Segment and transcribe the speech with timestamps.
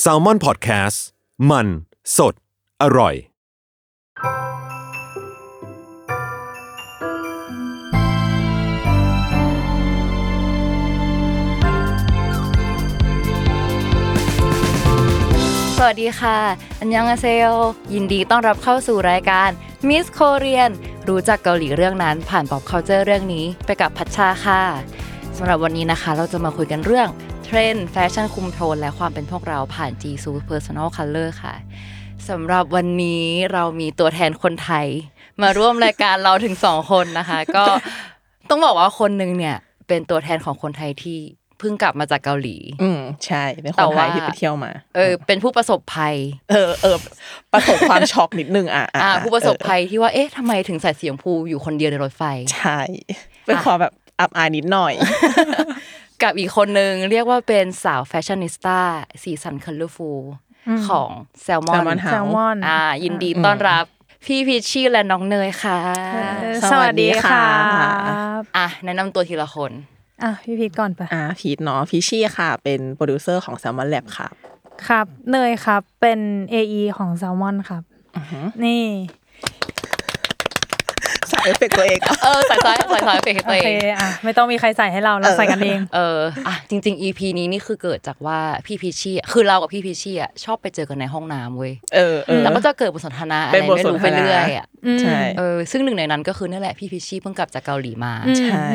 [0.00, 1.04] แซลมอนพอดแคสต์
[1.50, 1.66] มัน
[2.16, 2.34] สด
[2.82, 3.16] อร่อย ส
[15.86, 16.38] วัสดีค่ะ
[16.78, 17.44] อันยังอาเซโย
[17.94, 19.50] ยินดีต้อนรับเข้าสู่รายการ
[19.88, 20.72] Miss Korean
[21.08, 24.60] รู้จักเกาหลีเรื่องนั้นผ่าน pop culture เรื่องนี้ไปกับพัชชาค่ะ
[25.36, 27.08] สำหรับวันนี้นะคะ เราจะมาคุยกันเรื่อง
[27.52, 31.54] เทรนด์แฟชั่นคุมโทนและความเป็นพวกเราผ่าน Jisoo Personal Color ค่ะ
[32.28, 34.86] สำหรับวันนี้เรามีตัวแทนคนไทย
[35.42, 37.64] มาร่วมรายการเราถึงสองคนนะคะ ก็
[38.48, 39.56] ต้องบอกว่าคนหนึ่งเนี่ย
[39.88, 41.18] เป็นตัวแทนของคนไทยที่
[41.58, 46.14] เพิ่งกลับมาจากเกาหลี อืมใช่ เป็นแต่ว่าคนไทยที่ไปเที่ยวมา เออ เป็นผู้ประสบภัย
[46.50, 46.96] เออเออ
[47.52, 52.22] ประสบความช็อกนิดนึงอะอ่าผู้ประสบภัยที่ว่าเอ๊ะทำไมถึงใส่สีชมพูอยู่คนเดียวในรถไฟ
[52.54, 52.80] ใช่
[53.46, 54.94] เป็นความแบบอับอายนิดหน่อย
[56.22, 58.78] กับอีกคนนึงเรียกว่าเป็นสาว fashionista
[59.22, 60.10] สีสัน colorful
[60.88, 61.08] ของ
[61.42, 63.84] แซลมอน Salmon House แซลมอนอ่า ยินดีต้อนรับ
[64.26, 65.78] พี่พีชชี่และน้องเนยค่ะ
[66.70, 67.44] สวัสดีค่ะ
[68.56, 69.72] อะแนะนำตัวทีละคน
[70.22, 74.30] อะพี่พีชก่อนปะอ่าพีชเนาะพีชชี่ค่ะ เป็นโปรดิวเซอร์ของ Salmon Lab ครับ
[74.88, 76.20] ครับ เนยครับเป็น
[76.52, 77.82] AE ของแซลมอนครับ
[78.64, 79.21] นี่ใส่
[81.44, 94.66] เอฟเฟกต์ตัวเองอะเออใส่ซ้ายใส่ซ้ายเปกโอเคตัวเองอะไม่ต้องมีใครใส่ให้เราเราใส่กันเองเอออะจริง ๆ EP นี้นี่คือเกิดจากว่าพี่พีชชี่อะคือเรากับพี่พีชชี่อะชอบไปเจอกันในห้องน้ำเว้ยเออเออแล้วก็จะเกิดบทสนทนาอะไรเป็นบทสนทนาไม่รู้ไปเรื่อยอะ
[95.02, 98.66] ใช่เออซึ่งหนึ่งในนั้นก็คือนั่นแหละพี่พีชชี่เพิ่งกลับจากเกาหลีมาอืมใช่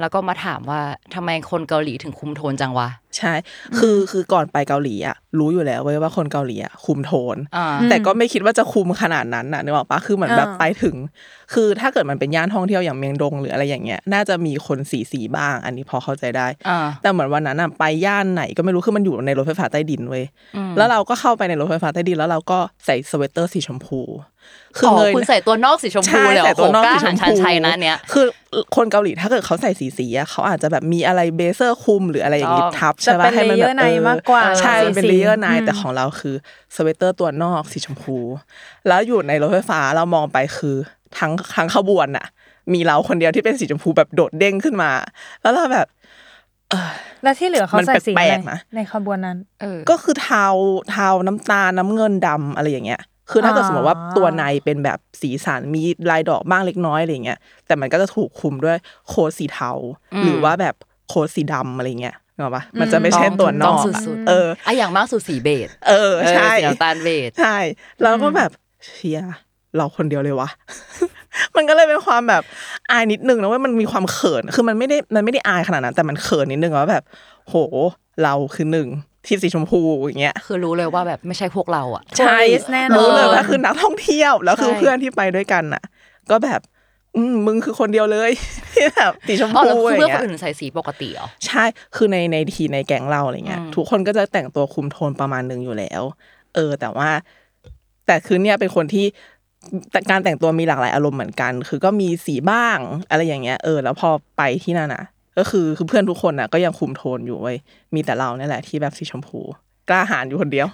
[0.00, 0.80] แล้วก็มาถามว่า
[1.14, 3.34] ทำไมคนเกาหลีถึงคุมโทนจังวะ ใช่
[3.78, 10.96] คือคือก่อนไปเกาหลีอะรู้อยู่แล้วเว้ยว่าคนเกาหลีอะคุมโทนอ่าแต่ก็ไม่คิดว่าจะคุมขนาดนั้นน่ะนึกออกปะคือเหมือนแบบอ่าไปถึง
[11.54, 20.24] คือถ้าเกิดมันเป็นย่านท่องเที่ยวอย่างเมียงดงหรืออะไรอย่างเงี้ยน่าจะมีคนสีสีบ้าง อันนี้พอเข้าใจได้อ่าแต่เหมือนวันนั้นอะไปย่านไหนก็ไม่รู้คือมันอยู่ในรถไฟฟ้าใต้ดินเว้ย
[20.56, 24.00] อืมแล้วเราก็เข้าไปในรถไฟฟ้าใต้ดินแล้วเราก็ใส่สเวตเตอร์สีชมพู
[24.78, 28.26] คือเงยคุณใส่ตัวนอกสีชมพูใช่เลยเหรใส่อตัโหวนอกกล้าสีชหันมชันพูชัยนะเนี้ยคือ
[28.76, 36.34] คนเกาหลีถ้าเกิดเขาใส่สีสีๆอะเขาอาจจะแบบมีอะไรเบเซอร์คุมหรืออะไรอย่างงี้ชอบทับจะใช่ปะเป็นให้มันเลเยแบอร์บในเออมากกว่าใช่เป็นสีเลเยอร์ในอืมแต่ของเราคือ
[36.76, 38.16] สเวตเตอร์ตัวนอกสีชมพู
[38.88, 40.76] แล้วอยู่ในรถไฟฟ้าเรามองไปคือ
[41.18, 42.26] ทั้งทั้งขบวนอะ
[42.72, 44.90] มีเราคนเดียวที่เป็นสีชมพูแบบโดดเด้งขึ้นมา
[45.42, 45.86] แล้วเราแบบ
[47.22, 50.46] แล้วที่เหลือเขามันใส่สีแปอะไรลกๆนะในขบวนนั้นเออก็คือเทา
[50.90, 53.00] เทาน้ำตาลน้ำเงินดำอะไรอย่างเงี้ย
[53.30, 58.76] คือถ้าเกิดอ๋อสมมติว่าตัวในเป็นแบบสีสันมีลายดอกบ้างเล็กน้อยอะไรเงี้ยแต่มันก็จะถูกคุมด้วย
[59.08, 59.70] โค้ดสีเทา
[60.14, 60.74] อืมหรือว่าแบบ
[61.08, 67.56] โค้ดสีดำอะไรเงี้ยนึกออกปะมันจะไม่ใช่ตัวนต้อองกสุอะดๆเอออะอย่างมากสุดสีเบจเออใช่สีน้ำตาลเบจใช่
[68.02, 68.50] แล้วก็แบบ
[68.86, 69.20] เชีย
[69.76, 70.48] เราคนเดียวเลยวะ
[71.56, 72.42] มันก็เลยเป็นความแบบ
[72.90, 77.04] อายนิดนึงนะว่ามันมีความเขิน คือมันไม่ได้มันไม่ได้อายขนาดนั้น แต่มันเขินนิดนึงว่าแบบ
[77.48, 77.54] โห
[78.22, 78.88] เราคือหนึ่ง
[79.28, 85.82] ที่สีชมพูอย่างเงี้ยคือรู้เลยว่าแบบไม่ใช่พวกเราอะใช่ Tourist แน่นอนรู้เลยว่าคือนักท่องเที่ยวแล้วคือใช่เพื่อนที่ไปด้วยกันน่ะ
[86.30, 86.60] ก็แบบ
[87.16, 88.30] อืมมึงคือคนเดียวเลย
[88.74, 91.64] ที่แบบสีชมอ๋อพูแล้วอะคือไรเพื่อนคเงี้นยอื่นใส่สีปกติเหรอใช่
[91.96, 96.02] คือในในทีในแก๊งเราอะไรเงี้ยอืมทุกคนก็จะแต่งตัวคุมโทนประมาณหนึ่งอยู่แล้ว
[96.54, 97.10] เออ แต่ว่า
[98.06, 99.06] แต่คือเนี่ยเป็นคนที่
[99.92, 102.78] แต่การแต่งตัวมีหลากหลายอารมณ์เหมือนกัน คือก็มีสีบ้าง
[103.10, 105.02] อะไรอย่างเงี้ย เออ แล้วพอไปที่นั่นน่ะ
[105.38, 107.56] ก็คือคือเพื่อนทุกคนน่ะก็ยังคุมโทนอยู่เว้ย
[107.94, 109.40] มีแต่เราเนี่ยแหละที่แบบสีชมพู
[109.90, 110.66] กล้าหาญอยู่คนเดียว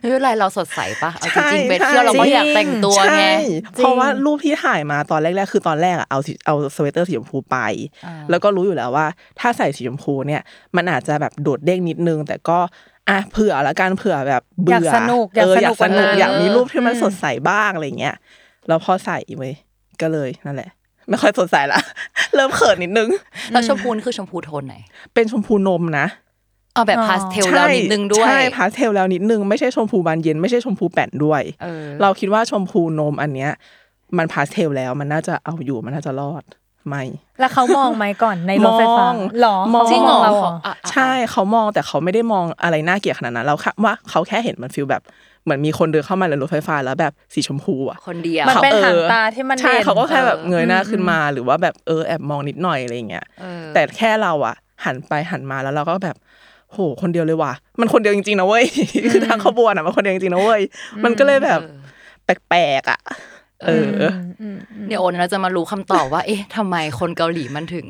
[0.00, 3.30] ไม่เป็นไรเราสดใสปะเอาจริงๆใช่ไปเที่ยวเราก็ใช่อยากแต่งตัวไงใช่
[3.76, 7.58] เพราะว่ารูปที่ถ่ายมาตอนแรกๆ คือตอนแรกอะเอาสีเอาสเวตเตอร์สีชมพูไป
[8.06, 9.06] อ่าแล้วก็รู้อยู่แล้วว่า
[9.40, 10.42] ถ้าใส่สีชมพูเนี่ย
[10.76, 12.58] มันอาจจะแบบโดดเด้งนิดนึง แต่ก็
[13.08, 18.16] อะเผื่อละกันเผื่อแบบเบื่ออยอากสนุกเอออยากกอายสสนุนุกกอยากมีรูปที่มันอืมสดใสบ้างอะไรเงี้ย
[18.68, 19.54] แล้วพอใส่เว้ย
[20.00, 20.70] ก็เลยนั่นแหละ
[21.08, 21.80] ไม่ค่อยสดใสละ
[22.34, 23.08] เริ่มเขินนิดนึง
[23.52, 24.76] แล้วชมพูนี่คือชมพูโทนไหน
[25.14, 26.06] เป็นชมพูนมนะ
[26.74, 33.50] เอาแบบอ๋อพาสเทลแล้วนิดนึงด้วยใช่พาสเทลแล้วนิดนึงไม่ใช่ชมพูบานเย็นไม่ใช่ชมพูแปร๋นด้วยเออเราคิดว่าชมพูนมอันเนี้ย
[34.18, 36.44] มันพาสเทลแล้วมันน่าจะเอาอยู่มันน่าจะรอด
[36.88, 37.02] ไม่
[37.40, 45.02] แล้วเขามองไหมก่อนในรถไฟฟ้ามองหรอมองเขาจริงเหรอเราเหรออะอะใช่เขามองแต่เขาไม่ได้มองอะไรน่าเกลียดขนาดนั้นเราค่ะว่าเขาแค่เห็นมันฟีลแบบ
[45.46, 54.54] เหมือนมีคนเดินเข้ามาในรถไฟฟ้าแล้วแบบสีชมพูอะคนเดียวมันเป็นขออหางตาที่มันใช่ด่นเขาก็แค่แบบเออเงยหน้าขึ้นมา หรือว่าแบบเออแอบมองนิดหน่อยอะไรอย่างเงี้ยเออแต่แค่เราอะ
[54.84, 56.16] หันไปหันมาแล้วเราก็แบบ
[56.72, 58.64] โหคนเดียวเลยว่ะ มันคนเดียวจริงๆนะเว้ย
[59.10, 60.62] คือทางขบวนอะมันคนเดียวจริงๆนะเว้ย
[61.04, 61.60] มันก็เลยแบบ
[62.24, 63.00] แปลกๆอะ
[63.64, 64.56] เอออมอืม
[64.88, 67.86] เดี๋ยวโอนเราจะมารู้คำตอบว่า เอ๊ะทำไมคนเกาหลีมันถึง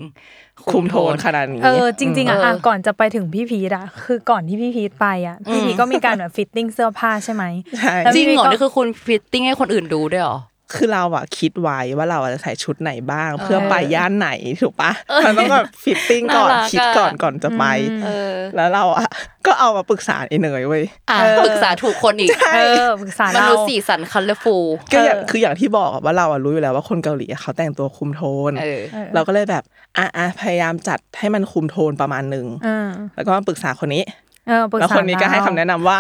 [0.71, 7.45] คุมโทนขนาดนี้เออจริงๆอะเอออ่อะก่อนจะไปถึงพี่พีชอะคือก่อนที่พี่พีชไปอะพี่พีชก็มีการแบบ fitting เสื้อผ้าใช่ไหม
[7.79, 10.39] ใช่แล้วจริงเหรอพี่ก็นี่คือคุณ fitting ให้คนอื่นดูด้วยเหรอ
[10.75, 14.31] คือเราอะคิดไว้ว่าเราอะจะใส่ชุดไหนบ้าง เพื่อไปย่านไหน
[14.63, 14.93] ถูกปะ
[15.25, 17.65] มันต้องแบบ fitting ก่อนน่ารักอะคิดก่อนก่อนจะไป
[18.05, 19.09] เออแล้วเราอะ
[19.47, 29.65] ก็เอามาปรึกษาไอ้เนยเว้ยอะเออปรึกษาถูกคนอีกเออปรึกษามันเราดูสีสัน colorfulก็อย่างเออคืออย่างที่บอกอะว่าเราอะรู้อยู่แล้วว่าคนเกาหลีอะเขาแต่งตัวคุมโทนเออเออเราก็เลยแบบ
[29.97, 34.05] อะอะพยายามจัดให้มันคุมโทนประมาณหนึ่งเออแล้วก็มาปรึกษาคนนี้
[34.49, 35.99] เออปรึกษาแล้วคนนี้ก็ให้คำแนะนำว่า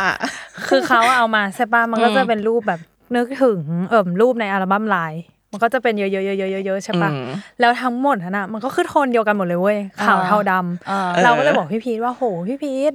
[0.68, 2.80] คือเขาเอามาใช่ป่ะมันก็จะเป็นรูปแบบ
[3.14, 5.14] นึกถึงเอิ่มรูปในอัลบั้มไลน์
[5.52, 7.30] มันก็จะเป็นเยอะๆๆๆๆใช่ป่ะอืม
[7.60, 12.92] แล้วทั้งหมดน่ะมันก็คือโทนเดียวกันหมดเลยเว้ยขาวเทาดำอ่าเราก็เลยบอกพี่พีทว่าโหพี่พีท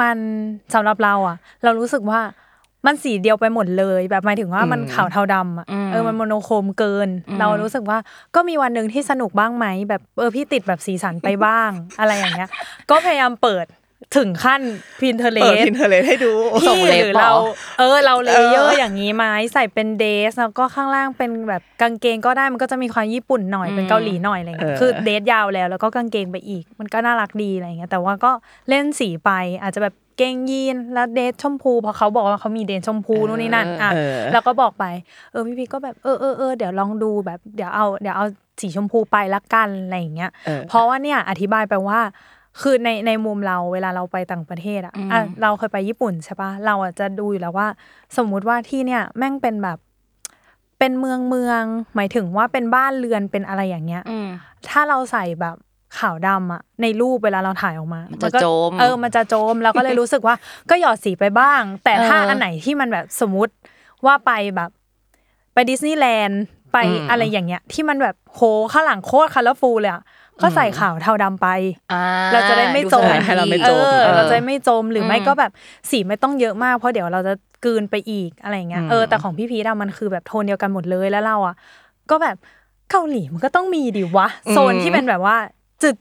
[0.00, 0.16] มัน
[0.74, 2.20] สำหรับเราอะ เรารู้สึกว่า
[2.86, 7.98] มันสีเดียวไปหมดเลย แบบหมายถึงว่ามันอืมขาวเทาดำอะอืมเออมันโมโนโครมเกินอืมเรารู้สึกว่า
[8.34, 11.70] ก็มีวันหนึ่งที่สนุกบ้างไหมแบบเออพี่ติดแบบสีสันไปบ้าง
[12.00, 12.48] อะไรอย่างเงี้ย
[12.90, 13.66] ก็พยายามเปิด
[14.16, 14.60] ถึงขั้น
[15.00, 16.32] พินเทเลเปิดสพินเทเลให้ดู
[16.66, 17.32] ส่งพี่เล็บหรือเหรอเรา
[17.78, 28.30] เออเราเลเยอเอร์ออย่างนี้ไหมใส่เป็นเดสแล้วก็ข้างล่างเป็นแบบกางเกงก็ได้มันก็จะมีความญี่ปุ่นหน่อยเป็นเกาหลีหน่อยอะไรเงี้ยคือเดสยาวแล้วแล้วก็กางเกงไปอีก มันก็น่ารักดีอะไรเงี้ยแต่ว่าก็
[28.68, 29.30] เล่นสีไป
[29.62, 34.84] อาจจะแบบเกงยีนแล้วเดสชมพูเพราะเขาบอกว่าเขามีเดสชมพูนู่นนี่นั่นอะเออแล้วก็บอกไป
[35.30, 38.26] เออพี่พีก็แบบเออเออเออเดี๋ยวลองดูแบบเดี๋ยวเอาเดี๋ยวเอา
[38.60, 42.00] สีชมพูไปละกันอะไรอย่างเงี้ยเออเพราะว่าเนี่ยอธิบายไปว่า
[42.60, 47.68] คือในในมุมเราเวลาเราไปต่างประเทศอะอะเราเคยไปญี่ปุ่นใช่ปะเราอะจะดูอยู่แล้วว่า
[48.16, 49.78] สมมุติว่าที่เนี่ยแม่งเป็นแบบ
[50.78, 51.62] เป็นเมืองเมือง
[51.96, 54.28] หมายถึงว่าเป็นบ้านเรือนเป็นอะไรอย่างเงี้ยอืม
[54.68, 55.56] ถ้าเราใส่แบบ
[55.98, 60.34] ขาวดำอะในรูปเวลาเราถ่ายออกมา มันมัจะก็โจมเออมันจะโจมเราก็เลยรู้สึกว่า
[60.70, 63.52] ก็หยอดสีไปบ้าง แต่ถ้าเอออัอันไหนที่มันแบบสมมติ
[64.06, 64.70] ว่าไปแบบ
[65.54, 66.42] ไปดิสนีย์แลนด์
[66.72, 68.40] ไปอืมอะไรอย่างเงี้ย ที่มันแบบโห
[68.72, 70.02] ข้างหลังโคตร colorful เลยอะ
[70.42, 71.48] ก็ใส่ขาวเทาดำไป
[71.92, 72.00] อ่
[72.32, 75.50] เราจะได้ไม่จมสถานที่ให้เราไม่จมเออเออเราจะไม่จมหรือไม่อืมก็แบบ
[75.90, 77.34] สีไม่ต้องเยอะมากเพราะเดี๋ยวเราจะ
[77.64, 81.54] กลืนไปอีกอะไรอย่างเงี้ยอืมเออแต่ของพี่พีชอะมันคือแบบโทนเดียวกันหมดเลยแล้วเราอะ
[82.10, 82.36] ก็แบบ
[82.90, 85.36] เกาหลีมันก็ต้องมีดิวะโซนที่เป็นแบบว่า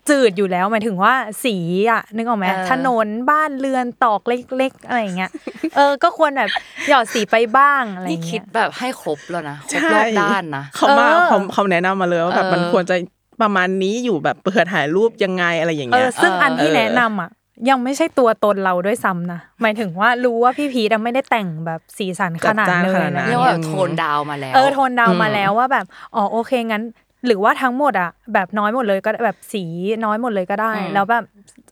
[0.09, 1.13] จืดๆอยู่แล้วหมายถึงว่า
[1.43, 1.55] สี
[1.91, 4.21] อะนึกออกไหมเออถนนบ้านเรือนตอก
[4.57, 5.31] เล็กๆอะไรอย่างเงี้ย
[5.75, 6.49] เออก็ควรแบบ
[6.89, 12.95] หยอดสีไปบ้างอะไรอนี่ย่างคิเงี้ดยแบบให้ครบแล้วนะครบใช่รอบด้านนะเขามาเออเขาเขาแนะนำมาเลยว่าแบบเออมันควรจะ
[13.41, 17.29] ประมาณนี้อยู่แบบเผื่อถ่ายรูปยังไงอะไรอย่างเอเงี้อยซึ่งอันที่เออแนะนำอะ
[17.69, 25.85] ยังไม่ใช่ตัวตนเราด้วยซ้ำนะ หมายถึงว่ารู้ว่าพี่พีทอะไม่ได้แต่งแบบสีสันขนาดจัดจ้านเลขยนาดนั้นะนเรียกว่าแบบโทนดาวมาแล้ว เออโทนดาวน์มาอืมแล้วว่าแบบ
[26.15, 26.83] อ๋อโอเคงั้น
[27.27, 29.63] หรือว่าทั้งหมดอะ แบบน้อยหมดเลยก็ได้แบบสี
[30.05, 31.23] น้อยหมดเลยก็ได้อืมแล้วแบบ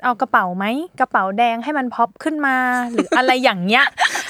[0.04, 0.66] เอากระเป๋าไหม
[1.00, 2.56] กระเป๋าแดงให้มันพ็อปขึ้นมา
[2.92, 3.86] หรืออะไรอย่างเงี้ย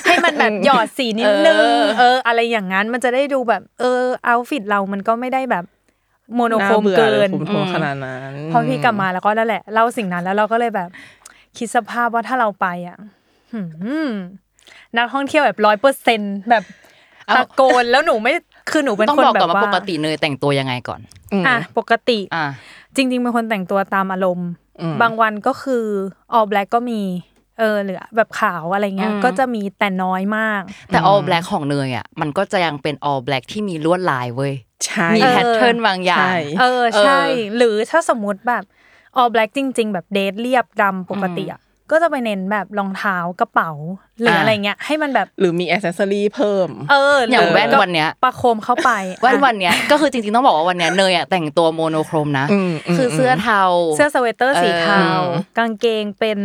[0.05, 5.63] ให้มันแบบหยอดสีนิดนึง เออ อะไรอย่างนั้นมันจะได้ดูแบบ เออ outfit เรามันก็ไม่ได้แบบ
[6.35, 10.89] โมโนโครมน่าบื่อเกินเลยคุมโทนขนาดนั้นพอพี่กลับมาแล้วก็นั่นแหละเล่าสิ่งนั้นแล้วเราก็เลยแบบ
[11.57, 12.97] คิดสภาพว่าถ้าเราไปอะ
[13.53, 13.61] หื
[14.09, 14.11] ม
[14.97, 16.63] นักท่องเที่ยวแบบร้อยเปอร์เซ็นต์แบบ
[17.27, 18.33] เอ้าตะโกนแล้วหนูไม่
[18.71, 20.99] คือหนูเป็นต้องคนบอกแบก่อนบว่าว่าปกติเนยแต่งตัวยังไงก่อน
[21.41, 22.45] มอะปกติอ่า
[22.95, 24.49] จริง ๆ เป็นคนแต่งตัวตามอารมณ์
[24.81, 25.85] อืมบางวันก็คือ
[26.37, 27.01] all black ก็มี
[27.59, 34.70] เออหรือแบบขาวอะไรเงี้ยอืมก็จะมีแต่น้อยมาก แต่ all black ของเนยอะมันก็จะยังเป็น all black ที่มีลวดลายเว้ยใช่
[35.15, 38.63] มีเออแพทเทิร์นบางอย่าใช่งเออใช่เออหรือถ้าสมมุติแบบ
[39.19, 41.61] all black จริง ๆ แบบเดทเรียบดำปกติอะ
[41.91, 43.71] ก็จะไปเน้นแบบรองเท้ากระเป๋า
[44.19, 48.91] หรืออะไรเงี้ยให้มันแบบหรือมี accessory เพิ่ม เออหรือแว่นก็อย่างวันเนี้ยประโคมเข้าไป
[49.21, 53.63] แว่นอะวันเนี้ยก็คือจริงๆต้องบอกว่าวันเนี้ยเนยอะแต่งตัว monochrome นะอืมอืมคือเสื้อเทา
[53.95, 55.25] เสื้อสเวตเตอร์สีเทาเออ
[55.57, 56.39] กางเกงเป็น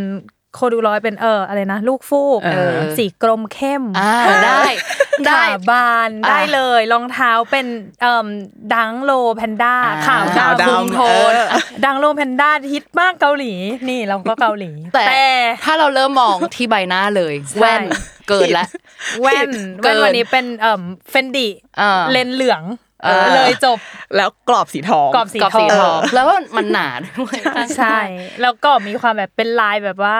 [0.57, 4.13] corduroy เป็นเอออะไรนะ ลูกฟูกเออสีกรมเข้มอ่า
[4.45, 4.61] ได้
[5.27, 7.65] ได้ขาบานอะได้เลยรองเท้าเป็น
[8.01, 8.27] เอ่อ
[8.75, 10.99] Dunk Low Panda อ่าขาวขาวดำดำคุมโท
[11.29, 11.47] นเออ
[11.85, 13.53] Dunk Low Panda ฮิตมากเกาหลี
[13.89, 15.25] นี่เราก็เกาหลี แต่แต่
[15.65, 17.83] ถ้าเราเริ่มมองที่ใบหน้าเลยใช่แว่น
[18.29, 18.65] เกินละ
[19.21, 19.49] แว่น
[19.83, 21.47] เกิแว่นนวันนี้เป็นเอ่อ Fendi
[21.81, 22.63] อ่าเลนส์เหลือง
[23.03, 23.77] เออเลยจบ
[24.15, 27.37] แล้วกรอบสีทองกรอบสีกับสีทองแล้วว่ามันหนาด้วย
[27.77, 27.97] ใช่
[28.41, 30.17] แล้วก็มีความแบบเป็นลายแบบว่า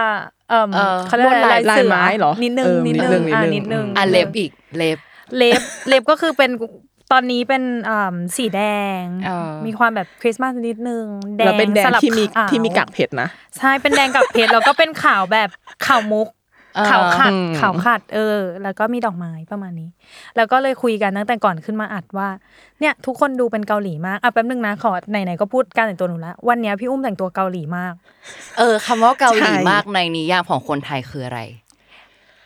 [0.49, 4.97] เอ่อเออเขาเรียกอะไรลวดลายลายเสือลายไม้เหรอนิดนึงเออนิดนึงนิดนึงอ่านินิดดนึนึงอะเล็บอีกเล็บ
[5.37, 6.51] เล็บเล็บก็คือเป็น
[7.11, 8.61] ตอนนี้เป็นอ่าสีแด
[8.99, 11.05] งเออมีความแบบคริสต์มาสนิดนึง
[11.37, 15.49] แดแล้วงเป็นแดงสลับที่มีขาวที่มีกากเพชรนะ ใช่เป็นแดงกับเพชรแล้วก็เป็นขาวแบบ
[15.85, 16.36] ขาวมุกเออ
[16.89, 19.89] ขาวขัดอืมขาวขัด เออ แล้วก็มีดอกไม้ประมาณนี้
[20.35, 22.27] แล้วก็เลยคุยกันตั้งแต่ก่อนขึ้นมาอัดว่า
[22.79, 27.93] เนี่ย ทุกคนดูเป็นเกาหลีมากอะแป๊บนึงนะขอไหนๆก็พูดการแต่งตัวหนูละวันเนี้ยพี่อุ้มแต่งตัวเกาหลีมาก
[28.57, 31.41] เออคำว่าเกาหลีใช่มากในนิยามของคนไทยคืออะไร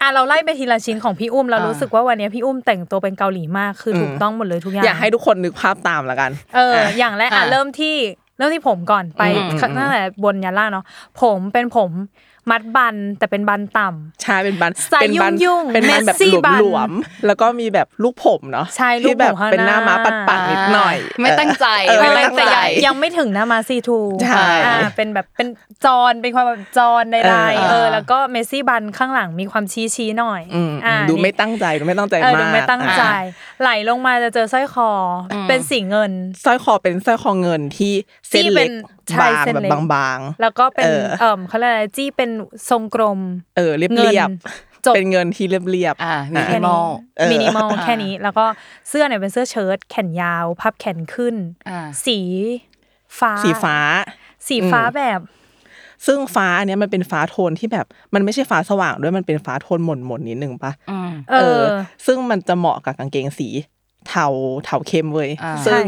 [0.02, 7.96] อะเราไล่ไปทีละชิ้นของพี่อุ้มเราอ่ารู้รู้สึกว่าวันเนี้ยพี่อุ้มแต่งตัวเป็นเกาหลีมากคืออมถูกต้องหมดเลยทุกอย่างอยากให้ทุกคนนึกภาพตามแล้วกัน เออ อย่างแรกอะอะเริ่มที่
[8.38, 10.86] เริ่มที่ผมก่อนไปอืมอืมตั้งแต่บนยันล่างเนาะ
[11.22, 11.92] ผมเป็นผม
[12.50, 16.30] มัดบันแต่เป็นบันต่ำใช่เป็นบันสไตล์เป็นบันยุ่งๆเป็นบันแบบ messy
[16.60, 25.48] หลวมๆแล้วก็มีแบบลูกผมเนาะใช่ลูกที่แบบผมข้างเป็นหน้าหน้าม้าปัดปัดๆนิดหน่อย ไม่ตั้งใจเออไม่ไม่ตั้ตั้งงใจใจยังไม่ถึงหน้ามาซีทูใช่อ่าเป็นแบบเป็น
[25.86, 34.90] จอนเป็นความแบบจอนใดเออๆเออแล้วก็ messy bun ข้างหลังมีความชี้ชี้ๆหน่อยอืมอ่าดูนี่ไม่ตั้งใจดูไม่ตั้งใจเออมาดูกไม่ตั้งใจอะไหลลงมาจะเจอสร้อยคอ
[35.34, 36.12] อเป็นสีเงิน
[36.46, 37.94] สร้อยคอเป็นสร้อยคอเงินที่
[38.30, 42.30] เส้นที่เป็เล็นกใช่บางเส้นแบบเล็กบางแล้วก็เป็นเออเอ่อเขาเรียกอะไรจี้เป็น
[42.70, 44.30] ทรงกลมๆเออเรียบเงินเรียบ
[44.86, 46.86] จบเป็นเงินที่เรียบเรียบๆอ่ามีอะแค่ minimal
[47.18, 48.46] เออมินิมอลแค่นี้ แล้วก็
[48.90, 51.36] เสื้อเนี่ยเป็นเสื้อเชิ้ตแขนยาว พับแขนขึ้น
[51.70, 52.20] อ่าสี
[53.20, 53.78] ฟ้า สีฟ้า
[54.48, 55.20] สีฟ้าแบบ
[56.06, 61.62] ซึ่งฟ้าอันเนี้ยมันเป็นฟ้าโทนที่แบบ มันไม่ใช่ฟ้าสว่างด้วยมันเป็นฟ้าโทนหม่นหม่นๆนิดนึงปะอืมเออ
[62.06, 63.48] ซึ่งมันจะเหมาะกับกางเกงสี
[64.10, 64.28] เทา
[64.66, 65.84] เทาเข้มเว้ยอ่าซึ่ง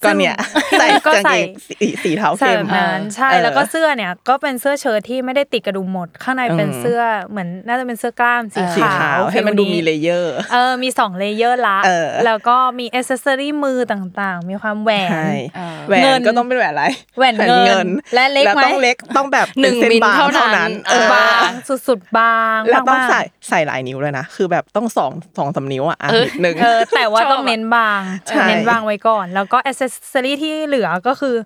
[0.00, 16.84] ใช่ก็เนี่ยซึ่งใส่ก็กางใส่เกงสีสีเทาใช่เข้แบมบนั้นใช่เออแล้วก็เสื้อเนี่ยก็เป็นเสื้อเชิ้ตที่ไม่ได้ติดกระดุมหมด ข้างในเป็นอืมเสื้อเหมือนน่าจะเป็นเสื้อกล้ามสีสีขาขาววให้มันดูมีเลเยอร์เออมีสองเลเยอร์ละเออแล้วก็มีอ c เซสซอรี่มือต่างๆ มีความแหวนใช่เออแหวเงินนก็ต้องเป็นแหวนอะไร
[17.18, 21.50] แหวนเงิน และเล็กไหมต้องเล็กต้องแบบหนึ่งเป็ส้มิลบางเท่านั้นเออบาง
[21.88, 31.36] สุดๆบางแล้วต้องมากๆใส่ใส่หลายนิ้วเลยนะคือแบบต้องสองสองสามนิ้วอะอะเออนิดนึงเออแต่ว่าชอบต้องเน้นบางใช่เน้นบางไว้ก่อน แล้วก็อ c เซสซอรี่ที่เหลือก็คือ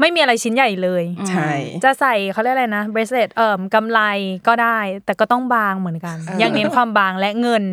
[0.00, 1.50] ไม่มีอะไรชิ้นใหญ่เลยใช่
[1.84, 4.00] จะใส่เขาเรียกอะไรนะเบรสเลตเอ่มกำไร
[4.46, 7.64] ก็ได้ แต่ก็ต้องบางเหมือนกันยังเน้นความบางและเงิน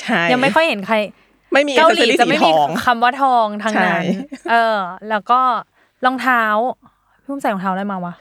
[0.00, 0.96] ใช่ยังไม่ค่อยเห็นใคร
[1.52, 4.76] ไม่มีเกาหลี accessory จะไม่สีมีทองคำว่าทองทางนั้นใช่เออ
[5.08, 5.40] แล้วก็
[6.04, 6.42] รองเท้า
[7.22, 8.14] พี่อุ้มใส่รองเท้าอะไรมาวะ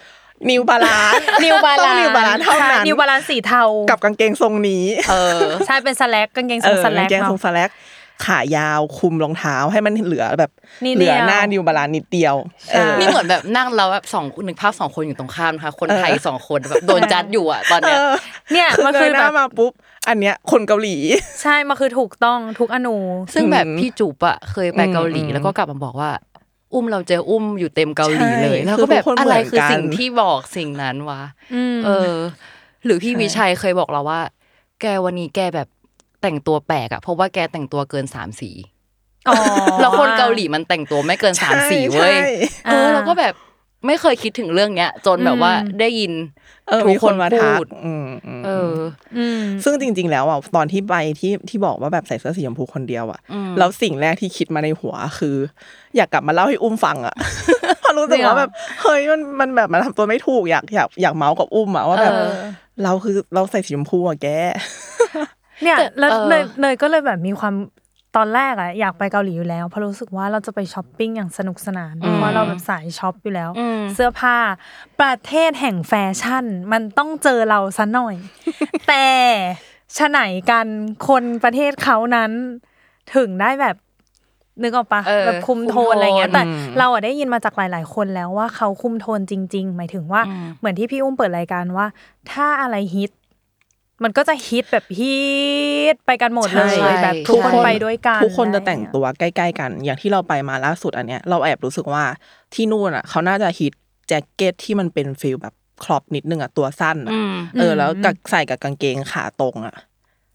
[0.49, 7.69] นิวบาลานนิวบาต้ลาองนนิวบาลานเท่านั้นนิวบาลานสีเทากับกางเกงทรงนี้ เออใช่เป็นสแลกกางเกงทเอรงอสแลกางกเกงทรเนาะงสแลก
[8.25, 10.51] ขายาวคุมรองเท้าให้มันเหลือแบบ
[10.85, 12.35] นิดเหลือเดียวหน้านิวบาลานนิดเดียว
[12.67, 17.97] ใช่เออนี่เหมือนแบบนั่งเราแบบสองหนึ่งภาพสองคนอยู่ตรงข้ามนะคะคนไทยสองคนแบบโดนจัดอยู่อะตอนเนี้ย
[18.53, 19.71] เนี่ยคือมันเงคือยหแบน้าบมาปุ๊บ
[20.07, 20.95] อันเนี้ยคนเกาหลี
[21.41, 22.97] ใช่มันคือถูกต้องทุกอนู
[23.33, 26.11] ซึ่งแบบพี่จุ๊บอะเคยไปเกาหลีอืมแล้วก็กลับมาบอกว่า
[26.73, 31.21] อุ้มเราเจออุ้มอยู่เต็มเกาหลีเลยใช่แล้วก็แบบคือทุกคนอะไรเหมือนคือกันสิ่งที่บอกสิ่งนั้นวะ
[31.53, 32.15] อืมเออ
[32.85, 34.21] หรือพี่วิชัยเคยบอกเราว่า
[34.81, 35.67] แกวันนี้แกแบบ
[36.21, 38.51] แต่งตัวแปลกอะเพราะว่าแกแต่งตัวเกินสามสี
[39.29, 39.35] อ๋อ
[39.81, 42.27] แล้วคนเกาหลีมันแต่งตัวไม่เกินสามสีเว้ยใช่
[42.65, 43.33] เออเราก็แบบ
[43.87, 46.13] ไม่เคยคิดถึงเรื่องเนี้ย จนแบบว่าได้ยิน
[46.67, 48.75] เออมีคนมาทักทุกคนพูดอืมอืมเออ
[49.17, 53.19] อืมซึ่งจริง ๆ แล้วอะตอนที่ไปที่ที่บอกว่าแบบใส่เสื้อสีชมพูคนเดียวอะ
[53.57, 55.35] แล้วสิ่งแรกที่คิดมาในหัวคือ
[55.95, 57.15] อยากกลับมาเล่าให้อุ้มฟังอะ
[57.81, 58.49] เพราะรู้สึกว่าแบบ
[58.81, 62.31] เฮ้ยมันมันแบบมันทำตัวไม่ถูกอยากอยากอยากเมาท์กับอุ้มอะว่าแบบเออ
[62.83, 64.27] เราคือเราใส่สีชมพูอะแก
[65.63, 67.55] เนี่ยแต่แล้วเออเนยเนยก็เลยแบบมีความ
[68.17, 74.37] ตอนแรกอะอยากไปเกาหลีอยู่แล้วเพราะรู้สึกว่าเราจะไปช้อปปิ้งอย่างสนุกสนานเพราะว่าเราแบบสาย shop อยู่แล้วอืมเสื้อผ้า
[75.01, 78.15] ประเทศแห่งแฟชั่น มันต้องเจอเราซะหน่อย
[78.87, 79.05] แต่
[79.97, 80.67] ฉะไหนกัน
[81.07, 82.31] คนประเทศเขานั้น
[83.15, 83.75] ถึงได้แบบ
[84.63, 91.85] นึกออกปะเออแบบคุมโทนคุมโทนอะไรเงี้ยแต่อืมเราอะได้ยินมาจากหลาย ๆ คนแล้วว่าเขาคุมโทนจริง ๆ หมายถึงว่าอืมเหมือนที่พี่อุ้มเปิดรายการว่า
[92.31, 93.11] ถ้าอะไรฮิต
[94.03, 95.17] มันก็จะฮิตแบบฮิ
[95.93, 102.03] ตไปกันหมดเลยใช่แบบทุกคนไปด้วยกันทุกคนจะแต่งอะไรเงี้ยตัวใกล้ ๆ กัน อย่างที่เราไปมาล่าสุดอันเนี้ยเราแอบรู้สึกว่า
[102.53, 103.73] ที่นู่นอะ เขาน่าจะฮิต
[104.07, 105.53] แจ็คเก็ตที่มันเป็น feel แบบ
[105.83, 109.75] crop นิดนึงอะตัวสั้นอะอืมเออ แล้วกับใส่กับกางเกงขาตรงอะ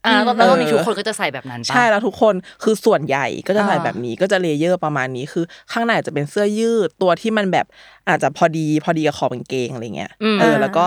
[0.07, 7.67] อ่าตอนนั้นเรามีทุกคนก็จะใส่แบบนั้นปะใช่แล้วทุกคนคือส่วนใหญ่ก็จะใส่อ่าแบบนี้ก็จะ layer ประมาณนี้คือ ข้างในอาจจะเป็นเสื้อยืดตัวที่มันแบบ
[8.09, 10.85] อาจจะพอดีพอดีกับขอบกางเกงอะไรเงี้ยเออแล้วก็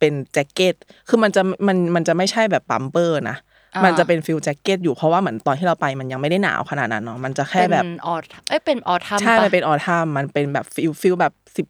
[0.00, 0.74] เป็นแจ็คเก็ต
[1.08, 3.36] คือมันจะมันมันจะไม่ใช่แบบ puffer นะ
[3.74, 11.66] อ่ามัมันจะเป็น feel แจ็คเก็ตอยู่เพราะว่าเหมือนตอนที่เราไปมันยังไม่ได้หนาวขนาดนั้นเนาะ มันจะแค่แบบเป็น aut- เอ้ยเป็น autumn ใช่ปะมันเป็น autumn มันเป็นแบบ feel feel แบบสิบ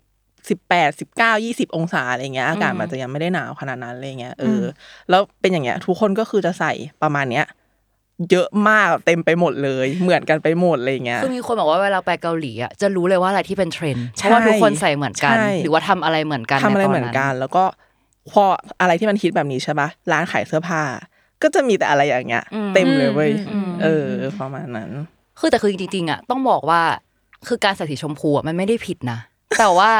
[0.48, 4.64] สิบแปดสิบเก้ายี่สิบองศาอะไรเงี้ยอากาศอืมมันจะยังไม่ได้หนาวขนาดนั้นอะไรเงี้ยเอออ
[5.10, 6.72] แล้วเป็นอย่างเงี้ย ทุกคนก็คือจะใส่
[7.02, 7.46] ประมาณเนี้ย
[8.30, 17.64] เยอะมากเต็มไปหมดเลย เหมือนกันไปหมดอะไรเงี้ยคือมีคนบอกว่าเวลาไปเกาหลีอะจะรู้เลยว่าอะไรที่เป็นเทรนด์ใช่ราะว่าทุกคนใส่เหมือนกันใช่หรือว่าทำอะไรเหมือนกันทำอะไรตามเหมือนกัน แล้วก็
[18.32, 18.42] พอ
[18.80, 20.82] อะไรที่มันฮิตแบบนี้ใช่ปะร้านขายเสื้อผ้า
[21.42, 24.06] ก็จะมีแต่อะไรอย่างเงี้ย เต็มเลยเว้ยอืมเออ
[24.40, 24.90] ประมาณนั้น
[25.38, 26.82] คือแต่คือจริงๆอะต้องบอกว่า
[27.48, 29.18] คือการใส่สีชมพูอะมันไม่ได้ผิดนะ
[29.58, 29.90] แต่ว่า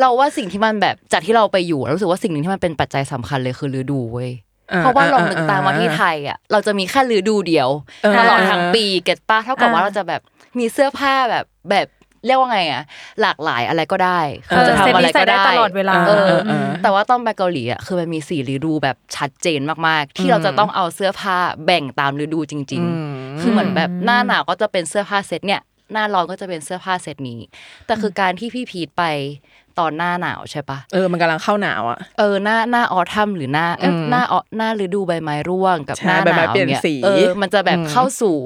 [0.00, 4.30] เราว่าสิ่งที่มันแบบจากที่เราไปอยู่เรารู้สึกว่าสิ่งหนึ่งที่มันเป็นปัจจัยสำคัญเลยคือฤดูเว้ย
[4.72, 7.68] อ่าเพราะว่าลองอ่านึกตามว่าอ่าที่ไทยอะเราจะมีแค่ฤดูเดียว
[8.02, 10.20] เออตลอดทั้งปีเก็ตป้าเท่ากับว่าอ่าเราจะแบบ
[10.58, 11.86] มีเสื้อผ้าแบบแบบ
[12.26, 12.82] เรียกว่าไงอะ
[13.22, 25.62] หลากหลายอะไรก็ได้เออเราจะทำอะไรเซ็ตนี้ใส่ก็ได้ได้ตลอดเวลาเออเออเออแต่ว่าตอนไปเกาหลีอะคือมันมีสี่ฤดูแบบชัดเจนมากๆ ที่เราจะต้องเอาเสื้อผ้าแบ่งตามฤดูจริง ๆ คือเหมือนแบบหน้าหนาวก็จะเป็นเสื้อผ้าเซตเนี่ย
[25.92, 27.40] หน้าร้อนก็จะเป็นเสื้อผ้าเซตนี้
[27.86, 29.04] แต่คือการที่พี่พีทไป
[29.78, 38.36] ตอนหน้าหนาวใช่ปะเออมันกำลังเข้าหนาวอะเออหน้าหน้าออทัมหรือหน้าเอ้ยอืมหน้าออหน้าฤดูใบไม้ร่วงกับใช่หน้าหใบไม้นาวเปลี่ยนเนี่ยสีเออมันจะแบบอืมเข้าสู่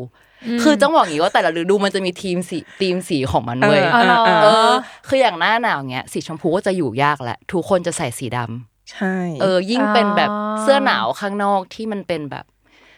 [0.63, 4.73] คือต้องบอกอย่างนี้ว่าแต่ละฤดูมันจะมีทีมสีทีมสีของมันเว้ยเอออ๋อเหรอเออ
[5.09, 12.45] คืออย่างหน้าหนาวเงี้ยสีชมพูก็จะอยู่ยากแหละ ทุกคนจะใส่สีดำใช่ เออ ยิ่งเป็นแบบอ๋อเสื้อหนาวข้างนอกที่มันเป็นแบบ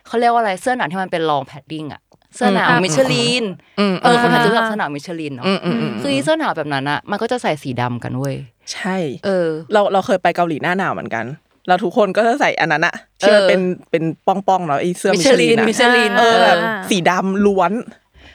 [0.07, 2.01] เขาเรียกว่าอะไรเสื้อหนาวที่มันเป็น long padding อะ
[2.35, 8.37] เสื้อหนาวมิชลินเออคนไทยจะรู้จักเสื้อหนาวมิชลินเนาะอืมอืมอืมคืออีเสื้อหนาวแบบนั้นอะมันก็จะใส่สีดำกันเว้ย
[8.73, 11.25] ใช่ เออ เราเราเคยไปเกาหลีหน้าหนาวเหมือนกัน
[11.69, 17.73] เราทุกคนก็จะใส่อันนั้นอะที่มันเออเป็นเป็นป้องๆเนาะไอ้เสื้อมิชลินมิชลินอะมิชลินเออแบบอ่าสีดำล้วน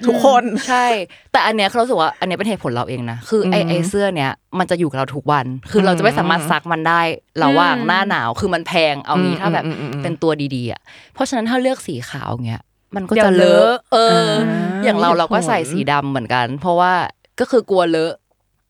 [0.07, 0.85] ทุกคนใช่
[1.31, 7.01] แต่อันเนี้ยเขารู้สึกว่าอันเนี้ยเป็นเหตุผลเราเองนะคือไออืมไอเสื้อเนี้ยมันจะอยู่กับเราทุกวัน คือเราจะไม่สามารถซักมันได้
[7.43, 10.81] ระหว่างหน้าหนาวคือมันแพงเอางี้ถ้าแบบอืมอืมอืมเป็นตัวดีๆอะ
[11.13, 12.61] เพราะฉะนั้นถ้าเลือกสีขาวเงี้ย
[12.95, 16.93] มันก็เดี๋ยจะวเลเลอะอะเอออ่าอย่างเรามีเหตุเราก็ผลใส่สีดำเหมือนกัน เพราะว่า
[17.39, 18.13] ก็คือกลัวเลอะ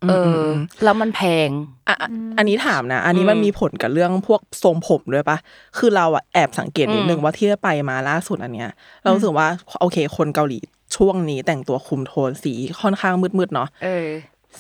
[0.10, 0.48] เอออม
[0.84, 1.50] แล้วมันแพง
[1.88, 5.38] อะอะอันนี้ถามนะ อันนี้มันอืมมีผลกับเรื่องพวกทรงผมด้วยปะ
[5.78, 8.70] คือเราอะแอบสังเกตนิดนึงอืมว่าที่ไปมาล่าสุดอันเนี้ย
[9.02, 9.48] เรารู้สึกว่า
[9.82, 10.60] โอเค คนเกาหลี
[10.96, 14.08] ช่วงนี้แต่งตัวคุมโทนสีค่อนข้างมืดๆเนาะเออ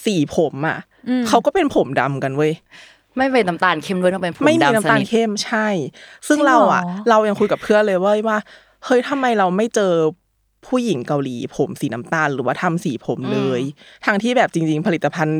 [0.05, 0.77] สีผมอะ
[1.09, 2.53] อืมเขาก็เป็นผมดำกันเว้ย
[3.17, 5.67] ไม่เป็นน้ำตาลเข้มด้วยต้องเป็นผมไม่มีดำสน้ำตาลนิทเข้มใช่
[6.27, 8.37] ซึ่งจริงเราอะเหรอเรายังคุยกับเพื่อนเลยเว้ยว่า
[8.85, 9.93] เฮ้ยทำไมเราไม่เจอ
[10.67, 13.61] ผู้หญิงเกาหลีผมสีน้ำตาล หรือว่าทำสีผมเลย
[14.05, 15.39] ทางที่แบบจริง ๆ ผลิตภัณฑ์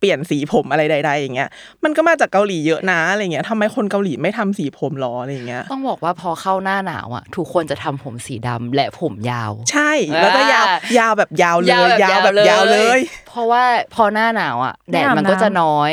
[0.00, 1.48] เปลี่ยนสีผมอะไรใดๆอย่างเงี้ย
[1.84, 9.90] มันก็มาจากเกาหลีเยอะนะอะไรเงี้ยทำไมคนเกาหลีไม่ทำสีผมหรออะไรเงี้ย ต้องบอกว่าพอเข้าหน้าหนาวอะทุกคนจะทำผมสีดำและผมยาว ใช่
[10.22, 13.62] แล้วก็ยาวอ่ายาวแบบยาวเลย ยาวแบบยาวเลย เพราะว่า
[13.94, 15.92] พอหน้าหนาวอะแดไม่ดอาบมันก็จะน้ำน้อย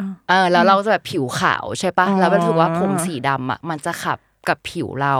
[0.00, 5.16] อ่าเออแล้วเราจะแบบผิวขาวใช่ปะอ๋อแล้วมันถือว่าผมสีดำอะมันจะขับกับผิวเรา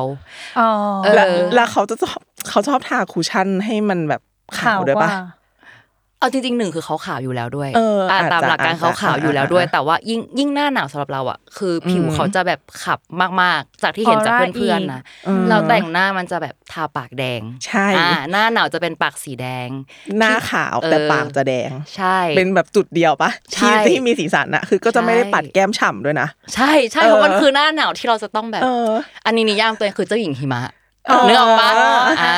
[0.58, 0.68] อ๋อ
[1.04, 4.22] เออแล้วแล้วเขาจะชอบ เขาชอบทาคูชั่นให้มันแบบ
[4.58, 5.10] ขาวด้วยปะ
[6.20, 12.98] เอาจริงๆหนึ่งคือเขาขาวอยู่แล้วด้วยเอออาจจะตามหลักการอาจจะเขาขาวอยู่แล้วด้วยอ่าแต่ว่ายิ่งยิ่งหน้าหนาวสำหรับเราอะ คือผิวอืมเขาจะแบบขับ
[13.42, 19.68] มากๆ จากที่เห็นจากออร่าเพื่อนอีกๆนะอืมเราแต่งหน้ามันจะแบบทาปากแดง ใช่อ่าหน้าหนาวจะเป็นปากสีแดง
[20.18, 28.90] หน้าขาวแต่เออปากจะแดง ใช่ เป็นแบบจุดเดียวปะใช่ที่ที่มีสีสันอะคือก็จะไม่ได้ใช่ปัดแก้มฉ่ำด้วยนะ ใช่ใช่เออเพราะมันคือหน้าหนาวที่เราจะต้องแบบเออ
[29.26, 30.74] อันนี้นิยามตัวเองคือเจ้าหญิงหิมะอ๋อ
[31.28, 32.32] นึกออกปะอ่าอ่า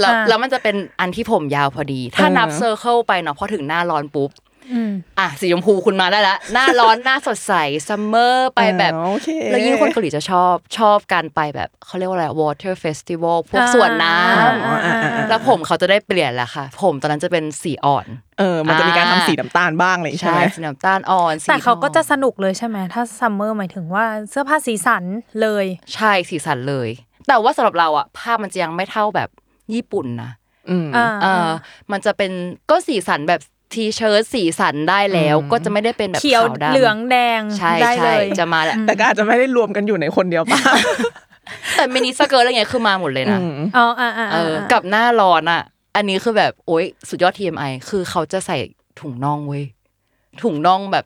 [0.00, 4.30] แล้วแล้วมันจะเป็นอันที่ผมยาวพอดี ถ้านับเออเซอร์เคิลไปเนาะพอถึงหน้าร้อนปุ๊บ
[4.72, 7.54] อืมอะสีชมพูคุณมาได้ละหน้าร้อนหน้าสดใส
[7.88, 18.06] ซัมเมอร์ไปแบบอ๋อโอเคแล้วยิ่งคนเกาหลีจะชอบชอบการไปแบบเขาเรียกว่าอะไร water festival พวกอ่าสวนน้อ๋ออ่าอ่าอ่าำแล้วผมเขาจะได้เปลี่ยนแหละค่ะ ผมตอนนั้นจะเป็นสีอ่อน
[18.38, 25.04] เออมันจะมีการทำอ่าสีน้ำตาลบ้างเลยใช่ใช่ไหมสีน้ำตาลอ่อนสีแต่เขาก็จะทองสนุกเลยใช่ไหมถ้าซัมเมอร์หมายถึงว่าเสื้อผ้าสีสัน
[25.42, 26.88] เลย ใช่สีสันเลย
[27.30, 29.28] แต่ว่าสำหรับเราอะภาพมันจะยังไม่เท่าแบบ
[29.74, 30.30] ญี่ปุ่นนะ
[30.70, 31.48] อืมอ่าเออ
[31.92, 32.30] มันจะเป็น
[32.70, 33.40] ก็สีสันแบบ
[33.74, 40.58] ทีเชิ้ตสีสันได้แล้วอืมก็จะไม่ได้เป็นแบบเขียวขาวดำเหลืองแดงใช่ได้เลใช่ยจะมาแหละแต่ก็อาจจะไม่ได้รวมกันอยู่ในคนเดียวป่ะ
[41.76, 45.62] แต่มินิสเกิร์ตอะไรเงี้ยคือมาหมดเลยนะอืมอ๋ออ่าอ่าเออกับหน้าร้อนอะ
[45.96, 48.56] อันนี้คือแบบโอ๊ยสุดยอด TMI คือเขาจะใส่
[49.00, 49.64] ถุงน่องเว้ย
[50.42, 51.04] ถุงน่องแบบ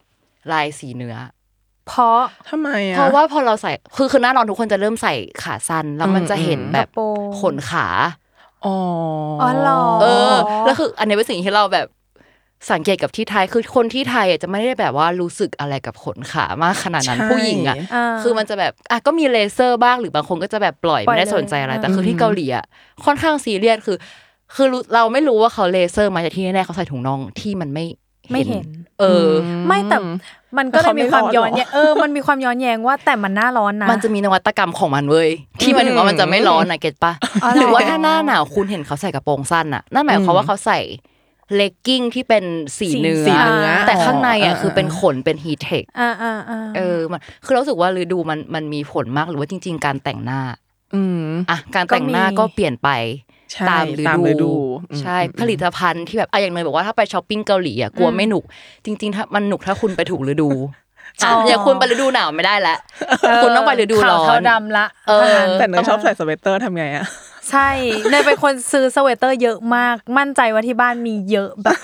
[0.52, 1.16] ลายสีเนื้อ
[1.88, 2.18] เพราะ
[2.50, 7.86] ทำไมอะเพราะว่าพอเราใส่คือคือหน้าร้อนทุกคนจะเริ่มใส่ขาสั้นแล้วมันจะเห็นอืมแบบกระโปรงขนขา
[8.64, 8.76] อ๋อ
[9.42, 11.86] อ๋อเหรอเออแล้วคือ อันนี้เป็นสิ่งที่เราแบบ
[12.72, 22.64] สังเกตกับที่ไทยคือคนที่ไทยอะจะไม่ได้แบบว่ารู้สึกอะไรกับขนขามากขนาดนั้นใช่ผู้หญิงอะอ่าคือมันจะแบบอะก็มีเลเซอร์บ้างหรือบางคนก็จะแบบปล่อยปล่อยไม่ได้เลยสนใจอะไรแต่อืมคือที่เกาหลีอะ
[23.04, 23.96] ค่อนข้างซีเรียสคือ
[24.54, 27.84] คือรู้เราไม่รู้ว่าเขาเลเซอร์มาจากที่แน่ๆเขาใส่ถุงน่องที่มันไม่
[28.30, 28.66] ไม่เห็น
[29.00, 29.98] เอออ ไม่แต่
[30.58, 35.30] มันก็เลยมีความย้อนแย้งเขาไม่ร้อนหรอเออมันมีความย้อนแย้งว่าแต่มันหน้าร้อนนะมันจะมีนวัตกรรมของมันเว้ย
[35.60, 40.80] ที่หมายถึงว่ามันจะไม่ร้อนนะ get ปะอ๋อเหรอหรือว่าถ้าหน้าหนาวคุณเห็นเขาใส่กระโปรงสั้นอะนั่นหมายความว่าเขาใส่
[41.54, 42.44] เลกกิ้งที่เป็น
[42.78, 50.40] สีเนื้อสีเนื้อแต่ข้างในอะอ๋อคือเป็นขนเป็น HEATTECH อ่าอ่าอ่าเออมันคือเรารู้สึกว่าฤดูมันมันมีผลมากหรือว่าจริง ๆ การแต่งหน้า
[50.94, 52.88] อืมอะการแต่งหน้าก็เปลี่ยนไป
[53.23, 53.23] ใช่
[53.70, 54.52] ตามฤฤดู
[54.90, 58.44] อืมใช่อืมผลิตภัณฑ์ที่แบบอะอย่างเนยบอกว่าถ้าไปช้อปปิ้งเกาหลีอะกลัวไม่หนุก
[58.84, 60.48] จริงๆถ้ามันหนุกถ้าคุณไปถูกฤดู
[61.22, 62.78] อะอย่างคุณไปฤดูหนาวไม่ได้แล้ว
[63.42, 67.04] คุณต้องไปฤดูร้อขาวนเทาดำละเออถ้างั้นแต่เนยชอบใส่สเวตเตอร์ทำไงอะ
[67.50, 67.68] ใช่
[68.10, 71.78] เนยเป็นคนซื้อสเวตเตอร์เยอะมาก มั่นใจว่าที่บ้านมีเยอะแบบ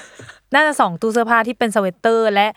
[0.55, 2.49] น่าจะสองตู้เสื้อผ้าที่เป็นสเวตเตอร์และ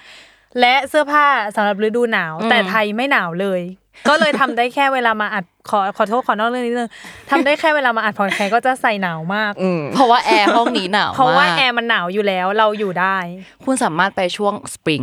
[0.59, 3.61] และเสื้อผ้าสำหรับฤดูหนาวอืมแต่ไทยไม่หนาวเลย
[4.09, 6.89] ก็เลยทำได้แค่เวลามาอัดขอขอโทษขอนอกเรื่องนิดนึง
[7.31, 13.17] ทำได้แค่เวลามาอัดพอดแคสต์ก็จะใส่หนาวมากอืมเพราะว่าแอร์ห้องนี้หนาวเพราะว่าแอร์มันหนาวมากอยู่แล้วเราอยู่ได้
[13.65, 15.01] คุณสามารถไปช่วงสปริง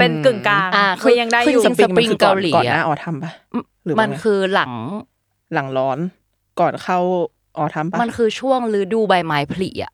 [0.00, 3.32] ป็นกึ่งกลางอ่าคือยังได้อยู่คือสปริงเกาหลีก่อนหอะน้าออทัมปะ
[3.84, 4.72] หรือว่ามันไงคือหลัง
[5.54, 5.98] หลังร้อน
[6.60, 6.98] ก่อนเข้า
[7.58, 9.92] ออทัมปะมันคือช่วงฤดูใบไม้ผลิอะ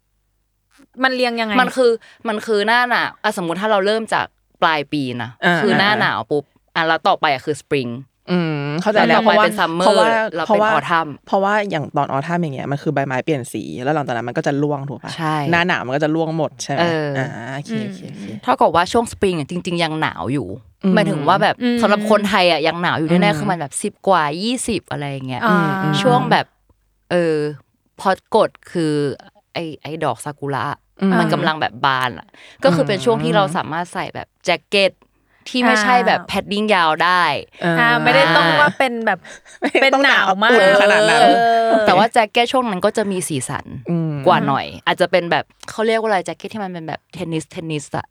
[1.05, 1.91] มันเรียงยังไง มันคือ
[2.29, 4.27] มันคือหน้าหนาวอะสมมุติถ้าเราเริ่มจาก
[4.63, 6.45] ปลายปีนะอ่าคือหน้าอ่าหนาวปุ๊บ
[6.75, 7.89] อะแล้วต่อไปอะคือสปริง
[8.31, 20.49] อืมเข้าใจแล้แล้ววต่อเพไปราะว่าเป็น summer เพราะว่าแล้วเพราะว่าเป็น autumn เพราะว่าอย่างตอนออทัมอย่างเงี้ยมันคือใบไม้เปลี่ยนสีแล้วหลังจากนั้นมันก็จะร่วงถูกปะใช่หน้าหนาวมันก็จะร่วงหมดใช่ไหมเอออ่อ่าโอเคโอเคโอเคเท่ากับว่าช่วงสปริงอะจริง ๆ ยังหนาวอยู่
[20.85, 26.47] อืมหมายถึงว่าแบบอืมสำหรับคนไทยอะยังหนาวอยู่แน่อืมๆคือมันแบบสิบกว่ายี่สิบอะไรอย่างเงี้ยอ่าอืมช่วงแบบ
[27.11, 27.37] เออ
[28.01, 28.95] พอกดคือ
[29.55, 32.27] ไอไอดอกซากุระอื มมันกำลังแบบบานอะ
[32.65, 34.93] ก็คือเป็นช่วงที่เราสามารถใส่แบบแจ็คเก็ต
[35.49, 37.23] ที่ไม่ใช่แบบแพดดิ้งยาวได้
[37.65, 39.19] อ่าไม่ได้ต้องว่าเป็นแบบ
[39.61, 41.27] ไม่ได้เป็นต้องหนาวมากอุ่นขนาดนั้นเอ
[41.69, 48.07] อแต่ว่าแจ็คเก็ตช่วงนั้นก็จะมีสีสันอืมกว่าหน่อย อาจจะเป็นแบบเขาเรียกว่าอะไรแจ็คเก็ตที่มันเป็นแบบเทนนิสเทนนิสอะ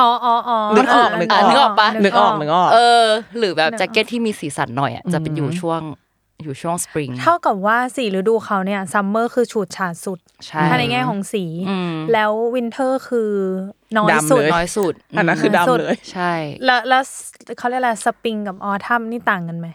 [0.00, 3.04] อ๋ออ๋ออ๋อนึกออกนึกออกนึกออกปะนึกออกนึกออกเออ
[3.38, 5.80] หรือแบบแจ็คเก็ตที่มีสีสันหน่อยอะจะเป็นอยู่อืมช่วง
[6.42, 13.30] อยู่ช่วงสปริงเท่ากับว่าสี่ฤดูเขาเนี่ย summer คือฉูดฉาดสุดใช่ถ้าในแง่ของสีอืมแล้ว winter คือ
[13.96, 16.32] น้อยดำสุดเลยน้อยสุดอันนั้นคือสุดดำเลยใช่
[16.64, 17.02] แล้วแล้ว
[17.58, 19.68] เขาเรียกอะไรสปริงกับ autumn นี่ต่างกันไหม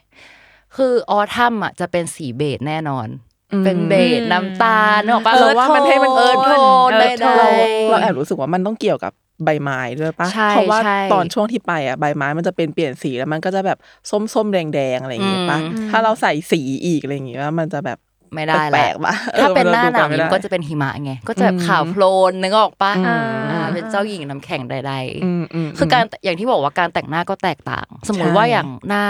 [0.75, 3.30] คือ autumn อะจะเป็นสี beige แน่นอนอืม
[3.63, 6.51] เป็นเบจน้ำตาลนึกออกปะเราว่ามันให้มันเออโท
[6.87, 7.47] นเออได้โทได้
[7.87, 9.13] นเราแอบรู้สึกว่ามันต้องเกี่ยวกับ
[9.45, 13.77] ใบไม้ด้วยปะใช่เพราะว่าใช่ตอนช่วงที่ไปอะใบไม้มันจะเป็นเปลี่ยนสีแล้วมันก็จะแบบ
[14.09, 17.99] ส้มส้มๆแดงแดงๆอะไรอย่างเงี้ยปะอืมถ้าเราใส่สีอีกอะไรอย่างเงี้ยมันจะแบบ
[18.35, 24.93] ไม่ได้แปลละกๆปะถ้าเป็นออหน้าหนาวมันี่ดูมันก็จะเป็นหิมะไงก็จะแบบอืมขาวโพลนนึกออกปะอืมอ่าเป็นเจ้าหญิงน้ำแข็งใด
[25.25, 29.03] อืมอืมๆคือการอย่างที่บอกว่าการแต่งหน้าก็แตกต่าง สมมุติใช่ว่าอย่างหน้า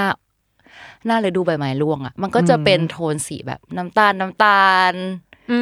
[1.05, 4.93] หน้าฤดูใบไม้ร่วงอะมันก็จะอืมเป็นโทนสีแบบน้ำตาลน้ำตาล
[5.51, 5.59] อื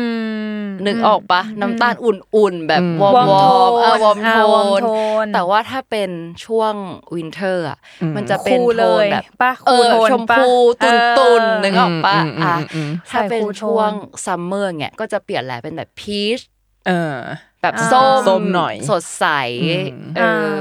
[0.59, 4.87] มนึกออกปะน้ำตาลอุ่นๆ แบบอืมวอร์มวอร์มวอร์มโทนเออวอร์มอ่าโทวอร์มนโท
[5.23, 6.09] น แต่ว่าถ้าเป็น
[6.45, 6.73] ช่วง
[7.15, 10.49] วินเทอร์อะอืมมันจะเป็นคูลโทเลนยแบบปะเอคูลอโทนชมปะพู
[10.83, 13.91] ตุนเออตุนนึกออกปะอืมอืมอะอืมอืมถ้าเป็นใส่คูลโทนช่วง
[14.25, 16.39] ซัมเมอร์เนี่ยก็จะเปลี่ยนแหละเป็นแบบพีช
[16.87, 17.17] เออ
[17.61, 19.25] แบบอ่าส้มส้มหน่อย สดใส
[19.63, 20.55] อืมเอออ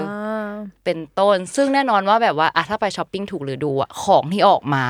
[0.84, 4.84] เป็นต้น ซึ่งแน่นอนว่าแบบว่าอะถ้าไปช้อปปิ้งถูกฤดูอะของที่ออกมา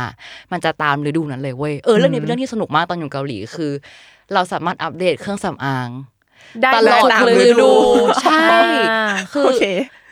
[0.52, 3.72] มันจะตามฤดูนั้นเลยเว้ยเออเรื่องนี้เป็นเรื่องที่สนุกมากตอนอยู่เกาหลีคือ
[4.34, 5.88] เราสามารถอัปเดตเครื่องสำอาง
[6.62, 7.70] ได้ตลอดตามฤฤดูดู
[8.22, 8.46] ใช่
[8.90, 9.64] อ่าคือโอเค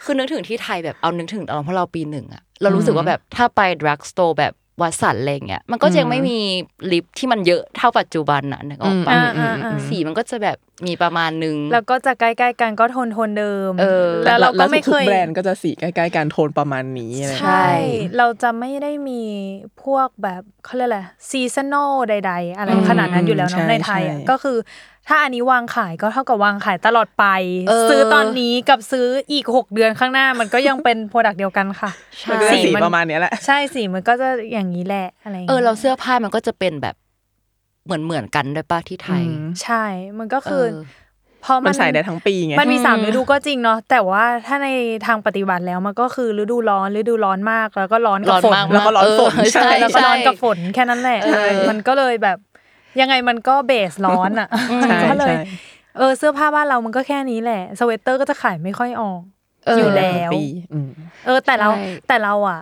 [0.04, 6.38] คือนึกถึงที่ไทยแบบเอานึกถึงตอนเพราะเราปีหนึ่งอะเรารู้สึกว่าแบบถ้าไปดรักสโตร์แบบ วัดสันอะไรเงี้ยมันก็จะยังไม่มี
[6.92, 19.22] ลิปที่มันเยอะเท่าปัจจุบันน่ะนึกออกปะอ่าอ่าอ่าสีมันก็จะแบบมีประมาณนึง แล้วก็จะใกล้ๆกันก็โทนโทนเดิมเออแล้วเราก็ไม่เคยทุกแบรนด์ก็จะสีใกล้ๆกันโทนประมาณนี้อะไรอย่างใช่เงี้ยเราจะไม่ได้มี
[19.82, 24.56] พวกแบบเขาเรียกอะไร seasonal ใด ๆ อะไรอืมขนาดนั้นอยู่แล้วใช่เนาะในไทยอะใช่ก็คือ
[25.08, 27.24] ถ้าอันนี้วางขายก็เท่ากับวางขายตลอดไป
[27.68, 31.90] เออซื้อตอนนี้กับซื้ออีก 6 เดือนข้างหน้ามันก็ยังเป็น product เดียวกันค่ะ
[32.30, 36.94] มันก็จะสีประมาณเนี้ยแหละใช่สีมันก็จะอย่างนี้แหละอะไรอย่างเงี้ยเออเราเสื้อผ้ามันก็จะเป็นแบบ
[37.84, 39.84] เหมือนเหมือนกันด้วยป่ะที่ไทยอืมใช่
[40.18, 40.80] มันก็คือเออ
[41.42, 44.68] เพราะมัมันนใส่ได้ทั้งปีไง มันมีสามฤดูก็จริงเนาะ แต่ว่าถ้าใน
[45.06, 52.38] ทางปฏิบัติแล้วมันก็คือฤดูร้อนฤดูร้อนมากแล้วก็ร้อนกับฝนร้อนมากแล้วก็ร้อนฝนเออใช่ใช่แล้วก็ร้อนกับฝนแค่นั้นแหละเออมันก็เลยแบบ
[53.00, 54.48] ยังไงมันก็เบสร้อนอะ
[54.82, 55.44] ใช่ก็เลยใช่
[55.96, 59.20] เออเสื้อผ้าบ้านเรามันก็แค่นี้แหละ สเวตเตอร์ก็จะขายไม่ค่อยออก
[59.66, 60.90] เอออยู่ได้แล้ทั้งวปีอืม
[61.26, 62.60] เออแต่เราใช่แต่เราอะ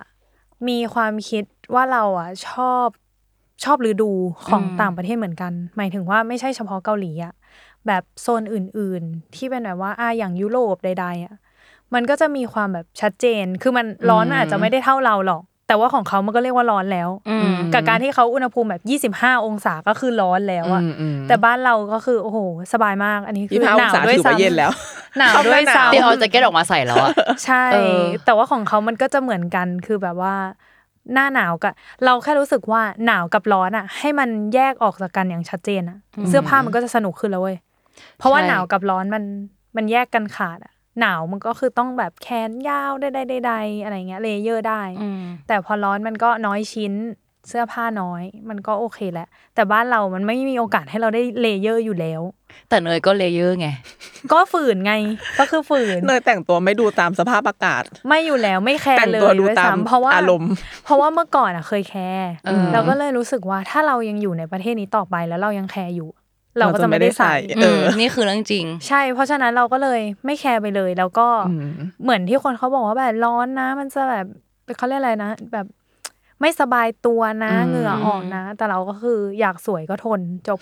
[0.68, 1.44] มีความคิด
[1.74, 2.86] ว่าเราอะชอบ
[3.64, 4.10] ชอบฤดู
[4.48, 7.34] ของต่างประเทศเหมือนกัน หมายถึงว่าไม่ใช่เฉพาะเกาหลีอะ
[7.86, 11.34] แบบโซนอื่น ๆ ที่เป็นแบบว่าอ่าอย่างยุโรปใด ๆ อะ
[11.94, 22.38] มันก็จะมีความแบบชัดเจน คือมันร้อนมันอาจจะไม่ได้เท่าเราหรอก แต่ว่าของเขามันก็เรียกว่าร้อนแล้วอืมกับการที่เขาอุณหภูมิแบบ 25 องศาก็คือร้อนแล้วอะอืมอืมแต่บ้านเราก็คือโอ้โห
[22.72, 24.70] สบายมาก อันนี้คืยี่อสิบห้าหองนาวศาด้วยถือว่าซ้ำเย็นแล้ว
[25.18, 27.10] หนาวด้วยเข้าหน้าหนาวซ้ำเดี๋ยวเอาแจ็คเก็ตออกมาใส่แล้วอะ
[27.44, 30.34] ใช่เออแต่ว่าของเขามันก็จะเหมือนกันคือแบบว่า
[31.12, 31.72] หน้าหนาวกับ
[32.04, 35.98] เราแค่รู้สึกว่าหนาวกับร้อนอะให้มันแยกออกจากกันอย่างชัดเจนอะ
[36.28, 37.56] เสื้อผ้ามันก็จะสนุกขึ้นแล้วเว้ย
[38.18, 39.24] เพราะว่าใช่หนาวกับร้อนมัน
[39.76, 46.94] มันแยกกันขาดอะ หนาวมันก็คือต้องแบบแขนยาวได้ๆๆๆอะไรเงี้ย layer ได้อืมแต่พอร้อนมันก็น้อยชิ้น
[47.48, 52.20] เสื้อผ้าน้อย มันก็โอเคแหละแต่บ้านเรามันไม่มีโอกาสให้เราได้ layer อยู่แล้ว
[52.68, 53.68] แต่เนยก็ layer ไง
[54.32, 54.92] ก็ฝืนไง
[55.38, 60.52] ก็คือฝืนเนยแต่งตัวไม่ดูตามสภาพอากาศ ไม่อยู่แล้วไม่แคแต่ร์งเลยดูด้วยซ้ำเพราะว่าแต่งตัวดูตามอารมณ์
[60.84, 66.08] เพราะว่าเมื่อก่อนอะเคยแคร์เออเราก็เลยรู้สึกว่าถ้าเรายังอยู่ในประเทศนี้ต่อไปแล้วเรายังแคร์อยู่
[66.58, 71.70] เราก็จะไม่ได้ใส่เราจะไม่ได้ใส่เออนี่คือเรื่องจริง ใช่ เพราะฉะนั้นเราก็เลยไม่แคร์ไปเลย แล้วก็อืม
[72.02, 74.26] เหมือนที่คนเขาบอกว่าแบบร้อนนะ มันจะแบบ
[74.76, 75.66] เขาเรียกอะไรนะ แบบ
[76.40, 80.58] ไม่สบายตัวนะอืมเหงื่อออกนะ แต่เราก็คืออยากสวยก็ทนจบ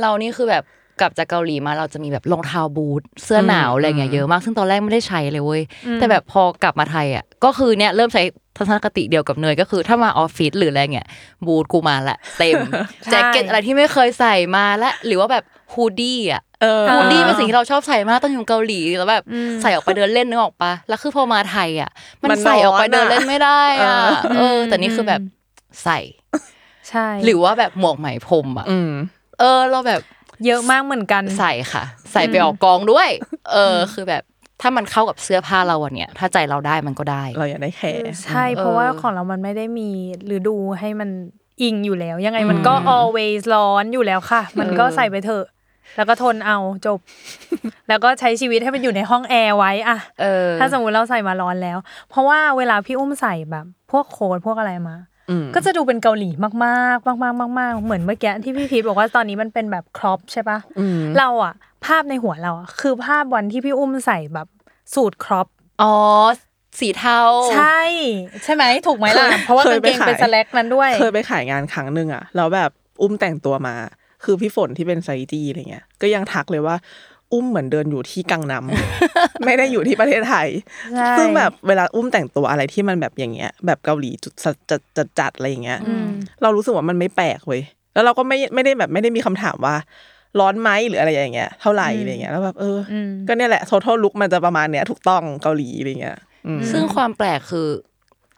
[0.00, 0.64] เรานี่คือแบบ
[1.00, 8.22] กลับจากเกาหลีมาเราจะมีแบบรองเท้าบูทเสื้อหนาวอะไรเงี้ยเยอะมากซึ่งตอนแรกไม่ได้ใช้เลยเว้ยอืมแต่แบบพอกลับมาไทยอะก็คือเนี่ยเริ่มใช้
[8.56, 11.08] ทัศนคติเดียวกับเนยก็คือ ถ้ามาออฟฟิศหรืออะไรเงี้ย
[11.46, 12.58] บูทกูมาละเต็ม
[13.04, 21.90] ใช่แจ็คเก็ตอะไรที่ไม่เคยใส่มาละหรือว่าแบบ hoodie อะเออ hoodie เป็นสิ่งที่เราชอบใส่มากตอนอยู่เกาหลีแล้วแบบอืมใส่ออกไปเดินเล่นนึกออกปะแล้วคือพอมาไทยอะ
[22.22, 25.20] มันมันใส่ออกไปร้อนอะเดินเล่นไม่ได้อะเออเออ แต่นี่คือแบบ
[25.84, 25.98] ใส่
[26.88, 28.92] ใช่ หรือว่าแบบหมวกไหมพรมอะอืม
[29.40, 30.00] เออ เราแบบ
[30.46, 33.08] เยอะมากเหมือนกันใส่ค่ะ ใส่ไปออกกองด้วย
[33.52, 34.22] เออ คือแบบ
[34.60, 39.88] ถ้ามันเข้ากับเสื้อผ้าเราอะเนี่ยถ้าใจเราได้มันก็ได้ เราอยากได้แคร์ใช่ เพราะว่าของเรามันไม่ได้มี
[40.36, 41.10] ฤดูให้มัน
[41.62, 45.44] อิงอยู่แล้ว ยังไงมันก็ always ร้อนอยู่แล้วค่ะ มันก็ใส่ไปเถอะ
[45.96, 46.98] แล้วก็ทนเอาจบ
[47.88, 51.78] แล้วก็ใช้ชีวิตให้มันอยู่ในห้องแอร์ไว้อะเออถ้าสมมติเราใส่มาร้อนแล้ว
[52.10, 55.09] เพราะว่าเวลาพี่อุ้มใส่แบบ พวกโค้ทพวกอะไรมาอืม
[55.54, 56.50] ก็จะดูเป็นเกาหลีมา
[56.94, 64.48] กๆ มาก ๆ มาก ๆ เหมือนเมื่อกี้ที่พี่พีทบอกว่าตอนนี้มันเป็นแบบครอปใช่ปะอืมเราอะภาพในหัวเราอะคือภาพวันที่พี่อุ้มใส่แบบ
[64.94, 65.46] สูตรครอป
[65.82, 65.94] อ๋อ
[66.80, 67.20] สีเทา
[67.52, 67.80] ใช่
[68.44, 72.70] ใช่ไหมถูกไหมล่ะเคยเพราะว่าเคกายงไปเกงเป็นขายสแล็กนั้นด้วย เคยไปขายงานครั้งหนึ่งอะแล้วแบบ
[73.02, 73.74] อุ้มแต่งตัวมา
[74.24, 76.76] คือพี่ฝนที่เป็นไซจีอะไรเงี้ยก็ยังทักเลยว่า
[77.32, 80.48] อุ้มเหมือนเดินอยู่ที่กังนำไม่ได้อยู่ที่ประเทศไทย
[80.92, 86.06] ใช่ซึ่งแบบเวลาอุ้มแต่งตัวอะไรที่มันแบบอย่างเงี้ย แบบเกาหลีจุดจัดจัดจัดจัดอะไรอย่างเงี้ยอืม
[86.42, 87.62] เรารู้สึกว่ามันไม่แปลกเว้ย
[87.94, 89.76] แล้วเราก็ไม่ไม่ได้แบบไม่ได้มีคำถามว่า
[90.40, 97.68] ร้อนไหมหรืออะไรอย่างเงี้ย เท่าไหร่อะไรเงี้ยแล้วแบบเอออมก็เนี่ยแหละ total look มันจะประมาณเนี้ยถูกต้องเกาหลีอะไรเงี้ยอืมซึ่งความแปลกคือ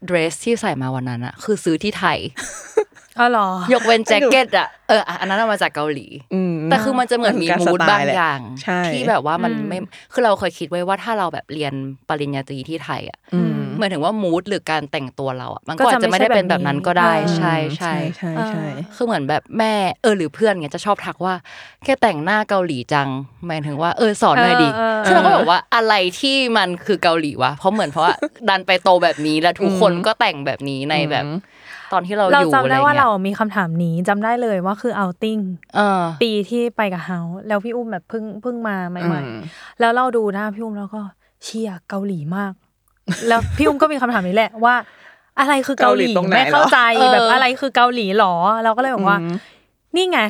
[0.07, 2.19] เดรสที่ใส่มาวันนั้นอะคือซื้อที่ไทย
[3.19, 9.79] อ๋อเหรอยกเว้นแจ็คเก็ตอะเอออะอันนั้นเอามาจากเกาหลีอืมแต่คือมันจะเหมือนมีมันคือมูดการสไตล์บางแหละอย่างใช่ที่แบบว่ามันอืมไม่
[10.13, 11.73] คือเราเคยคิดไว้ว่าถ้าเราแบบเรียน
[12.09, 18.65] ปริญญาตรีที่ไทยอะอืม หมายถึงว่ามูดหรือการแต่งตัวเราอะมันก็ก็อาจะจจะไม่ได้ไม่ใช่เป็นแบบนั้นก็ได้แบบนี้ใช่ใช่ใช่ใช่
[18.97, 21.35] คือเหมือนแบบแม่เออหรือเพื่อนเงี้ยจะชอบทักว่า
[21.85, 23.09] แค่แต่งหน้าเกาหลีจัง
[23.47, 28.15] หมายถึงว่าเออสอนหน่อยดิเออเออซึ่งเราก็บอกว่าอะไรที่มันคือเกาหลีวะเพราะเหมือนเพราะว่า
[28.49, 31.25] ดันไปโตแบบนี้แล้วทุกคนก็แต่งแบบนี้ในแบบ
[31.93, 35.39] ตอนที่เราเราอยู่อะไรได้ว่าเรามีคำถามนี้จำได้เลยว่าคือ outing
[35.77, 41.03] เออปีที่ไปกับเฮาแล้วพี่อุ้มแบบเพิ่งเพิ่งมาใหม่อืมๆแล้วเราดูหน้าพี่อุ้มแล้วก็
[41.45, 42.53] เชียเกาหลีมาก
[43.29, 44.75] แล้วพี่อุ้มก็มีคำถามนี้แหละว่า
[45.41, 48.35] อะไรคือเกาหลีเกาหลีตรงไหนไม่เข้าใจเหรอแบบเออออะไรคือเกาหลีหรอ
[48.65, 49.37] เราก็เลยบอกว่าอืม
[49.97, 50.21] นี่ไง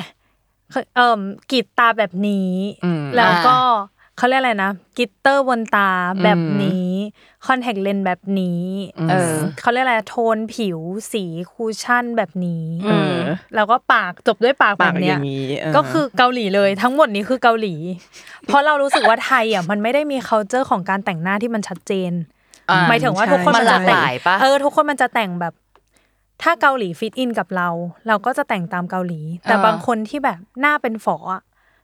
[0.95, 1.19] เอ่ม
[1.51, 2.51] กรีดตาแบบนี้
[2.83, 3.57] อืมแล้วก็
[4.17, 5.89] เขาเรียกอะไรนะ glitter บนตา
[6.23, 6.89] แบบนี้
[7.45, 8.61] คอนแทคเลนส์แบบนี้
[8.99, 10.79] อืมเออเขาเรียกอะไรโทนผิว
[11.11, 13.17] สี cushion แบบนี้อืม
[13.55, 17.75] แล้วก็ปากจบด้วยปากแบบอย่างนี้ปากเนี้ยก็คือเกาหลีเลยทั้งหมดนี้คือเกาหลี
[18.45, 22.31] เพราะเรารู้สึกว่าไทยอะมันไม่ได้มี culture ของการแต่งหน้าที่มันชัดเจนอ่า
[22.89, 25.53] หมายถึงว่าใช่ทุกคนมันหลากหลายจะแต่งปะเออทุกคนมันจะแต่งแบบ
[26.41, 27.69] ถ้าเกาหลี fit in กับเรา
[28.07, 31.41] เราก็จะแต่งตามเกาหลี แต่อ่าบางคนที่แบบหน้าเป็นฝออะ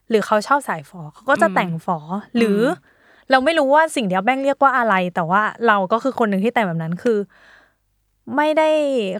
[0.09, 2.01] หรือเขาชอบสายฝอเขาก็จะแต่งฝอ
[2.37, 2.63] หรืออ
[3.31, 7.17] เราไม่รู้ว่าสิ่งเดียวแม่งเรียกว่าอะไร แต่ว่าเราก็คือคนหนึ่งที่แต่งแบบนั้นคือ
[8.35, 8.69] ไม่ได้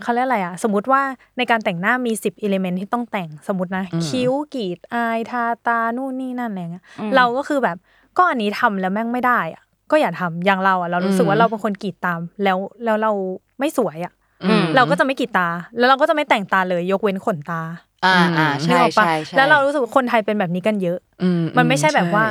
[0.01, 1.01] เขาเรียกอะไรอะสมมติว่า
[1.37, 7.77] ในการแต่งหน้ามีสิบอิเลเมนที่ต้องแต่งสมมตินะ คิ้วกรีดอายทาตานู่นนี่นั่นอะไรเงี้ยเราก็คือแบบ
[8.17, 13.11] ก็อันนี้ทำแล้วแม่งไม่ได้อะ ก็อย่าทำอย่างเราอะเรารู้สึกว่าเราเป็นคนกรีดตาม แล้วแล้วเรา
[13.59, 15.47] ไม่สวยอะอืมเราก็จะไม่กรีดตา
[15.77, 17.61] แล้วเราก็จะไม่แต่งตาเลยยกเว้นขนตา
[18.05, 22.25] อ่าอ่านึกใช่ออกปะใช่ใช่แล้วเรารู้สึกว่าคนไทยเป็นแบบนี้กันเยอะอืมมันไม่ใช่แบบว่า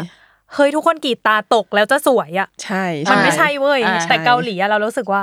[0.55, 5.23] เฮ้ยทุกคนกรีดตาตกแล้วจะสวยอะใช่ มันไม่ใช่เว้ยอ่าแต่เกาหลีอะเรารู้สึกว่า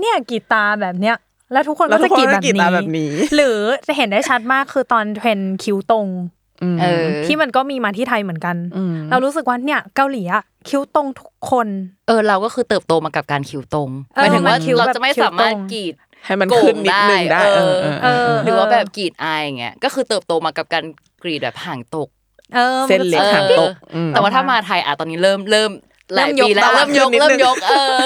[0.00, 1.16] เนี่ยกรีดตาแบบเนี้ย
[1.52, 11.68] แล้วทุกคนแล้วก็ทุจะกคนก็กรีดตาแบบนี้ หรือจะเห็นได้ชัดมากคือตอนเทรนด์คิ้วตรงเออที่มันก็มีมาที่ไทยเหมือนกันอืมเรารู้สึกว่าเนี่ยเกาหลีอะ คิ้วตรงทุกคน
[12.06, 15.94] เออเราก็คือเติบโตมากับการคิ้วตรงเออหมายถึงว่ามันคิ้วเราแบบจะไม่คิ้วตรงสามารถกรีด
[16.26, 20.84] ให้มันโก่งขึ้นนิดนึงได้ได้เออเออเออเออหรือว่าแบบกรีด eye อย่างเงี้ยก็คือเติบโตมากับการ
[21.22, 22.08] กรีดแบบหางตก
[22.54, 25.70] เออเส้นเล็กเออหางตกแต่ว่าถ้ามาไทยอะตอนนี้เริ่มเริ่ม
[26.14, 27.96] หลายเริ่มยกตาเริ่มยกขึ้นนิดนึงเริ่มยกเออ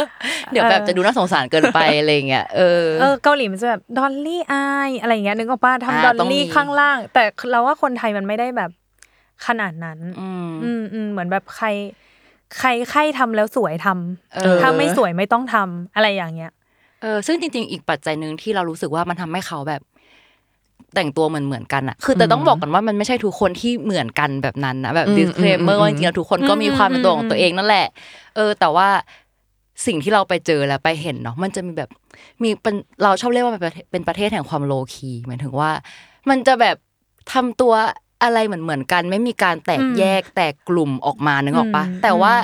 [0.53, 8.71] เดี๋ยวแบบจะดูน่าสงสารเกินไปอะไรเงี้ยเออเออเกาหลีมันจะแบบ dolly eye อะไรอย่างเงี้ยนึกออกป่ะอ่าทำ dolly ต้องมีข้างล่าง แต่เราว่าคนไทยมันไม่ได้แบบ
[9.47, 11.66] ขนาดนั้น อืมอืมอืมเหมือนแบบใคร
[12.59, 16.52] ใครใครทำแล้วสวยทำเออถ้าไม่สวยไม่ต้องทำอะไรอย่างเงี้ย
[17.02, 19.82] เออซึ่งจริง ๆ อีกปัจจัยหนึ่งที่เรารู้สึกว่ามันทำให้เขาแบบ
[20.94, 27.87] แต่งตัวเหมือนเหมือนๆกันอะคือแต่ต้องบอกกันว่ามันไม่ใช่ทุกคนที่เหมือนกันแบบนั้นนะแบบอืม disclaimer อืมว่าจริงๆแล้วทุกคนก็มีความเป็นตัวของตัวเองนั่นแหละ
[28.37, 28.88] เออ แต่ว่า
[29.87, 31.90] สิ่งที่เราไปเจอแล้วไปเห็นเนาะมันจะมีแบบ
[32.42, 35.70] มีเป็นเราชอบเรียกว่าเป็นประเทศเป็นประเทศแห่งความโลคีหมายถึงว่า
[36.28, 36.76] มันจะแบบ
[37.32, 37.74] ทำตัว
[38.22, 42.35] อะไรเหมือนเหมือนๆกัน ไม่มีการแตกอืมแยกแตกกลุ่มออกมานึกออกปะอืมแต่ว่า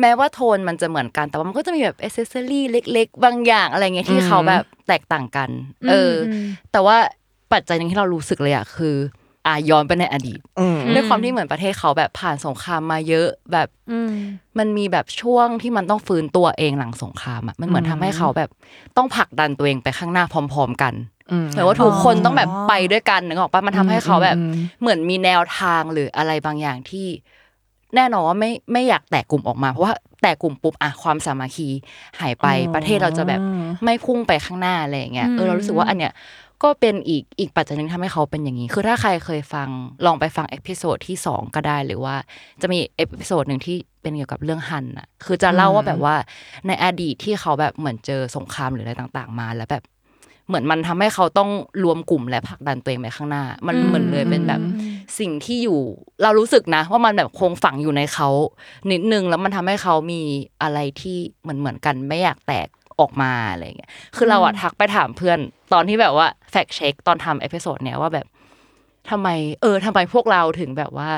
[0.00, 5.50] แม้ว่าโทนมันจะเหมือนกันแต่ว่ามันก็จะมีแบบอ c เซสซอรี่เล็ก ๆ บางอย่างอะไรเงี้ยที่อืมเขาแบบแตกต่างกัน
[5.88, 6.96] เอออมแต่ว่า
[7.52, 8.96] ปัจจัยหนึ่งที่เรารู้สึกเลยอะคือ
[9.46, 14.12] อะย้อนไปในอดีตอืมด้วยความที่เหมือนประเทศเขาแบบผ่านสงครามมาเยอะแบบอืม
[14.58, 18.50] มันมีแบบช่วงที่มันต้องฟื้นตัวเองหลังสงครามอะมันเหมือนทำให้เขาแบบ
[18.96, 27.06] ต้องผลักดันตัวเองไปข้างหน้าพร้อม ๆ กันอืมเหมือนว่าทุกคนอ๋อต้องแบบไปด้วยกันนึกออกปะมันทำให้เขาแบบอืมเหมือนมีแนวทางหรืออะไรบางอย่างที่
[27.94, 31.68] แน่นอนว่าไม่ไม่อยากแตกกลุ่มออกมาเพราะว่าแตกกลุ่มปุ๊บอะความสามัคคี
[32.20, 33.40] หายไปอ๋อประเทศเราจะแบบ
[33.84, 36.12] ไม่พุ่งไปข้างหน้าอะไรอย่างเงี้ยเออเรารู้สึกว่าอันเนี้ย
[36.62, 39.68] ก็เป็นอีกอีกปัจจัยหนึ่งทำให้เขาเป็นอย่างนี้ คือถ้าใครเคยฟัง
[40.06, 42.14] ลองไปฟัง episode ที่สองก็ได้หรือว่า
[42.62, 46.14] จะมี episode หนึ่งที่เป็นเกี่ยวกับเรื่องฮันอะคือจะเล่าว่าแบบว่า
[46.66, 49.84] ในอดีตที่เขาแบบเหมือนเจอสงครามหรืออะไรต่าง ๆ มา แล้วแบบ
[50.48, 51.50] เหมือนมันทำให้เขาต้อง
[51.84, 54.60] รวมกลุ่มและผลักดันตัวเองไปข้างหน้า มันเหมือนเลยเป็นแบบ
[55.18, 55.78] สิ่งที่อยู่
[56.22, 58.28] เรารู้สึกนะ ว่ามันแบบคงฝังอยู่ในเขา
[58.92, 60.20] นิดนึงแล้วมันทำให้เขามี
[60.62, 62.68] อะไรที่เหมือนเหมือนกันไม่อยากแตก
[63.00, 65.38] ออกมาอะไรอย่างเงี้ย คือเราอะทักไปถามเพื่อน
[65.72, 68.26] ตอนที่แบบว่า fact check ตอนทำ episode เนี้ยว่าแบบ
[69.10, 69.28] ทำไม
[69.62, 71.10] เออทำไมพวกเราถึงแบบว่า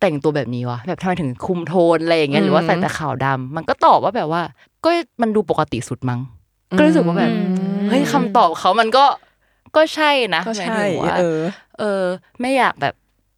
[0.00, 4.42] แต่งตัวแบบนี้วะแบบทำไมถึงคุมโทนอะไรอย่างเงี้ยหรือว่าใส่แต่ขาวดำมันก็ตอบว่าแบบว่า
[4.84, 4.90] ก็
[5.22, 6.20] มันดูปกติสุดมั้ง
[6.78, 7.32] ก็รู้สึกว่าแบบ
[7.90, 9.04] เฮ้ยคำตอบเขามันก็
[9.76, 11.40] ก็ใช่นะก็หมายใช่ถึงว่าเออ
[11.78, 12.04] เออ
[12.40, 12.94] ไม่อยากแบบ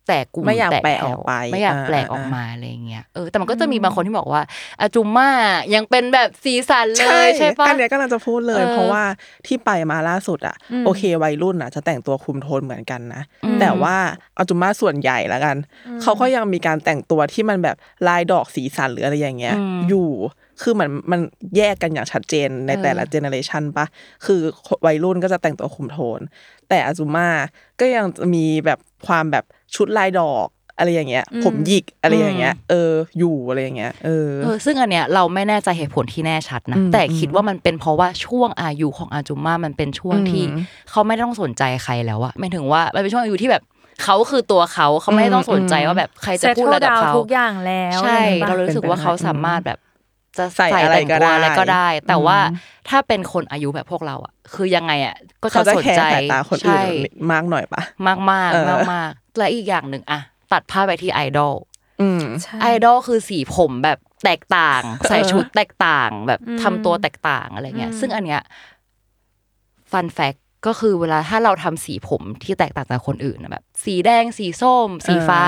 [0.08, 4.42] แตกกลุ่มไม่อยากตแปลกถวออกไป ไม่อยากอ่าแปลกอ่าออกมาอะไรอย่างเงี้ยเออแต่มันก็จะมีบางคนที่บอกว่า
[4.80, 5.30] อาจุมม่า
[5.74, 9.04] ยังเป็นแบบสีสันเลยใช่ปะอันเนี้ยก็เราจะพูดเลยเออเพราะว่า
[9.46, 13.96] ที่ไปมาล่าสุดอะอืมโอเควัยรุ่นอะ จะแต่งตัวคุมโทนเหมือนกันนะอืมแต่ว่า
[14.34, 15.56] เอาจุมาส่วนใหญ่แล้วกัน
[16.02, 17.76] เขาก็ยังมีการแต่งตัวที่มันแบบ
[18.08, 20.10] ลายดอกสีสันหรืออะไรอย่างเงี้ยอืมอยู่
[20.62, 21.20] คือเหมือนมัน
[21.56, 23.86] แยกกันอย่างชัดเจนในเออแต่ละเจเนอเรชันปะ
[24.26, 24.40] คือ
[24.86, 26.20] วัยรุ่นก็จะแต่งตัวคุมโทน
[26.68, 27.28] แต่อาจุมา
[27.80, 29.44] ก็ยังจะมีแบบความแบบ
[29.74, 40.44] ชุดลายดอกอะไรอย่างเงี้ย ผมหยิกอะไรอย่างเงี้ย เออ อยู่อะไรอย่างเงี้ย เออเออซึ่งอันเนี้ยเราไม่แน่ใจเหตุผลที่แน่ชัดนะอืมแต่คิดว่ามันเป็นเพราะว่าช่วงอายุของอาจุม่ามันเป็นช่วงอืมที่
[40.90, 43.62] เขาไม่ต้องสนใจใครแล้วอะหมายถึงว่ามันเป็นช่วงอายุที่แบบ
[44.04, 49.78] เขาคือตัวเขาเขาไม่ต้องสนใจว่าแบบใครจะพูดอะไรกับ settle down เขาทุกอย่างแล้ว ใช่อะไรอย่างเงี้ยเราปะรู้สึกว่าเขาสามารถแบบ
[50.38, 52.56] จะใส่ใส่อะไรแต่งก็ตัวได้อะไรก็ได้ แต่ว่าอืม
[52.88, 56.82] ถ้าเป็นคนอายุแบบพวกเราอะ คือยังไงอะก็จะเขาจะสนแคร์ใจสายตาคนอื่นใช่
[57.30, 60.20] มากหน่อยปะมากมากเออมากมากและอีกอย่างหนึ่งอะ
[60.52, 61.54] ตัดภาพไปที่ไอดอล
[62.02, 68.42] อืมใช่ไอดอลคือสีผมแบบแตกต่าง ใส่ชุดแตกต่าง แบบอืมทำตัวแตกต่างอะไรเงี้ยอืมซึ่งอันเนี้ย
[69.92, 70.34] ฟันแฟก
[70.66, 75.40] ก็คือเวลาถ้าเราทำสีผมที่แตกต่างจากคนอื่นอะแบบ สีแดงสีส้ม สีฟ้า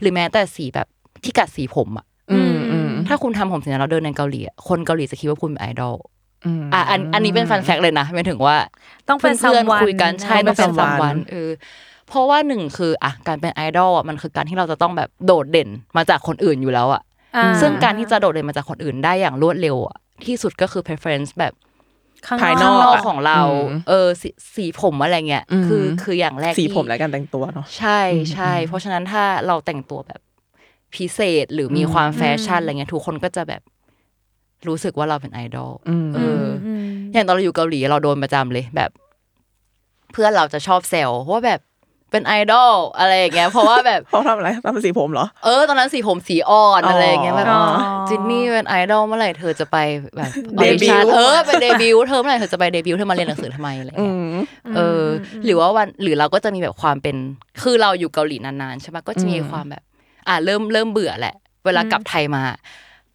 [0.00, 0.88] หรือแม้แต่สีแบบ
[1.24, 2.75] ที่กัดสีผมอะอืมอืม
[3.08, 5.94] ถ้าคุณทำผมสีนั้นเราเดินในเกาหลีอะคนเกาหลีจะคิดว่าคุณเป็นไอดอล
[6.46, 8.56] อืมอะอันอันนี้เป็นฟันแฟกเลยนะหมายถึงว่า
[9.08, 11.50] ต้องเป็นเพื่อนๆ someone คุยกันใช่ต้ต้อองงเป็นเป็นสัม someone วันเออ
[12.08, 17.02] เพราะว่าหนึ่งคืออะการเป็นไอดอลอะมันคือการที่เราจะต้องแบบโดดเด่นมาจากคนอื่นอยู่แล้วอะ
[17.36, 21.52] อ่าซึ่งการที่จะโดดเด่นมาจากคนอื่นได้อย่างรวดเร็วอะที่สุดก็คือ preference แบบ
[22.26, 28.00] ข้างภายนข้างกนอกอะของเราอืมเออสีสีผมอะไรเงี้ยอืมคือคืออย่างแรกสีที่ผมและการแต่งตัวเนาะใช่
[28.34, 30.20] ใช่เพราะฉะนั้นถ้าเราแต่งตัวแบบ
[30.94, 33.62] พิเศษหรือมีความแฟชั่นอะไรเงี้ยทุกคนก็จะแบบ
[34.68, 38.90] รู้สึกว่าเราเป็นไอดอลอืมเอออมอย่างตอนเราอยู่เกาหลีเราโดนประจำเลยแบบ
[40.12, 41.60] เพื่อนเราจะชอบแซวว่าแบบ
[42.10, 47.64] เป็นไอดอลอะไรอย่างเงี้ยเพราะว่าแบบเขาทำอะไรทำสีผมเหรอเออตอนนั้นสีผมสีอ่อนอ๋อออะไรอย่างเงี้ยแบบอ๋อ
[48.08, 49.76] จินนี่เป็นไอดอลเมื่อไหร่เธอจะไป
[50.16, 54.36] แบบ audition เออไปเดบิวต์เธอเมื่อไหร่เธอจะไปเดบิวต์เธอมาเรียนหนังสือทำไมอะไรอืเงี้ยอืม
[54.76, 55.04] เอออ
[55.44, 57.16] หรือว่าวันหรือเราก็จะมีแบบความเป็น
[57.62, 59.82] คือเราอยู่เกาหลีนานๆใช่ปะก็จะมีอืมความแบบ
[60.28, 61.34] อ่าเริ่มเริ่มเบื่อแหละ
[61.64, 62.42] เวลากลับไทยมา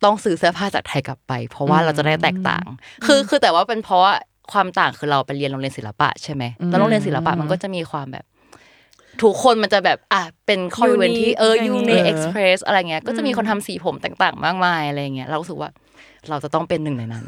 [0.04, 2.66] ต้องซื้อเสื้อผ้าจากไทยกลับไป เพราะว่าเราจะได้แตกต่าง
[3.06, 4.14] คือคือแต่ว่าเป็นเพราะว่า
[4.52, 8.26] ความต่างคือเราไปเรียนโรงเรียนศิลปะใช่ไหมแล้วโรงเรียนศิลปะมันก็จะมีความแบบ
[9.24, 15.70] ทุกคนมันจะแบบอะเป็นข้อเว้นที่เออ Unique ยูอย่างนิงี้เอ็กซ์เพรสอะไรเงี้ยก็จะมีคนทำสีผมต่าง ๆ มากมายอะไรเงี้ยเรารู้สึกว่า
[16.30, 17.26] เราจะต้องเป็นหนึ่งในนั้น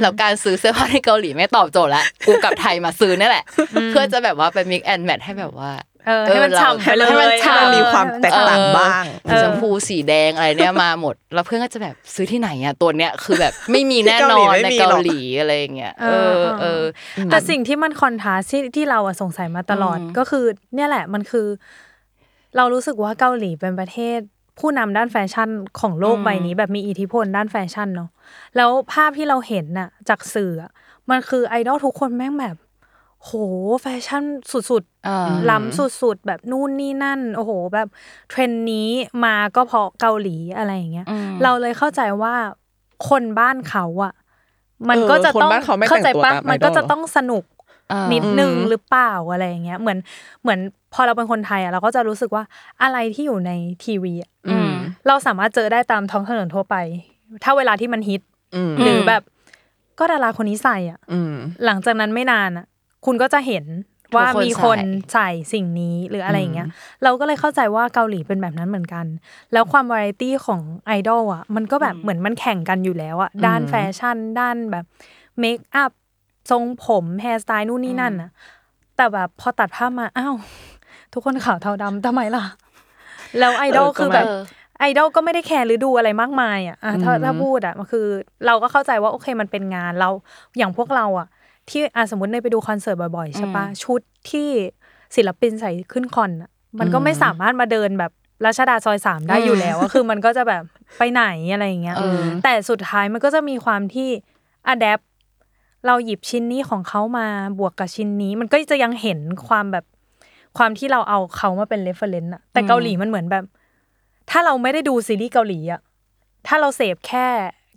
[0.00, 3.44] แล้วการซื้อเสื้อผ้าในเกาหลีไม่ตอบโจทย์ละกูกลับไทยมาซื้อนี่แหละ
[3.90, 5.89] เพื่อจะแบบว่าไป mix and match ให้แบบว่าเออ
[6.26, 16.82] ให้มันเออเราฉ่ำไปเลยให้มันฉ่ำให้มันมีความแตกต่างบ้างสีชมพูสีแดงอะไรเนี่ยมาหมด แล้วเพื่อนก็จะแบบซื้อที่ไหนอะตัวเนี้ยคือแบบไม่มีแน่นอนที่ในเกาหลีไม่มีหรอกเกาหลีอะไรอย่างเงี้ยเอเอออเออ
[17.26, 21.46] แต่สิ่งที่มันคอนทราสต์ที่ที่เราอะสงสัยมาตลอดอืมก็คือ เนี่ยแหละมันคือ
[22.56, 24.18] เรารู้สึกว่าเกาหลีเป็นประเทศ
[24.60, 25.48] ผู้นำด้านแฟชั่น
[25.80, 28.10] ของโลกใบนี้ แบบมีอิทธิพลด้านแฟชั่นเนาะ
[28.56, 30.70] แล้วภาพที่เราเห็นน่ะ จากสื่ออะ
[31.10, 32.56] มันคือไอดอลทุกคนแม่งแบบ
[33.24, 33.30] โห
[33.80, 34.24] แฟชั่น
[34.70, 37.88] สุดอ่าๆล้ำสุดๆ แบบนู่นนี่นั่น โอ้โห แบบ
[38.30, 38.88] เทรนด์นี้
[39.24, 42.34] มาก็เพราะเกาหลีอะไรอย่างเงี้ยอืมเราเลยเข้าใจว่า
[43.08, 44.12] คนบ้านเขาอะ
[44.88, 47.44] มันก็จะเออคนต้องบ้านเขาไม่เข้าใจแต่งตัวปะตามมันก็ไอดอลจะต้องสนุก
[47.92, 49.98] อ่านิดนึงหรือเปล่าอะไรอย่างเงี้ยเหมือน
[50.42, 50.60] เหมือน
[50.94, 52.44] พอเราเป็นคนไทยอะเราก็จะรู้สึกว่า
[52.82, 53.52] อะไรที่อยู่ใน
[53.84, 54.72] ทีวีอะอืม
[55.06, 56.76] เราสามารถเจอได้ตามท้องถนนทั่วไป
[57.44, 58.22] ถ้าเวลาที่มันฮิต
[58.54, 59.22] อืมหรือแบบ
[59.98, 62.66] ก็ดาราคนนี้ใส่อะอืมหลังจากนั้นไม่นานอะ
[63.04, 63.64] คุณก็จะเห็น
[64.16, 66.68] ว่าทุกคนมีคนใส่ใส่สิ่งนี้หรืออะไรอย่างเงี้ย
[67.02, 69.06] เราก็เลยเข้าใจว่าเกาหลีเป็นแบบนั้นเหมือนกัน
[69.52, 74.84] แล้วความวาไรตี้ของไอดอลอะ มันก็แบบเหมือนมันแข่งกันอยู่แล้วอะด้านแฟชั่น ด้านแบบ
[75.40, 75.90] makeup
[76.50, 78.30] ทรงผม hairstyle นู่นนี่นั่นอะ
[78.96, 80.34] แต่แบบพอตัดภาพมาอ้าว
[81.12, 82.44] ทุกคนขาวเทาดำทำไมล่ะ
[83.38, 84.40] แล้วไอดอลเออก็คือแบบเออ
[84.80, 88.06] ไอดอลก็ไม่ได้แคร์ฤดูอะไรมากมายอะอะถ้าอืมถ้าพูดอะมันคือ
[88.46, 90.08] เราก็เข้าใจว่าโอเคมันเป็นงานเรา
[90.58, 91.28] อย่างพวกเราอะ
[91.70, 94.00] ที่อะสมมติเนยไปดูคอนเสิร์ตบ่อยๆใช่ปะชุด
[94.30, 94.48] ที่
[95.16, 98.12] ศิลปินใส่ขึ้นคอนอะมันก็ไม่สามารถมาเดินแบบ
[98.46, 100.62] รัชดาซอยสามได้อยู่แล้วอะคือมันก็จะแบบ
[100.98, 104.08] ไปไหนอะไรอย่างเงี้ยเออแต่สุดท้ายมันก็จะมีความที่
[104.68, 105.00] adapt
[105.86, 107.26] เราหยิบชิ้นนี้ของเขามา
[107.58, 109.18] บวกกับชิ้นนี้ มันก็จะยังเห็น
[109.48, 109.84] ความแบบ
[110.58, 113.44] ความที่เราเอาเขามาเป็น reference อะแต่เกาหลีมันเหมือนแบบ
[114.30, 115.80] ถ้าเราไม่ได้ดูซีรีส์เกาหลีอะ
[116.46, 117.26] ถ้าเราเสพแค่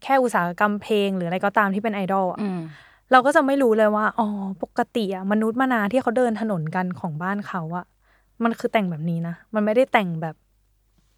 [0.03, 2.59] แค่อุตสาหกรรมเพลงหรืออะไรก็ตามที่เป็นไอดอลอะอืม
[3.13, 4.27] เราก็จะไม่รู้เลยว่า อ๋อ
[4.63, 7.85] ปกติอะมนุษย์มนาที่เขาเดินถนนกันของบ้านเขาอะ
[8.43, 10.35] มันคือแต่งแบบนี้นะ มันไม่ได้แต่งแบบ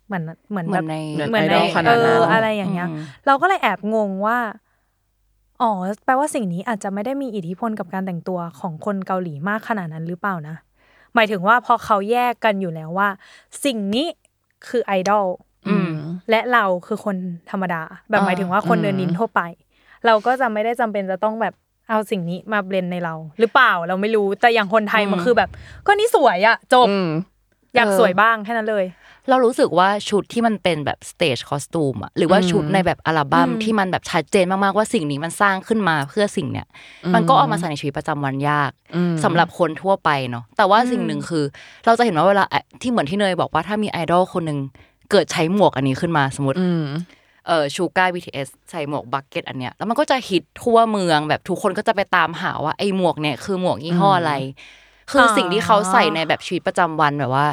[0.07, 4.37] เหมือนเหมือนเหมืแบอนบในเหมือนเหมือนในไอดอลขนาดนั้นเอออะไรอย่างเงี้ยอืมเราก็เลยแอบงงว่า
[5.61, 5.71] อ๋อ
[6.05, 10.55] แปลว่าสิ่งนี้อาจจะไม่ได้มีอิทธิพลกับการแต่งตัวของคนเกาหลีมากขนาดนั้นหรือเปล่านะ
[11.15, 13.09] หมายถึงว่าพอเขาแยกกันอยู่แล้วว่า
[13.65, 14.07] สิ่งนี้
[14.67, 15.25] คือไอดอล
[15.67, 15.89] อืม
[16.29, 17.17] และเราคือคน
[17.51, 19.41] ธรรมดา แบบหมายถึงว่าคนเดินดินทั่วไป
[20.05, 21.53] เราก็จะไม่ได้จำเป็นจะต้องแบบ
[21.89, 25.49] เอาสิ่งนี้มาเบลนในเรา หรือเปล่าเราไม่รู้แต่อย่างคนไทยมันคือแบบ
[25.87, 27.09] ก็นี่สวยอะจบอืม
[27.75, 28.85] อยากเออสวยบ้างแค่นั้นเลย
[29.29, 36.67] เรารู้สึกว่าชุดที่มันเป็นแบบ stage costume อะหรือว่าชุดในแบบอัลบั้มที่มันแบบชัดเจนมากๆว่าสิ่งนี้มันสร้างขึ้นมาเพื่อสิ่งเนี้ย
[37.13, 41.43] มันก็เอามาใส่ในชีวิตประจำวันยากอืมสำหรับคนทั่วไปเนาะแต่ว่าสิ่งหนึ่งคือ
[41.85, 42.45] เราจะเห็นว่าเวลา
[42.81, 44.59] ที่เหมือนที่เนยบอกว่าถ้ามีไอดอลคนหนึ่ง
[45.11, 46.83] เกิดใช้หมวกอันนี้ขึ้นมาสมมติอืม
[47.47, 54.33] เออชูการ์ BTS ใส่หมวก bucket อันเนี้ยแล้วมันก็จะฮิตทั่วเมืองแบบทุกคนก็จะไปตามหาว่าไอ้หมวกเนี่ยคือหมวกยี่ห้ออะไร
[55.11, 57.47] คือออสิ่งที่เขาใส่ในแบบชีวิตประจำวันแบบว่า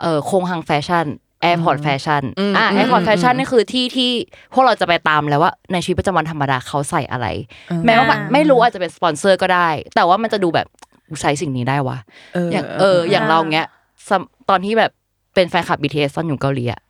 [0.00, 1.06] เออ공항 fashion
[1.42, 4.10] airport fashion อืมอะอืม airport fashion อืมนี่คือที่ที่
[4.54, 7.26] พวกเราจะไปตามแล้วว่าในชีวิตประจำวันธรรมดาเขาใส่อะไร
[7.70, 10.66] อืมแม้ว่ามันอ่าไม่รู้อาจจะเป็นสปอนเซอร์ก็ได้ แต่ว่ามันจะดูแบบ
[11.08, 11.98] กูใช้สิ่งนี้ได้วะ
[12.34, 13.68] เอออย่างเออ อย่างเราเงี้ย
[14.08, 14.90] สมมติตอนที่แบบ
[15.34, 16.80] เป็นแฟนคลับ BTS ตอนอยู่เกาหลีอะ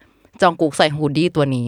[0.41, 1.67] จองกุกใส่ hoodie ตัวนี้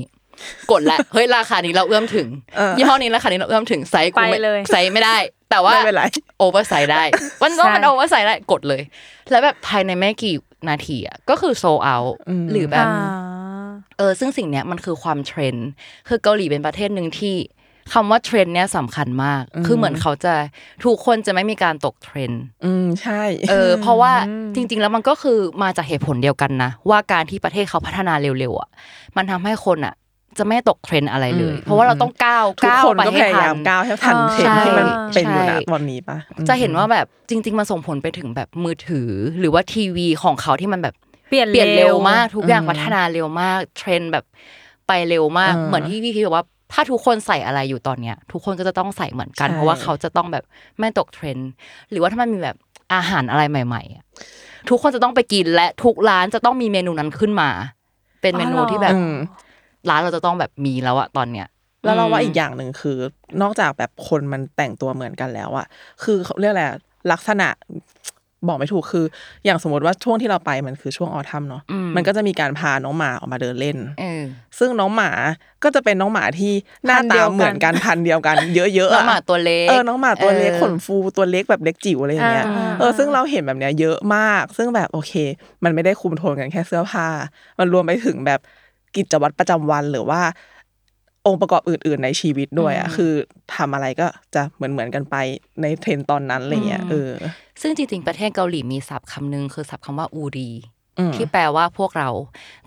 [0.72, 5.16] กดแล้วเฮ้ยราคานี้เราเอื้อมถึงเออยี่ห้อนี้ราคานี้เราเอื้อมถึงไซส์กูไปม่เลยไซส์ไม่ได้
[5.50, 6.02] แต่ว่าไม่เป็นไร
[6.38, 7.02] oversize ได้
[7.42, 8.82] มันว่ามันใช่ oversize ได้กดเลย
[9.30, 10.34] แล้วแบบภายในไม่กี่
[10.68, 11.96] นาทีอะก็คือโซเอา
[12.28, 13.28] อืมหรือแบบอ่า
[13.98, 15.68] เออซึ่งสิ่งเนี้ยมันคือความเทรนด์
[16.08, 17.36] คือเกาหลีเป็นประเทศหนึ่งที่
[17.92, 20.34] คำว่าเทรนด์เนี้ยสำคัญมาก คือเหมือนเขาจะ
[20.84, 24.12] ทุกคนจะไม่มีการตกเทรนด์อืมใช่ เออ เพราะว่า
[24.54, 28.68] จริง ๆ แล้วมันก็คือมาจากเหตุผลเดียวกันนะ ว่าการที่ประเทศเขาพัฒนาเร็วๆอะ
[29.16, 29.94] มันทำให้คนอะ
[30.38, 36.18] จะไม่ตกเทรนด์อะไรเลยอืมเพราะว่าเราต้องก้าวทุกก้าวไปให้ทันทุกคนก็พยายามก้าวให้ทันใช่เทรนด์ที่มันเป็นอยู่ใช่นะตอนนี้ปะ
[36.48, 39.10] จะเห็นว่าแบบจริง ๆมันส่งผลไปถึงแบบมือถือ
[39.40, 40.94] หรือว่าทีวีของเขาที่มันแบบ
[41.28, 44.24] เปลี่ยนเปลี่ยนเร็วมากเร็วทุกอย่างพัฒนาเร็วมาก เทรนด์แบบ
[44.88, 50.44] ไปเร็วมากอืมเหมือนที่พี่พีชบอกว่าถ้าทุกคนใส่อะไรอยู่ตอนเนี้ย ทุกคนก็จะต้องใส่เหมือนกันใช่เพราะว่าเขาจะต้องแบบ
[50.78, 51.50] ไม่ตกเทรนด์
[51.90, 52.56] หรือว่าถ้ามันมีแบบ
[52.94, 54.04] อาหารอะไรใหม่ๆอะ
[54.68, 57.48] ทุกคนจะต้องไปกินและทุกร้านจะต้องมีเมนูนั้นขึ้นมา
[58.20, 59.14] เป็นเมนูที่แบบอืม
[59.88, 61.48] ร้านเราจะต้องแบบมีแล้วอะตอนเนี้ย
[61.84, 62.98] แล้วเราว่าอืมอีกอย่างหนึ่งคือ
[63.42, 65.66] นอกจากแบบคนมันแต่งตัวเหมือนกันแล้วอะ
[66.02, 66.78] คือเขาเรียกอะไรอะ
[67.12, 67.48] ลักษณะ
[68.48, 69.04] บอกไม่ถูกคือ
[69.44, 74.22] อย่างสมมติว่าช่วงที่เราไปมันคือช่วงออทัมเนาะอืมมันก็จะมีการพาน้องหมาออกมาเดินเล่นเออ
[74.58, 75.10] ซึ่งน้องหมา
[75.64, 76.52] ก็จะเป็นน้องหมาที่
[76.86, 85.12] หน้าพันธุ์เดีตายวกันเหมือนกันพันธุ์เดียวกัน เยอะๆน้องอะหมาตัวเล็กเออน้องหมาตัวเล็กออขนฟูตัวเล็กแบบเล็กจิ๋วอะไรอย่างเงี้ยอ่าเออซึ่งเราเห็นแบบเนี้ยเยอะมาก ซึ่งแบบโอเค
[85.64, 87.08] มันไม่ได้คุมโทนกันแค่เสื้อผ้า
[87.58, 88.40] มันรวมไปถึงแบบ
[88.96, 90.20] กิจวัตรประจำวันหรือว่า
[91.26, 93.12] องค์ประกอบอื่น ๆ ในชีวิตด้วยอะคือ
[93.54, 95.16] ทำอะไรก็จะเหมือนเหมือนๆกันไป
[95.62, 97.10] ในเทรนด์ตอนนั้นอะไรเงี้ยเออ
[97.60, 100.50] ซึ่งจริง ๆ ประเทศเกาหลีมีศัพท์คำหนึงคือศัพท์คำว่าอูรี
[100.98, 102.08] อืมที่แปลว่าพวกเรา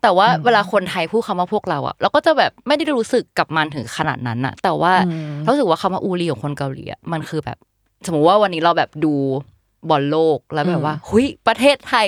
[0.02, 7.58] แต่ว่าเวลาคนไทยพูดคำว่าพวกเราอะเราก็จะแบบไม่ได้รู้สึกกับมันถึงขนาดนั้นอะ แต่ว่าอืมเรารู้สึกว่าคำว่าอูรีของคนเกาหลีอะมันคือแบบ
[8.06, 9.14] สมมติว่าวันนี้เราแบบดู
[9.90, 12.08] บอลโลกแล้วแบบว่าหุยประเทศไทย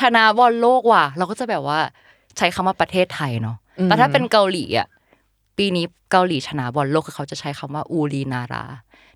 [0.00, 1.80] ชนะบอลโลกว่ะ เราก็จะแบบว่า
[2.38, 4.88] ใช้คำว่าประเทศไทยเนาะแต่ถ้าเป็นเกาหลีอะ
[5.58, 8.64] ปีนี้เกาหลีชนะบอลโลกคือเขาจะใช้คำว่าอูรีนารา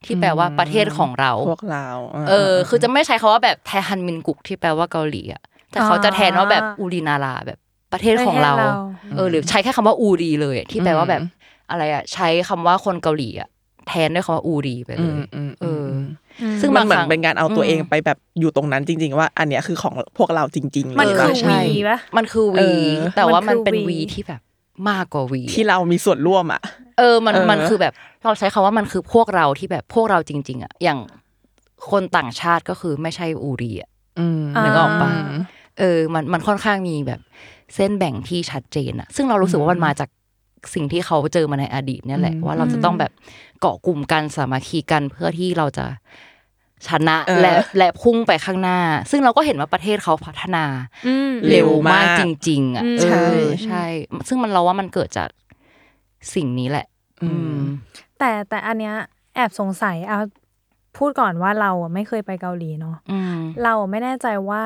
[0.04, 1.86] ที่แปลว่าประเทศของเราพวกเรา
[2.28, 7.58] เออ คือจะไม่ใช้คาว่าแบบแทฮันมินกุกที่แปลว่าเกาหลีอะแต่เขาจะแทนว่าแบบอูรีนาราแบบ
[7.92, 11.22] ประเทศของเราประเทศเราเออ หรือใช้แค่คำว่าอูรีเลยอะที่แปลว่าแบบ
[11.70, 13.48] อะไรอะ ใช้คำว่าคนเกาหลีอะ
[13.88, 15.90] แทนด้วยคำว่าอูรีไปเลอืยมอืมเออือมอ
[16.60, 24.40] ซึ่ซึ่งงมันบางเหมือคนรั้งเป็นการเอาตัวเองอืมไปแบบอยู่ตรงนั้นจริง ๆ ว่า อันเนี้ยคือของพวกเราจริงๆมันเลยคือปะใช่วีปะมันคือเอวีอแต่ว่ามันมันคือเป็นวีวีที่แบบ
[24.90, 26.60] มากกว่าวีที่เรามีส่วนร่วมอะ
[26.98, 27.92] เออมันเออมันคือแบบ
[28.24, 30.98] เราใช้คำว่ามันคือพวกเราที่แบบพวกเราจริง ๆอะอย่าง
[31.90, 35.40] คนต่างชาติก็คือไม่ใช่อูรีอะอืมนึกออกปะอืม
[35.78, 37.20] เออ มันมันค่อนข้างมีแบบ
[37.74, 40.08] เส้นแบ่งที่ชัดเจนอะซึ่งเรารู้สึกว่ามันมาจาก
[40.74, 43.12] สิ่งที่เขาเจอมาในอดีตเนี่ยแหละว่าเราจะต้องแบบ
[43.60, 45.86] เกาะกลุ่มกันสามัคคีกันเพื่อที่เราจะ
[46.88, 48.78] ชนะเออและและพุ่งไปข้างหน้า
[49.10, 50.64] ซึ่งเราก็เห็นว่าประเทศเขาพัฒนา
[51.06, 53.84] อืมเร็วเร็วมามากกจริง ๆ อะอืมเอใช่อใช่
[54.28, 55.28] ซึ่งมันเราว่ามันเกิดจาก
[56.34, 56.86] สิ่งนี้แหละ
[57.22, 57.58] อืม
[58.18, 58.94] แต่แต่อันเนี้ย
[59.34, 60.18] แอบสงสัยเอา
[60.98, 64.62] พูดก่อนว่าเราอะไม่เคยไปเกาหลีเนาะอืมเราไม่แน่ใจว่า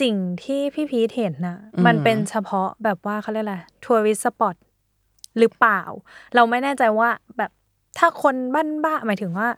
[0.00, 0.14] สิ่ง
[0.44, 4.54] ที่พี่พีทเห็นน่ะอืมมันเป็นเฉพาะแบบว่าเขาเรียกอะไรทัวริสสปอต
[5.38, 5.80] หรือเปล่า
[6.34, 7.08] เราไม่แน่ใจว่า
[7.38, 7.50] แบบ
[7.98, 9.48] ถ้าคนบ้านบ้าหมายถึงว่า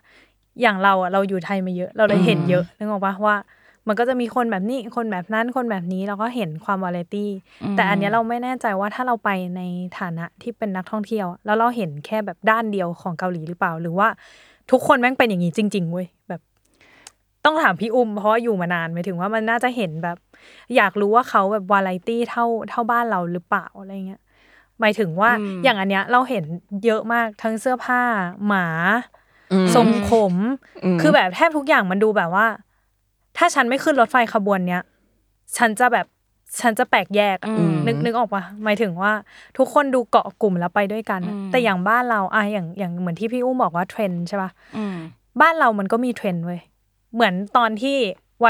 [0.60, 3.36] อย่างเราอะเราอยู่ไทยมาเยอะ เราเลยเห็นเยอะนึกออกปะว่า
[3.88, 7.30] มันก็จะมีคนแบบนี้คนแบบนั้นคนแบบนี้เราก็เห็นความวาไรตี้
[7.62, 9.60] อืมแต่อันเนี้ยเราไม่แน่ใจว่าถ้าเราไปใน
[9.98, 14.08] ฐานะที่เป็นนักท่องเที่ยว แล้วเราเห็นแค่แบบด้านเดียวของเกาหลีหรือเปล่า หรือว่า
[14.70, 16.40] ทุกคนแม่งเป็นอย่างนี้จริงๆเว้ยแบบ
[17.44, 20.16] ต้องถามพี่อุ้มเพราะว่าอยู่มานานหมายถึงว่ามันน่าจะเห็นแบบ
[20.76, 24.21] อยากรู้ว่าเขาแบบวาไรตี้เท่าเท่าบ้านเราหรือเปล่าอะไรเงี้ย
[24.82, 26.44] หมายถึงว่าอืมอย่างอันเนี้ยเราเห็น
[26.84, 28.00] เยอะมากทั้งเสื้อผ้า
[28.46, 28.66] หมา
[29.52, 30.34] อืมทรงผม
[30.84, 32.46] อืมคือแบบแทบทุกอย่างมันดูแบบว่า
[33.36, 34.82] ถ้าฉันไม่ขึ้นรถไฟขบวนเนี้ย
[35.56, 36.06] ฉันจะแบบ
[36.60, 39.12] ฉันจะแปลกแยกอะอืมนึกนึกออกปะหมายถึงว่า
[39.58, 44.96] ทุกคนดูเกาะกลุ่มแล้วไปด้วยกันอะอืมแต่อย่างบ้านเราอะอย่างอย่างเหมือนที่พี่อุ้มบอกว่าเทรนด์ใช่ปะอืม
[45.40, 46.60] บ้านเรามันก็มีเทรนด์เว้ย
[47.14, 47.96] เหมือนตอนที่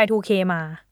[0.02, 0.91] Y2K มาอ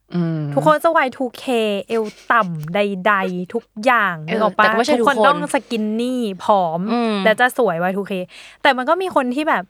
[0.53, 1.45] ทุกคนจะ Y2K
[1.87, 8.13] เอวต่ำใด ๆ ทุกอย่างเออนึกออกปะแต่ก็ไม่ใช่ทุกคนทุกคนต้อง skinny ผอมอืมและจะสวย Y2K
[8.61, 9.63] แต่มันก็มีคนที่แบบ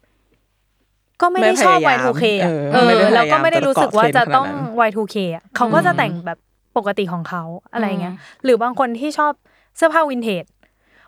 [1.21, 6.39] ก็ไม่ได้ชอบไม่พยายาม Y2K อะเออเอไม่ได้อพยายามแล้วก็ไม่ได้รู้สึกว่าจะต้องจะเกาะเทรนด์ขนาดนั้น Y2K อะเขาก็จะแต่งแบบ
[6.77, 9.33] ปกติของเขาอะไรเงี้ยหรือบางคนที่ชอบ
[9.77, 10.45] เสื้อผ้าวินเทจ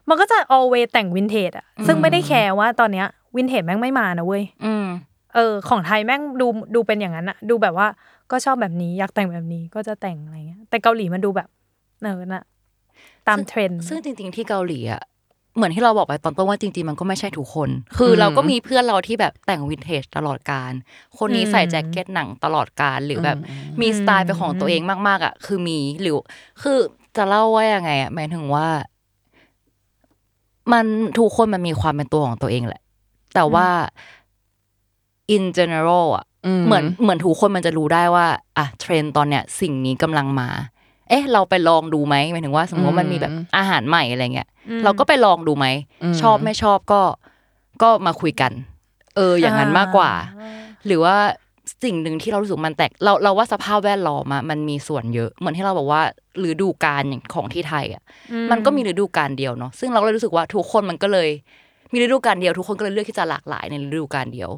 [0.10, 4.88] มันก็จะ always แต่งวินเทจอะซึ่งไม่ได้แคร์ว่าตอนเนี้ยวินเทจแม่งไม่มานะเว้ยอืม
[5.36, 7.88] เออ ของไทยแม่งดูดูเป็นอย่างนั้นอะดูแบบว่า
[8.34, 11.50] ก็ชอบแบบนี้อยากแต่งแบบนี้ก็จะแต่งอะไรเงี้ย แต่เกาหลีมันดูแบบ
[12.04, 12.44] เออน่ะ
[13.28, 15.02] ตามเทรนด์ซึ่งจริง ๆ ที่เกาหลีอะ
[15.56, 20.72] เหมือนที่เราบอกไปตอนต้นว่าจริงๆมันก็ไม่ใช่ทุกคน คือเราก็มีเพื่อนเราที่แบบแต่งวินเทจตลอดการ
[21.18, 23.38] คนนี้ใส่แจ็คเก็ตหนังตลอดการหรือแบบ
[23.82, 26.16] มีสไตล์เป็นของตัวเองมากๆอะ คือมีหรือ
[26.62, 26.78] คือ
[27.18, 28.68] จะเล่าว่ายังไงอะหมายถึงว่า
[30.72, 30.86] มัน
[31.18, 32.82] ทุกคนมันมีความเป็นตัวของตัวเองแหละ
[33.34, 33.68] แต่ว่า
[35.36, 36.33] in general อะอืม
[36.66, 38.26] เหมือนเหมือนทุกคนมันจะรู้ได้ว่า
[38.58, 40.50] อะเทรนด์ตอนเนี้ยสิ่งนี้กำลังมา
[41.10, 44.48] เอ๊ะ เราไปลองดูไหมหมายถึงว่า สมมติว่ามันมีแบบอาหารใหม่อะไรเงี้ย
[44.84, 45.66] เราก็ไปลองดูไหม
[46.22, 47.02] ชอบไม่ชอบก็
[47.82, 48.52] ก็มาคุยกัน
[49.16, 50.12] เออ อย่างนั้นมากกว่า
[50.86, 51.16] หรือว่า
[51.84, 56.02] สิ่งหนึ่งที่เรารู้สึกมันแตกเราเราว่าสภาพแวดล้อมอะมันมีส่วนเยอะ เหมือนที่เราบอกว่า
[56.50, 58.04] ฤดูกาลอย่างของที่ไทยอะ
[58.52, 61.30] มันก็มีฤดูกาลเดียวเนาะซึ่งเราก็เลยรู้สึกว่าทุกคนมันก็เลย
[61.92, 64.50] มีฤดูกาลเดียวทุกคนก็เลยเลือกที่จะหลากหลายในฤดูกาลเดียว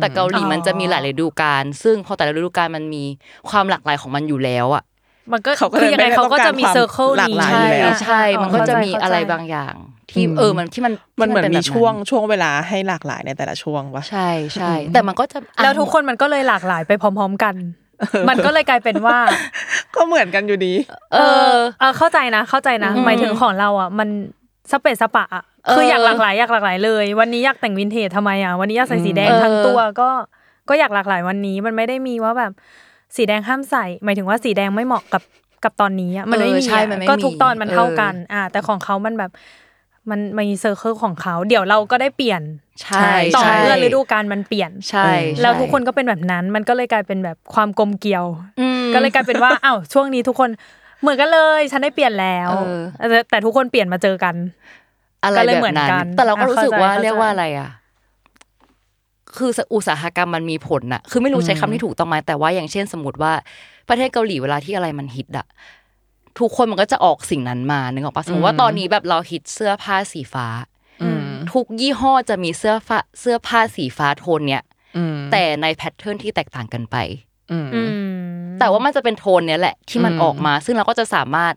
[0.00, 3.04] แต่เกาหลีมันจะมีหลายฤดูกาลซึ่งพอแต่ละฤดูกาลมันมี
[3.50, 4.84] ความหลากหลายของมันอยู่แล้วอะ
[5.32, 9.74] มันก็เขาก็คือยังไงเลยไม่ได้เขาก็จะมีต้องการเซอร์เคิลหลากนี้หลายใช่อยู่แล้วใช่ มันก็จะมีอะไรบางอย่าง
[10.10, 17.54] ที่อืมเออมันที่มันมันเหมือนที่มีแบบช่วงช่วงเวลาให้หลากหลายในแต่ละช่วงปะใช่ใช่แต่มันก็จะอะแล้วทุกคนมันก็เลยหลากหลายไปพร้อม ๆ กัน
[18.28, 19.18] มันก็เลยกลายเป็นว่า
[19.94, 20.74] ก็เหมือนกันอยู่ดี
[21.12, 21.18] เอ
[21.50, 24.08] อ เออเข้าใจนะ เข้าใจนะอืมหมายถึงของเราอะ มัน
[24.70, 30.08] สะเปะสะปะอะเออ คืออยากหลากหลายอยากหลากหลายเลย วันนี้อยากแต่งวินเทจทำไมอะวันนี้อยากใส่สีแดงเออทั้งตัวก็
[30.68, 32.52] ก็อยากหลากหลายวันนี้มันไม่ได้มีว่าแบบ
[33.16, 35.22] สีแดงห้ามใส่ หมายถึงว่าสีแดงไม่เหมาะกับ
[35.64, 39.30] กับตอนนี้อะมันไม่เออมีใช่อะมันไม่ก็มีทุกตอนมันเท่ากันเอออ่า แต่ของเขามันแบบ
[40.10, 42.42] มันมี circle ของเขาเดี๋ยวเราก็ได้เปลี่ยน
[42.82, 43.06] ใช่
[43.36, 45.08] ต่อใช่เมื่อฤดูกาลมันเปลี่ยนใช่
[45.40, 48.24] แล้วใช่ทุกคนก็เป็นแบบนั้น มันก็เลยกลายเป็นแบบความกลมเกลียว
[48.60, 50.50] อืมก็เลยกลายเป็นว่าอ้าวช่วงนี้ทุกคน
[51.00, 52.50] เหมือนกันเลย ฉันได้เปลี่ยนแล้ว
[52.98, 54.34] เออแต่แต่ทุกคนเปลี่ยนมาเจอกัน
[55.24, 57.70] อะไรก็เลยแบเหมืบอนนั้นกันแต่เราก็อะรู้สึกเข้าใจว่าเข้าใจเรียกว่าอะไรอะ
[59.36, 63.32] คืออุตสาหกรรมมันมีผลน่ะคือไม่รู้ใช้คำที่ถูกต้องไหมแต่ว่าอย่างเช่นสมมติว่า
[63.88, 65.46] ประเทศเกาหลีเวลาที่อะไรมันฮิตอะ
[66.38, 70.46] ทุกคนมันก็จะออกสิ่งนั้นมานึกออกปะสมมติว่าตอนนี้แบบเราฮิตเสื้อผ้าสีฟ้า
[71.02, 74.62] อืมทุกยี่ห้อจะมีเสื้อผ้าเสื้อผ้าสีฟ้าโทนเนี้ย
[74.96, 76.96] อืมแต่ใน pattern ที่แตกต่างกันไป
[77.50, 77.92] อืมอืม
[78.58, 81.54] แต่ว่ามันจะเป็นโทนเนี้ยแหละที่มันอืมออกมา ซึ่งเราก็จะสามารถ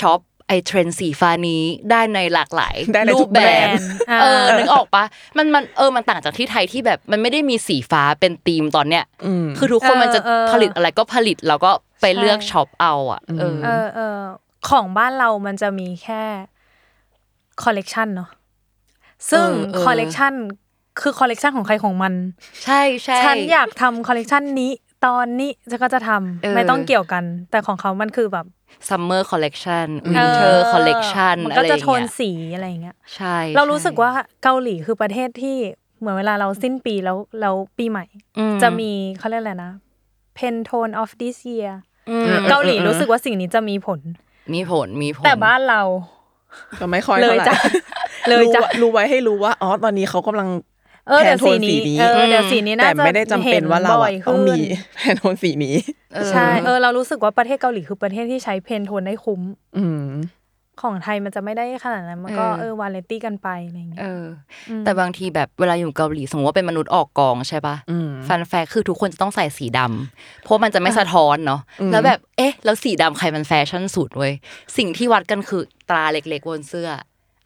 [0.00, 0.18] shop
[0.50, 5.04] ไอ้เทรนด์สีฟ้านี้ได้ในหลากหลายได้ในรูทุปกแบแบรบนด์อ่าเออนึกออกปะ
[5.36, 11.70] มันมันเออมันต่างจากที่ไทยที่แบบมันไม่ได้มีสีฟ้าเป็นธีมตอนเนี้ยอืมคือทุกคนมันจะเออเออผลิตอะไรก็ผลิตแล้วก็
[12.00, 14.18] ไปเลือกใช่ shop เอาอะเออเออเออ
[14.68, 16.22] ของบ้านเรามันจะมีแค่
[17.62, 18.30] คอลเลกชันเนาะ
[19.30, 20.32] ซึ่งเออเออคอลเลกชัน
[21.00, 22.12] คือคอลเลกชันของใครของมัน
[22.64, 24.70] ใช่ใช่ฉันอยากทำคอลเลกชันนี้
[25.06, 28.46] ตอนนี้ฉันก็จะทำเออไม่ต้องเกี่ยวกัน แต่ของเขามันคือแบบ
[28.88, 34.10] summer collection winter collection อะไรอจะย่างเงี้ย มันก็จะโทนสีอะไรอย่างเงี้ยใช่ เรารู้สึกว่า
[34.42, 35.56] เกาหลีคือประเทศที่
[35.98, 38.04] เหมือนเวลาเราสิ้นปีแล้วแล้วปีใหม่
[38.38, 39.72] อืมจะมีเขาเรียกอะไรนะ
[40.38, 41.70] Pantone of this year
[42.10, 44.00] อืมเกาหลีรู้สึกว่าสิ่งนี้จะมีผล
[44.54, 45.82] มีผลมีผล แต่บ้านเรา
[46.80, 47.56] ก็ไม่ค่อยเลเท่ายไหร่จ้ะ
[48.28, 50.48] เลยจ้ะรู้รู้ไว้ให้รู้ว่าอ๋อตอนนี้เขากำลัง
[51.08, 54.60] เออเดี๋ยว Pantone สีนี้เออเดี๋ยวสีนี้น่าแต่จะไม่ได้จำเป็นว่าเราอะห็นบ่ยต้องมีขึ้น
[54.96, 55.76] แพนโทนสีนี้
[56.14, 59.40] เออใช่เออเรารู้สึกว่าประเทศเกาหลีคือประเทศที่ใช้ Pantone ได้คุ้ม
[59.78, 60.06] อืม
[60.82, 64.24] ของไทยมันจะไม่ได้ขนาดนั้น มันก็เออเออวาเลนตี้กันไปอะไรอย่างเงี้ยเออ
[64.70, 71.60] อแต่บางทีแบบเวลาอยู่เกาหลีสมมติว่าเป็นมนุษย์ออกกองใช่ปะอืม fun fact คือทุกคนจะต้องใส่สีดำเพราะมันจะไม่สะท้อนเนาะ
[71.92, 74.32] แล้วแบบเอ๊ะ แล้วสีดำใครมันแฟชั่นสุดเว้ย
[74.76, 76.88] สิ่งที่วัดกันคือตราเล็กๆบนเสื้อ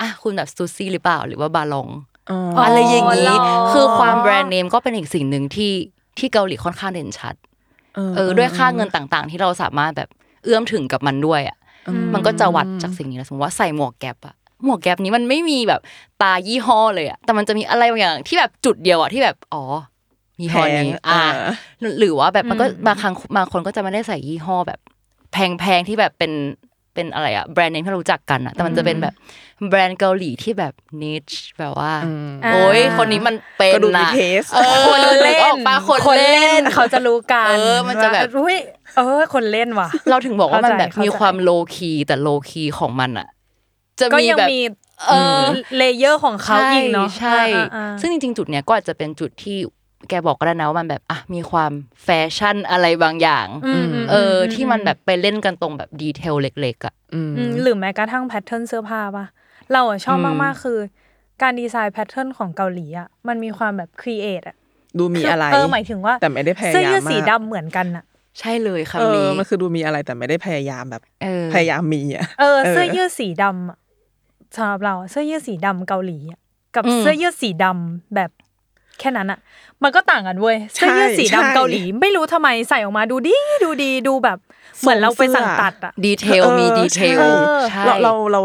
[0.01, 1.89] อะคุณแบบซูซี่หรือเปล่าหรือว่า Balen
[2.31, 3.39] อ๋ออ๋อออะไรอย่างนี้เหรอ
[3.73, 5.73] คือความแบรนด์เนมก็เป็นอีกสิ่งหนึ่งที่
[6.19, 7.35] ที่เกาหลีค่อนข้างเด่นชัด
[8.17, 10.09] เออด้วยค่าเงินต่างๆ ที่เราสามารถแบบ
[10.45, 11.57] เอื้อมถึงกับมันด้วยอะ
[12.15, 15.81] มันก็จะวัดจากสิ่งนี้นะสมมติว่าใส่หมวกแก๊ปอะหมวกแก๊ปนี้มันไม่มีแบบ
[16.23, 19.63] ตายี่ห้อเลยอะแต่มันจะมีอะไรบางอย่างที่แบบจุดเดียวอะที่แบบอ๋อ
[20.41, 24.81] ยี่ห้อนี้แพงอ่าอ่าหรือว่าแบบมันก็บางครั้งบางคนก็จะไม่ได้ใส่ยี่ห้อแบบ
[25.33, 26.33] แพงๆที่แบบเป็น
[26.95, 29.15] เป็นอะไรอะแบรนด์เนมที่เรารู้จักกันอะแต่มันจะเป็นแบบ
[29.69, 31.93] แบรนด์เกาหลีที่แบบนิชแบบว่า
[32.45, 38.59] อ่าโอ้ยคนนี้มันเป็นก็ดูมีนะเทสเออคนเล่นออกปะคนเล่นเขาจะรู้กันเออมันจะแบบว่าอุ้ย
[38.97, 43.29] เออ คนเล่นว่ะ เราถึงบอกว่ามันแบบเข้าใจมีความ low-key แต่ low-key ของมันอะก็
[43.99, 44.61] จะยังแบบมี
[45.09, 45.43] เออ
[45.77, 49.59] layer ของเขาอีกเนาะใช่อ่าอ่าซึ่งจริงๆจุดเนี้ยก็อาจจะเป็นจุดที่
[50.09, 51.73] แกบอกก็ได้นะว่ามันแบบอะมีความ
[52.05, 59.27] แฟชั่นอะไรบางอย่างอืมมเออ ที่มันแบบไปเล่นกันตรงแบบ detail เล็ก ๆ อะอืมอืมหรือแม้กระทั่ง pattern เสื้อผ้าป่ะ
[59.73, 60.79] เราอะชอบอืมมากๆ คือ
[61.43, 64.57] การดีไซน์ pattern ของเกาหลีอะมันมีความแบบ create อะ
[64.99, 68.05] ดูมีอะไรเออหมายถึงว่าแต่ไม่ได้พยายามเสื้อยืดสีดำเหมือนกันอะ
[68.41, 73.79] ใช่เลยเอคำอนี้มันคือดูมีอะไรแต่ไม่ได้พยายามแบบเออพยายามมีอะเออเออเสื้อยืดสีดำอะ
[74.57, 76.41] สำหรับเราอะเสื้อยืดสีดำเกาหลีอะ
[76.77, 78.31] กับเสื้อยืดสีดำแบบ
[79.01, 79.39] แค่นั้นอะ
[79.83, 84.39] มันก็ต่างกันเว้ยเสื้อยืดสีดำเกาหลี ไม่รู้ทำไมใส่ออกมาดูดีดูดีดูแบบ
[84.81, 87.25] เหมือนเราไปสั่งตัดอะดีเทลมีดีเทลเอ
[87.59, 88.41] อใช่เราเราเรา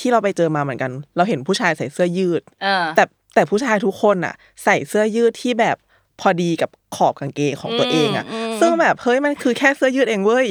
[0.00, 4.34] ที่เราไปเจอมาเหมือนกัน เราเห็นผู้ชายใส่เสื้อยืดเออแต่แต่ผู้ชายทุกคนอะ
[4.64, 5.76] ใส่เสื้อยืดที่แบบ
[6.20, 10.46] พอดีกับขอบกางเกงของตัวเองอะอืมอืมซึ่งแบบเฮ้ยมันคือแค่เสื้อยืดเองเว้ย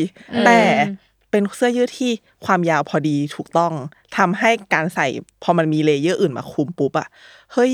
[0.46, 0.60] แต่
[1.32, 2.12] เป็นเสื้อยืดที่
[2.46, 3.74] ความยาวพอดีถูกต้อง
[4.18, 5.08] ทำให้การใส่
[5.44, 7.08] พอมันมี layer อื่นมาคุมปุ๊บอะ
[7.54, 7.72] เฮ้ย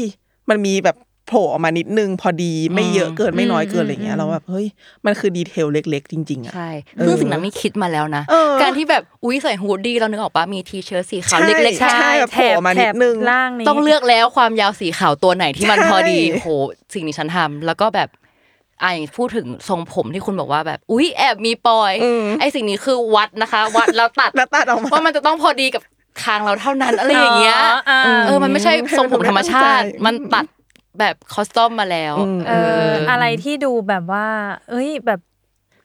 [0.49, 0.95] มันมีแบบ
[1.27, 4.65] โผล่ออกมานิดนึงพอดีไม่เยอะเกินไม่น้อยเกินอะไรเงี้ยเราแบบเฮ้ย
[5.05, 6.69] มันคือ detail เล็ก ๆ จริงๆอะใช่
[7.05, 16.47] ซึ่งสิ่งนั้นนี่คิดมาแล้วนะเออการที่แบบอุ้ยใส่ hoodie เรานึกออกปะมี t-shirt สีขาวใช่เล็กๆใช่แบบโผล่ออกมานิดนึงแถบล่างนี้ต้องเลือกแล้วความยาวสีขาวตัวไหนที่มันใช่พอดีโห
[16.93, 18.09] สิ่งนี้ฉันทำแล้วก็แบบ
[18.81, 25.81] อะอย่างพูดถึงทรงผมที่คุณบอกว่าแบบ อุ๊ยแอบมีปอยอืมไอสิ่งนี้คือวัดนะคะ วัดแล้วตัดแล้วตัดออกมาว่ามันจะต้องพอดีกับ
[26.23, 30.45] คางเราเท่านั้นอะไรอย่างเงี้ยอ๋ออ่าเออมันไม่ใช่ทรงผมธรรมชาติไม่ตั้งใจมันตัด
[30.99, 32.53] แบบ custom มาแล้วอืมเอ
[32.87, 34.25] ออะไรที่ดูแบบว่า
[34.69, 35.19] เอ้ยแบบ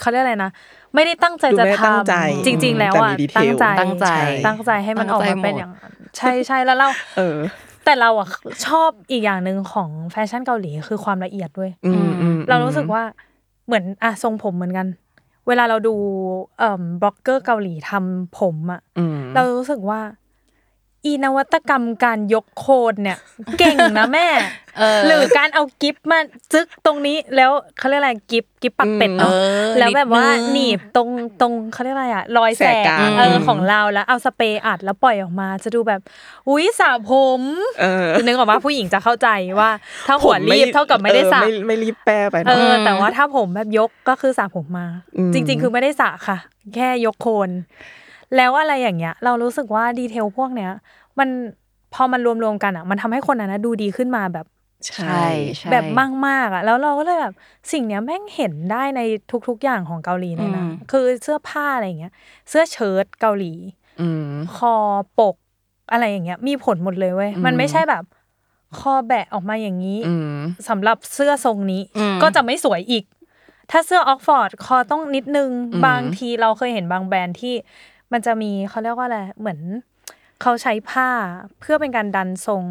[0.01, 0.51] เขาเรียกอะไรนะ
[0.95, 4.07] ไม่ได้ตั้งใจดูจะไม่ได้ตั้งใจทำจริง ๆ แล้วอะแต่มีดีเทลตั้งใจตั้งใจ
[4.47, 7.39] ตั้งใจให้มันออกตั้มางใจเป็นอย่างนั้น ตั้งใจหมดใช่ใช่แล้วเราเออ
[7.85, 8.29] แต่เราอะ
[8.67, 13.03] ชอบอีกอย่างหนึ่งของแฟชั่นเกาหลีคือความละเอียดด้วยอืมอืมเรารู้สึกว่า
[13.67, 14.87] เหมือนอะทรงผมเหมือนกัน
[15.49, 15.95] เวลาเราดู
[16.59, 20.01] เอ่อบล็อกเกอร์เกาหลีทำผมอะอืมเรารู้สึกว่า
[21.07, 23.19] อีนวัตกรรมการยกโคนเนี่ย
[23.59, 24.29] เก่งนะแม่
[24.79, 26.19] เออหรือการเอากิ๊บมา
[26.53, 29.35] จึกตรงนี้แล้วเขาเรียกอะไรกิ๊บกิ๊บปากเป็ดเนาะเอ
[29.67, 31.09] อแล้วแบบว่านิดนึงหนีบตรง
[31.41, 36.01] ตรงเขาเรียกอะไรอะรอยแสแสกกลางเออของเราแล้วเอาสเปรย์อัดแล้วปล่อยออกมาจะดูแบบ
[36.49, 37.43] อุ้ยสระผม
[37.81, 39.29] เออนึกออกว่าผู้หญิงจะเข้าใจ
[39.61, 39.71] ว่า
[40.07, 44.87] ถ้าหัวรีบเท่ากับไม่ได้สระเออไม่ไม่รีบแป้ไปเอเนาะอแต่ว่าถ้าผมแบบยกก็คือสระผมมา
[45.19, 46.39] อืมจริง ๆ คือไม่ได้สระค่ะ
[46.75, 47.51] แค่ยกโคน
[48.37, 50.71] แล้วอะไรอย่างเงี้ย เรารู้สึกว่าดีเทลพวกเนี้ย
[51.19, 51.29] มัน
[51.95, 54.47] พอมันรวมๆกันอะ มันทำให้คนนั้นนะดูดีขึ้นมาแบบ
[54.87, 55.23] ใช่ใช่
[55.57, 55.85] ใช่แบบ
[56.27, 57.35] มากๆอะ แล้วเราก็เลยแบบ
[57.73, 59.01] สิ่งเนี้ยแม่งเห็นได้ใน
[59.49, 62.13] ทุก ๆอย่างของเกาหลีเลยนะอืมคือเสื้อผ้าอะไรอย่างเงี้ย
[62.49, 63.53] เสื้อเชิ้ตเกาหลี
[64.01, 64.75] อืมคอ
[65.19, 65.37] ปก
[65.93, 68.05] อะไรอย่างเงี้ย มีผลหมดเลยเว้ยมันไม่ใช่แบบ
[68.79, 73.05] คอแบะออกมาอย่างนี้อืมสำหรับเสื้อทรงนี้อืมก็จะไม่สวยอีก
[73.71, 77.55] ถ้าเสื้อออกฟอร์ดคอต้องนิดนึงอืมบางทีเราเคยเห็นบางแบรนด์ที่
[78.13, 79.61] มันจะมีเขาเรียกว่าอะไรเหมือน
[80.43, 81.09] เขาใช้ผ้า
[81.61, 82.65] เพื่อเป็นการดันทรง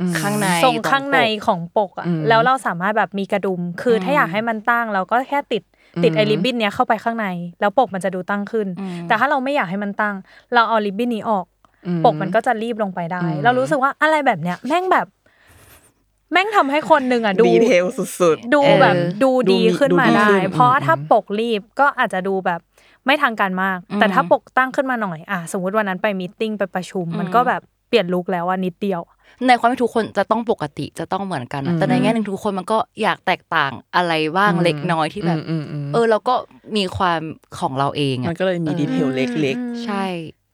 [0.00, 5.62] อืมข้างในทรงตรงข้างในปกของปกอะอืมแล้วเราสามารถแบบมีกระดุม คืออืมถ้าอยากให้มันตั้ง เราก็แค่ติด
[6.02, 7.26] ติดอืมไอริบบิ้นเนี้ยเข้าไปข้างใน
[7.60, 10.14] แล้วปกมันจะดูตั้งขึ้นอืมแต่ถ้าเราไม่อยากให้มันตั้ง
[10.54, 11.46] เราเอาริบบิ้นนี้ออก
[11.86, 15.06] อืมปกมันก็จะลีบลงไปได้อืมเรารู้สึกว่าอะไรแบบเนี้ยแม่งแบบ
[16.32, 22.60] แม่งทำให้คนหนึ่งอะดู detail สุดดูเออแบบดูดูดีมีขึ้นมาดูดีได้ขึ้นเพราะอืมถ้าปกลีบก็อาจจะดูแบบ
[23.08, 29.00] ไม่ทางการมากอืมแต่ถ้าปกตั้งขึ้นมาหน่อยอะสมมติวันนั้นไป meeting ไปประชุมอืมมันก็แบบเปลี่ยนลุคแล้วว่านิดเดียว
[29.46, 36.34] ในความที่ทุกคนจะต้องปกติจะต้องเหมือนกันอะแต่ในแง่หนึ่งทุกคนมันก็อยากแตกต่างอะไรบ้างเล็กน้อยที่แบบอืมอืมเออเราก็
[36.76, 37.20] มีความ
[37.58, 40.04] ของเราเองอะมันก็เลยมี detail เล็กใช่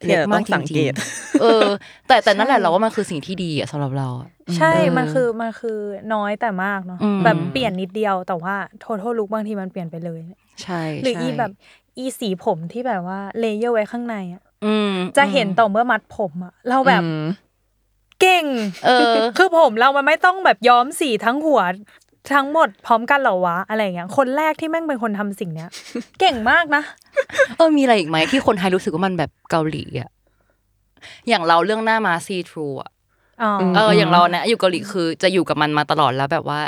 [0.00, 1.68] ที่เราต้องสังเกตจริงๆเออ
[2.08, 5.78] แต่แต่นั่นแหละเราว่ามันคือสิ่งที่ดีอะสำหรับเราอะใช่เออมันคือมันคือ
[6.14, 10.20] น้อยแต่มากเนาะอืมแบบเปลี่ยนนิดเดียวแต่ว่าโท a l ลุคบางทีมันเปลี่ยนไปเลย
[10.62, 11.50] ใช่ หรือใช่อีแบบ
[11.98, 17.24] อีสีผมที่แบบว่า layer ไว้ข้างในอะอืมจะเห็นต่อเมื่อมัดผมอะ เราๆแบบอืม
[18.20, 18.44] เก่ง
[18.86, 21.62] เออ คือผมเรามันไม่ต้องแบบย้อมสีทั้งหัว
[22.34, 25.70] ทั้งหมดพร้อมกันเหรอวะอะไรเงี้ย คนแรกที่แม่งเป็นคนทำสิ่งเนี้ย
[26.20, 26.82] เก่งมากนะ
[27.56, 30.10] เออมีอะไรอีกไหมที่คนไทยรู้สึกว่ามันแบบเกาหลีอะ
[31.28, 32.90] อย่างเราเรื่องหน้ามาซีทรูอะ
[33.42, 36.60] อ๋อเอออย่างเราเนี่ยอยู่เกาหลีคือจะอยู่กับมันมาตลอดแล้วแบบว่า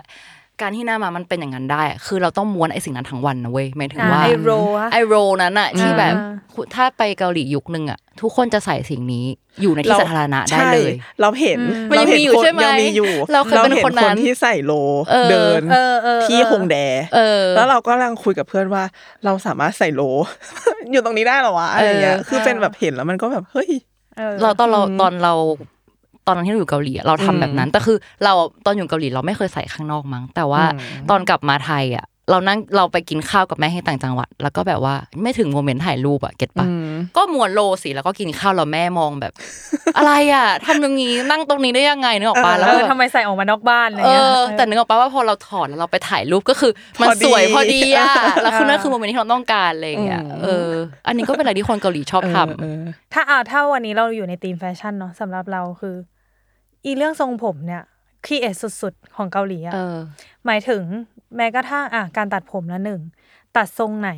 [0.61, 6.37] การที่หน้ามามันเป็นอย่างนั้นได้อะคือเราต้องม้วนไอ้สิ่งนั้นทั้งวันนะเว้ยหมายถึงอ่าว่าไอโรอะไอโรนั้นอะที่แบบอ่า
[6.75, 9.27] ถ้าไปเกาหลียุคนึงอะทุกคนจะใส่สิ่งนี้
[9.63, 11.59] อยู่ในที่สาธารณะได้เลยใช่เราเห็น
[11.91, 14.73] มันเรายังเห็นมีอยู่คนใช่ไหมยังมีอยู่ เราเคยเป็นห็คนนั้นที่ใส่โล
[15.11, 16.77] เออเดินเออเออที่เออฮงแด
[17.15, 18.83] เออแล้วเราก็กำลังคุยกับเพื่อนว่า
[19.25, 20.03] เราสามารถใส่โล
[20.93, 23.71] อยู่ตรงนี้ได้เหรอวะอะไรเงี้ยเออคือเป็นแบบเห็นแล้วมันก็แบบเฮ้ย
[24.21, 25.35] ออเราตอนเราตอนเรา
[26.27, 28.33] ตอนนั้นที่เราอยู่เกาหลีอะเราทำแบบนั้น แต่คือเรา
[28.67, 39.33] ตอนอยู่เกาหลีเราไม่เคยใส่ข้างนอกมั้ง แต่ว่าอืมตอนกลับมาไทยอะเรานั่งเราไปกินข้าวกับแม่ให้ต่างจังหวัด แล้วก็แบบว่าไม่ถึง moment ถ่ายรูปอะ get ปะอืมก็ม้วน roll สิแล้วก็กินข้าวแล้วแม่มองแบบ
[39.97, 48.13] อะไรอะทำอย่างนี้นั่งตรงนี้ได้ยังไงนึกออกปะเออแล้วเอก็อแบบทำไมใส่ออกมานอกบ้านอะไรเงี้ยเออแต่นึกออกปะว่าพอเราถอดแล้วเราไปถ่ายรูปก็คือ มันพอดีสวยพอดีอะ
[48.43, 50.71] แล้วคือนั่นคือ moment ที่เราต้องการอะไรอย่างเงี้ยอืมเออ
[51.07, 52.83] อันนี้ก็เป็นอะไรที่คนเกาหลีชอบทำเออ
[53.15, 55.95] ถ้าอ่าถ้าวันนี้เราอยู่ในธีมแฟชั่นเนาะสำหรับเราคือ
[56.87, 57.83] อีเรื่องทรงผมเนี่ย
[58.27, 59.97] create สุดๆ ของเกาหลีอะเออ
[60.47, 60.83] หมายถึง
[61.37, 63.01] แม้กระทั่งอะการตัดผมละหนึ่ง
[63.57, 64.11] ตัดทรงไหน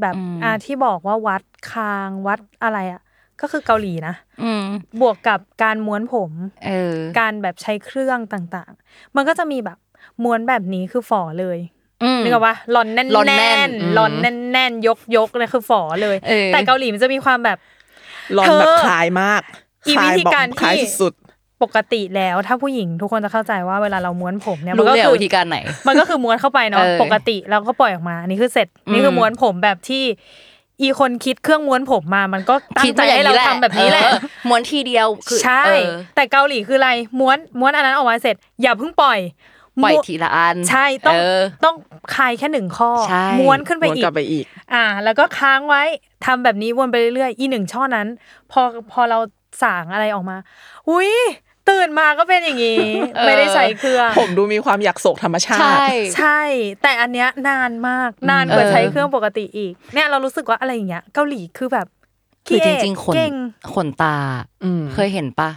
[0.00, 3.02] แบบอืมอะที่บอกว่าวัดคางวัดอะไรอะ
[3.40, 4.64] ก็คือเกาหลีนะอืม
[5.00, 6.30] บวกกับการม้วนผม
[6.66, 9.78] เออการแบบใช้เครื่องต่างๆ มันก็จะมีแบบ
[10.22, 11.58] ม้วนแบบนี้คือฝ่อเลย
[12.04, 17.58] อืมนึกออกปะหลอนแน่นหล่อนแน่แน่นนอืมหลอนแน่นแน่นยกยกเลยคือฝ่อเลยเออแต่เกาหลีมันจะมีความแบบ
[18.36, 19.42] ร้อนเธอแบบคลายมาก
[19.88, 21.12] อีคลายวิธีการแบบคลายที่สุด
[21.62, 30.04] ปกติแล้วถ้าผู้หญิงทุกคนจะเข้าใจว่าเวลาเราม้วนผมเนี่ยมัรู้นก็เลยคือวิธีการไหน มันก็คือม้วนเข้าไปเนาะเออปกติแล้วก็ปล่อยออกมาอันนี้คือเสร็จอืมนี่คือม้วนผมแบบที่
[30.80, 36.90] อีคนคิดเครื่องม้วนผมมา มันก็ตั้งใจมอย่ให้เรานี้ทำแบบนี้แหละเออม้วนทีเดียวคือใช่เออแต่เกาหลีคืออะไร
[37.20, 39.20] ม้วนม้วนอันนั้นออกมาเสร็จ อย่าเพิ่งปล่อย
[39.84, 41.76] ปล่อยม้วนทีละอัน ใช่ ต้องเออต้อง
[42.14, 44.44] คลายแค่หนึ่งข้อใช่ม้วนขึ้นไปวนอีกกลับไปอีก
[44.74, 45.82] อ่า แล้วก็ค้างไว้
[46.26, 48.06] ทำแบบนี้วนไปเรื่อยๆ อีหนึ่งช่อนั้น
[48.52, 49.18] พอพอเรา
[49.62, 50.36] สางอะไรออกมา
[50.90, 51.10] อุ้ย
[51.70, 52.80] ตื่นมาก็เป็นอย่างนี้
[53.16, 56.40] เออไม่ได้ใส่เครื่อง ผมดูมีความอยากโศกธรรมชาใช่ติใช่
[56.82, 61.86] แต่อันเนี้ยนานมากนานกว่าเออใช้เครื่องปกติอีก เนี่ยเรารู้สึกว่าอะไรอย่างเงี้ยเกาหลีคือแบบ
[62.46, 63.34] คือจขี้เกริงๆขนเก่ง
[63.74, 64.16] ขนตา
[64.64, 65.50] อืมเคยเห็นปะ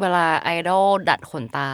[0.00, 1.68] เวลาไอดอลดัดขนตา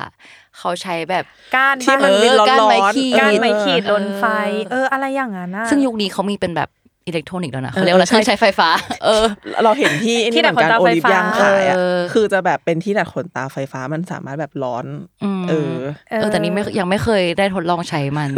[0.59, 1.24] เขาใช้แบบ
[1.57, 4.24] ก้านที่มันเออมีร้อนก้านร้ไม้อนขีดก้านไม้เออขีดลนไฟ
[4.70, 6.68] เอออะไรอย่างนั้นน่ะซึ่งยุคนี้เขามีเป็นแบบ
[7.07, 8.68] อิเล็กทรอนิกส์แล้วนะเออเขาเรียกว่าอะไรเครื่องใช้ไฟฟ้า
[9.05, 9.24] เออ
[9.64, 14.86] เราเห็นที่ไอ้ที่นี่เหดัดมือนกันโอลิฟขนตาไฟฟ้าย่างขายอะเออคือจะแบบเป็นที่ดัดขนตาไฟฟ้ามันสามารถแบบร้อน
[15.24, 15.78] อืมเออ
[16.11, 18.30] เออแต่นี่ไม่ยังไม่เคยได้ทดลองใช้มัน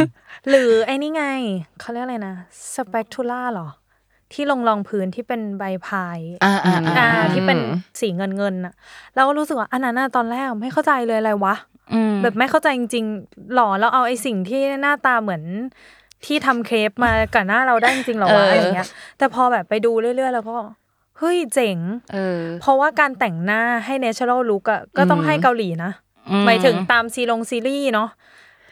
[0.49, 1.25] หรือไอ้นี่ไง
[1.79, 2.35] เขาเรียกอะไรนะ
[2.75, 3.67] สเปกทูล่าหรอ
[4.33, 7.59] ที่ลงรองพื้นที่เป็นใบพายอ่าอ่าอ่อ่าอ่าที่เป็น
[8.01, 8.73] สีเงินเงินๆน่ะ
[9.15, 11.55] เราก็รู้สึกว่าอันนั้นน่ะตอนแรกไม่เข้าใจเลยอะไรวะ
[11.93, 15.43] อืมแบบไม่เข้าใจจริงๆหรอแล้วเอาไอ้สิ่งที่หน้าตาเหมือน
[16.25, 18.87] ที่ทำเครปมากับหน้าเราได้จริงๆหรอวะอะไรอย่างเงี้ย
[19.17, 20.57] แต่พอแบบไปดูเรื่อยๆ แล้วก็
[21.19, 21.77] เฮ้ยเจ๋ง
[22.13, 25.91] เออเพราะว่าการแต่งหน้าให้ natural look อะก็ต้องอืมให้เกาหลีนะ
[26.29, 28.09] อืมหมายถึงตามซีลงซีรีส์เนาะ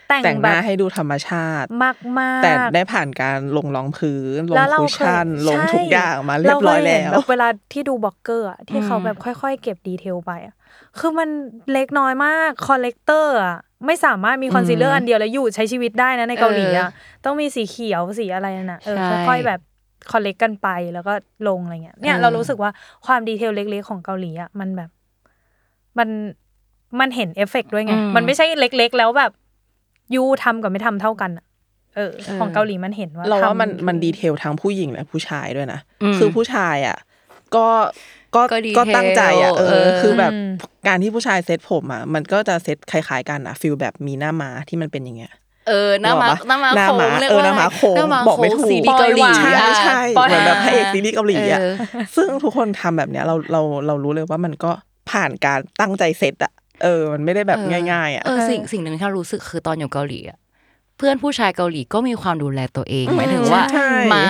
[0.09, 10.55] แต่งแต่งหแบบน้าให้ดูธรรมชาติมากมากแต่ได้ผ่านการลงรองพื้น ลงแล้วเราคุชเคยชั่น ลงใช่ทุกอย่างมาเรียบร้อยาคแล้ห็นวบบเวลาที่ดูบล็อกเกอร์อะที่เขาอืมแบบค่อย ๆ เก็บดีเทลไปอะ
[10.99, 11.29] คือมัน
[11.73, 13.57] เล็กน้อยมากคอลเลกเตอร์อะ
[13.88, 16.89] ไม่สามารถมีคอนซีลเลอร์อันเดียวแล้วอยู่ใช้ชีวิตได้นะในเกาหลีอะ
[17.25, 19.59] ต้องมีสีเขียวสีอะไรนั่นน่ะเออใช่ค่อยๆแบบ
[20.11, 21.13] collect กันไปแล้วก็
[21.47, 22.71] ลงอะไรเงี้ยเนี่ยเออเรารู้สึกว่า
[23.05, 24.89] ความ detail เล็กๆของเกาหลีอะมันแบบ
[25.97, 26.09] มัน
[26.99, 29.31] มันเห็นเอฟเฟกต์ด้วยไง มันไม่ใช่เล็กๆ แล้วแบบ
[30.15, 31.45] you ทำกับไม่ทำเท่ากันอะ
[31.95, 36.97] เออ ของเกาหลีมันเห็นว่าเราว่าทำมันคือมันดีเทลทั้งผู้หญิงและผู้ชายด้วยนะอืมคือผู้ชายอะ
[37.55, 37.67] ก็
[38.36, 40.49] ก็ก็ดีก็ตั้งใจอะเทลเอเอออ คือแบบอืม
[40.88, 45.33] การที่ผู้ชายเซ็ตผมอะมันก็จะเซ็ตคล้ายๆกันอะ feel แบบมีหน้าม้าที่มันเป็นอย่างเงี้ย
[45.67, 51.73] เออหน้าม้านึกออกปะหน้าม้าหน้าม้าโค้งเรียกเออว่าหน้าม้าโค้งหน้าม้าบอกไม่ถูกซีรีส์เกาหลีใช่อะใช่ปล่อยเหมือนแบบหวานพระเอกซีรีส์เกาหลีอะเออ
[52.15, 54.71] ซึ่งทุกคนทำแบบเนี้ยเราเราเรารู้เลยว่ามันก็
[55.11, 56.51] ผ่านการตั้งใจเซ็ตอะ
[56.83, 60.38] เออ มันไม่ได้แบบเออง่ายๆอะเออสิ่งสิ่งหนึ่งที่เรารู้สึกคือตอนอยู่เกาหลีอะ
[60.97, 64.23] เพื่อนผู้ชายเกาหลีก็มีความดูแลตัวเองหมายถึงว่าใช่มา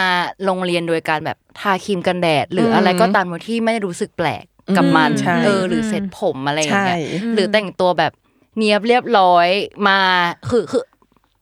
[0.46, 4.44] โรงเรียนโดยการแบบทาครีมกันแดด หรืออะไรก็ตามโดยที่ไม่ได้รู้สึกแปลก
[4.78, 8.12] กับมันใช่เออหรือเซ็ตผมอะไรอย่างเงี้ยใช่หรือแต่งตัวแบบ
[8.58, 9.48] เนียบเรียบร้อย
[9.88, 9.98] มา
[10.50, 10.84] คือคือ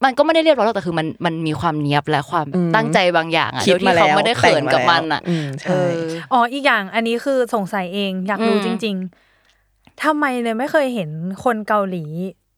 [0.04, 5.96] มันก็ไม่ได้เรียบร้อยหรอกแต่คือมันมันมีความเนียบและความอืมตั้งใจบางอย่างอะคิโดดยที่มาแล้วเขาไม่ได้เขินกับมันอะแต่งมาแล้วอืมเอใช่อ
[6.34, 8.96] อ๋ออีกอย่างอันนี้คือสงสัยเองอยากรู้อืมจริง
[9.50, 11.10] ๆทำไมเลยไม่เคยเห็น
[11.44, 12.04] คนเกาหลี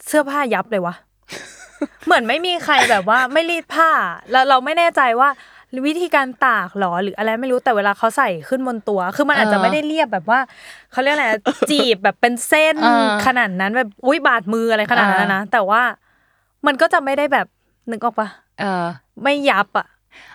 [0.07, 0.95] เสื้อผ้ายับเลยวะ
[2.05, 3.89] เหมือนไม่มีใครแบบว่าไม่รีดผ้า
[4.31, 5.29] แล้วเราไม่แน่ใจว่า
[5.87, 10.39] วิธีการตากหรอหรืออะไรไม่รู้แต่เวลาเขาใส่ขึ้นบนตัว คือมันอาจจะไม่ได้เรียบแบบว่า
[10.91, 11.25] เขาเรียกอะไร
[11.69, 15.81] จีบแบบเป็นเส้นอ่าขนาดนั้นแบบอุ้ยบาดมืออะไรขนาดนั้นนะแต่ว่า
[16.65, 17.47] มันก็จะไม่ได้แบบ
[17.91, 18.27] นึกออกปะ
[18.59, 18.85] เออ
[19.23, 19.87] ไม่ยับอะ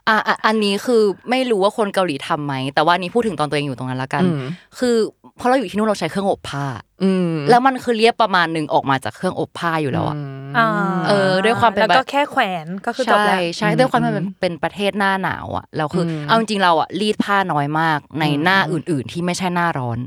[0.09, 4.41] อะอะอันนี้คือไม่รู้ว่าคนเกาหลีทำไหม แต่ว่าอันนี้พูดถึงตอนตัวเองอยู่ตรงนั้นละกันอืม
[4.79, 4.97] คือ
[5.37, 6.65] เพราะเราอยู่ที่นู่นเราใช้เครื่องอบผ้า
[7.03, 10.17] อืมแล้วมันคือเรียบประมาณหนึ่งออกมาจากเครื่องอบผ้าอยู่แล้วอะ
[10.59, 10.67] อ่า
[11.09, 19.99] เออ ด้วยความเป็นแล้วก็แบบแค่แขวนก็คือจบใช่แล้วใช่ด้วยความที่มันเป็นประเทศหน้าหนาวอะเราคืออเอาจริงๆเราอะรีดผ้าน้อยมากในหน้าอื่น ๆ ที่ไม่ใช่หน้าร้อน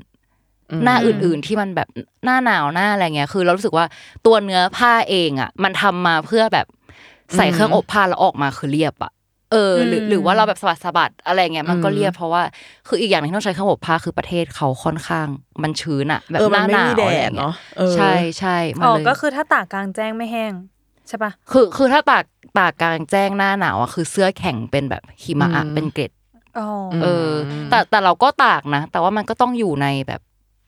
[0.83, 1.87] หน้าอื่นๆที่มันแบบ
[2.25, 3.85] หน้าหนาวหน้าอะไรเงี้ยคือเรารู้สึกว่า
[4.25, 6.67] ตัวเนื้อผ้าเองอะ มันทำมาเพื่อแบบ
[7.35, 9.11] ใส่เครื่องอบผ้าแล้วออกมาคือเรียบอะ
[9.53, 12.41] เออหรืออืมหรือว่าเราแบบสะบัดสะบัดอะไรเงี้ยมันก็เรียบเพราะว่า
[12.87, 15.27] คืออีกอย่างหนึงที่ต้องใช้เครื่องอบผ้าคือประเทศเขาค่อนข้าง
[15.63, 20.53] มันชื้นอะแบบเออหมันน้าไม่หนาวมีแดอะไรดเงี้เนาะยเออใช่ใช่มันอ๋อเลยก็คือถ้าตากกลางแจ้งไม่แห้ง
[21.07, 22.23] ใช่ปะคือคือถ้าตาก
[22.59, 26.11] ตากกลางแจ้งหน้าหนาวอะคือเสื้อแข็งเป็นแบบหิมะอะอืมเป็นเกล็ด
[26.59, 26.67] อ๋อ
[27.01, 27.33] เอออ
[27.69, 30.21] แต่แต่เราก็ตากนะ แต่ว่ามันก็ต้องอยู่ในแบบ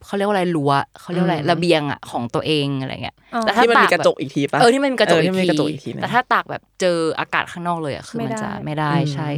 [0.06, 9.30] เขาเรียกว่าอะไรรั้วเขาเรียกว่าอะไรอืมระเบียงอะของตัวเองอะไรเงี้ยอ๋อแต่ถ้าที่มันมีตากกระจกอีกทีปะเออที่มันมีกระจกเอออีที่กมันมีทีกระจกอีกทีนึงแต่ถ้าตากแบบเจออากาศข้างนอกเลยอะคือไม่มันได้จะไม่ได้อืมใช่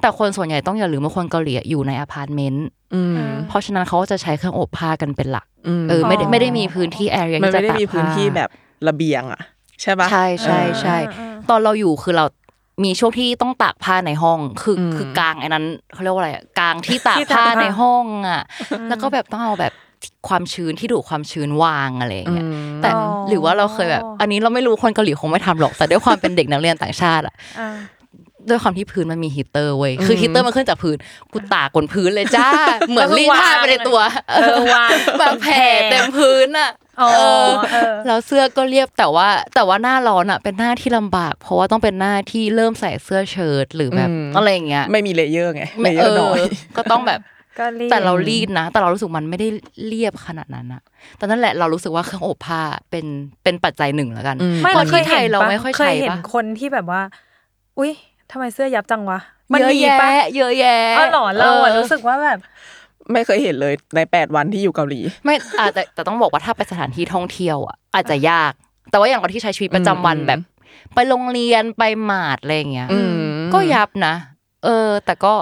[0.00, 3.18] แต่คนส่วนใหญ่ต้องอย่าลืมว่าคนเกาหลีอะอยู่ในอพาร์ตเมนต์อืม
[3.48, 5.46] เพราะฉะนั้นเขาก็จะใช้เครื่องอบผ้ากันเป็นหลัก
[5.84, 8.50] มเออไม่ได้อ๋อไม่ได้มีพื้นที่แอเรียมันที่จะไม่ได้ตากมีพื้นผ้าที่แบบ
[8.88, 9.40] ระเบียงอะ
[9.82, 12.24] ใช่ปะใช่ใช่ใช่อ่าอ่าตอนเราอยู่คือเรา
[12.84, 18.42] มีช่วงที่ต้องตากผ้าในห้องคืออมคือกลางไอ้นั้นเขาเรียกว่าอะไรอะกลางที่ตากที่ตากผ้าผ้าในห้องอะ
[18.88, 19.72] แล้วก็แบบต้องเอาแบบ
[20.28, 22.48] ความชื้นที่ดูดความชื้นวางอะไรอย่างเงี้ย
[22.82, 27.76] แต่อ๋อหรือว่าเราเคยแบบ อันนี้เราไม่รู้คนเกาหลีคงไม่ทำหรอก แต่ด้วยความเป็นเด็กนักเรียนต่างชาติอะอ่า
[28.48, 30.96] ด้วยความที่พื้นมันมีฮีตเตอร์เว้ย คือฮีตเตอร์มันขึ้นจากพื้น
[31.32, 32.48] กูตากบนพื้นเลยจ้า
[32.88, 36.70] เหมือนรีดผ้าไปในตัว เออวางแบบแผ่เต็มพื้นอะ
[37.00, 46.44] อ๋อเออเออแล้วเสื้อก็เรียบแต่ว่าแต่ว่าหน้าร้อนอะเป็นหน้าที่ลำบาก เพราะว่าต้องเป็นหน้าที่เริ่มใส่เสื้อเชิ้ตหรือแบบอืมอะไรอย่างเงี้ย ไม่มีเลเยอร์ไงเลไม่เยเออร์น้อยอ
[46.76, 47.34] ก็ต้องแบบก็รีบ
[47.90, 49.48] แต่เรารีดนะ แต่เรารู้สึกมันไม่ได้
[49.86, 50.82] เรียบขนาดนั้นอะ
[51.18, 53.06] แต่นั่นแหละเรารู้สึกว่าเครื่องอบผ้าเป็น
[53.42, 57.00] เป็นปัจจัยหนึ่งแล้วกันอืมไม่เพเราราะเคที่ยไทเห็ยนเราปะไม่ค่อยเคใช้ยเห็นปะคนที่แบบว่า
[57.78, 57.92] อุ้ย
[58.30, 59.18] ทำไมเสื้อยับจังวะ
[59.52, 62.38] มันเยอะมีแยะปะเยอะแยะอ๋อเหรอเราอะออรู้สึกว่าแบบ
[63.12, 68.52] ไม่เคยเห็นเลยในแปดวันที่อยู่เกาหลี ไม่อาจจะแต่ต้องบอกว่าถ้าไปสถานที่ท่องเที่ยวอะอาจจะยาก
[68.90, 70.40] แต่ว่าอย่างเราที่ใช้ชีวิตประจำวันอืมแบบ
[70.94, 73.20] ไปโรงเรียนไปหมาดอะไรอย่างเงี้ยอืม
[73.54, 74.14] ก็ยับนะ
[74.64, 75.34] เออ แต่ก็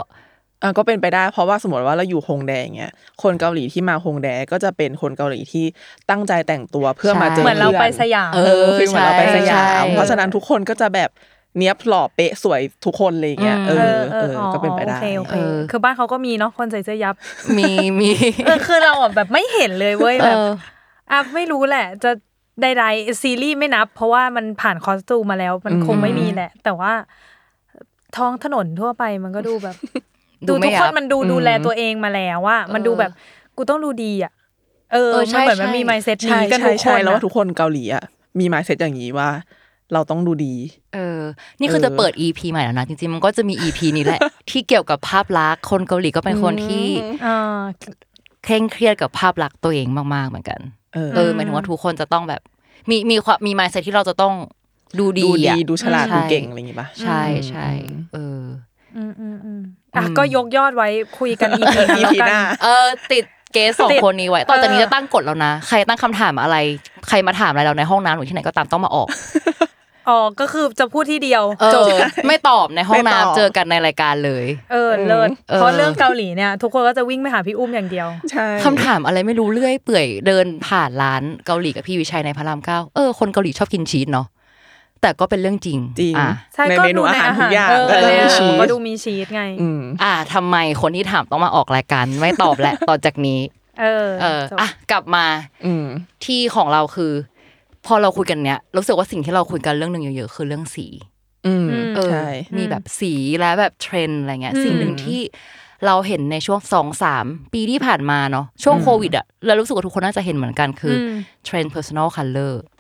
[0.63, 2.93] อะก็เป็นไปได้ เพราะว่าสมมติว่าเราอยู่ฮงแดอย่างเงี้ย
[3.23, 5.65] คนเกาหลีที่มาฮงแดก็จะเป็นคนเกาหลีที่
[6.11, 11.11] ตั้งใจแต่งตัวเพื่อมาเจอเหมือนเราไปสพื่ยามเอเออคือเหมือนเราไปสยามใช่เพราะฉะนั้นทุกคนก็จะแบบ
[11.59, 17.15] เนี้ยบหล่อเป๊ะสวยทุกคนเลยอย่างเงี้ยอืมเอเอออเอเออออ๋อก็เป็นไปได้โอเคโอเคเออคือบ้านเขาก็มีเนาะคนใส่เสื้อยับ
[17.59, 18.11] มีมี
[18.47, 20.41] เออคือเราอะแบบไม่เห็นเลยเว้ยเอแบบอ
[21.11, 22.11] อะไม่รู้แหละ จะ
[22.63, 26.93] ใดๆซีรีส์ไม่นับ เพราะว่ามันผ่านคอสตูมมาแล้ว มันคงไม่มีแหละ แต่ว่า
[28.17, 29.77] ท้องถนนทั่วไปมันก็ดูแบบ
[30.49, 33.11] ดูดูไม่ทุกคนยับมันดูอืมดูแลตัวเองมาแล้วว่ามันดูแบบ
[33.57, 34.33] กูต้องดูดีอะ
[34.93, 38.03] เออเออใช่มันเหมือนมันใช่มีไมเซ็ตใช่นี้กันใช่ทุกคใช่นแล้วว่าอะทุกคนเกาหลีอะ
[38.41, 39.29] มีมายเซ็ตอย่างนี้ว่า
[39.93, 40.55] เราต้องดูดี
[40.95, 41.21] เออ
[41.61, 44.21] นี่คือเออจะเปิด EP ใหม่แล้วนะจริงๆมันก็จะมี EP นี้แหละ
[44.51, 46.87] ที่เกี่ยวกับภาพลักษณ์คนเกาหลีก็เป็นคนที่
[47.25, 47.63] อ่า
[48.45, 50.61] เคร่งเครียดกับภาพลักษณ์ตัวเองมากๆเหมือนกัน
[50.95, 52.41] เออเออหมายถึงว่าทุกคนจะต้องแบบ
[52.91, 54.35] มีมีความมี mindset ที่เราจะต้อง
[54.99, 57.69] ดูดีดูดีอะดูฉลาดใช่ดูเก่งอะไรอย่างงี้ป่ะใช่ใช่
[58.13, 58.41] เออ
[58.97, 59.61] อืมอืมอืม
[59.97, 60.89] อะก็ยกยอดไว้
[61.19, 66.57] คุยกันอีพีอีพีหน้าเออติดเกสสองติดคนนี้ไว้ต่อจากนี้เออจะตั้งกฎแล้วนะ ใครตั้งคำถามอะไร
[67.09, 69.09] ใครมาถามอะไรเราในห้องน้ำหรือที่ไหนก็ตามต้องมาออก
[70.09, 84.27] อ๋อก็คือจะพูดที่เดียวเอจบอไม่ตอบในห้องไม่ตอบน้ำเจอกันในรายการเลย เออเลิศเออเพราะเรื่องเกาหลีเนี่ย ทุกคนก็จะวิ่งไปหาพี่อุ้มอย่างเดียวใช่คำถามอะไรไม่รู้เรื่อยเปื่อยเดินผ่านร้านเกาหลีกับพี่วิชัยในพระรามเก้าเออคนเกาหลีชอบกินชีสเนาะ
[85.05, 93.41] แต่ก็เป็นเรื่องจริงจริงอะใช่ในก็เมนูดูอาในหารอาทุหารกอย่างเออก็จะเนี่ยมีชีสก็ดูมีชีสไงอืมอะทำไมคนที่ถามต้องมาออกรายการไม่ตอบแหละต่อจากนี้
[93.81, 95.25] เออ เออจบอะกลับมา
[95.67, 95.87] อืม
[96.25, 97.13] ที่ของเราคือ
[97.87, 100.87] พอเราคุยกันเนี้ยรู้สึกว่าสิ่งที่เราคุยกันเรื่องหนึ่งเยอะๆคือเรื่องสี
[101.47, 105.21] อืมเออใช่มีแบบสีและแบบเทรนด์อะไรเงี้ยอืมสิ่งหนึ่งที่
[105.87, 112.74] เราเห็นในช่วงสองสามปีที่ผ่านมาเนาะช่วงโควิดอะเรารู้สึกว่าทุกคนน่าจะเห็นเหมือนกันคืออมเทรนด์ personal color อืม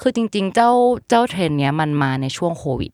[0.00, 0.70] คือจริง ๆ เจ้า
[1.08, 2.92] เจ้าเทรนด์เนี้ยมันมาในช่วงโควิด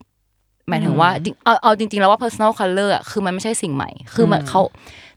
[0.69, 4.63] หมายถึงว่าจริงเอาเอาจริง ๆ แล้วว่า personal color อะคือมันไม่ใช่สิ่งใหม่ คือมันอืมเขา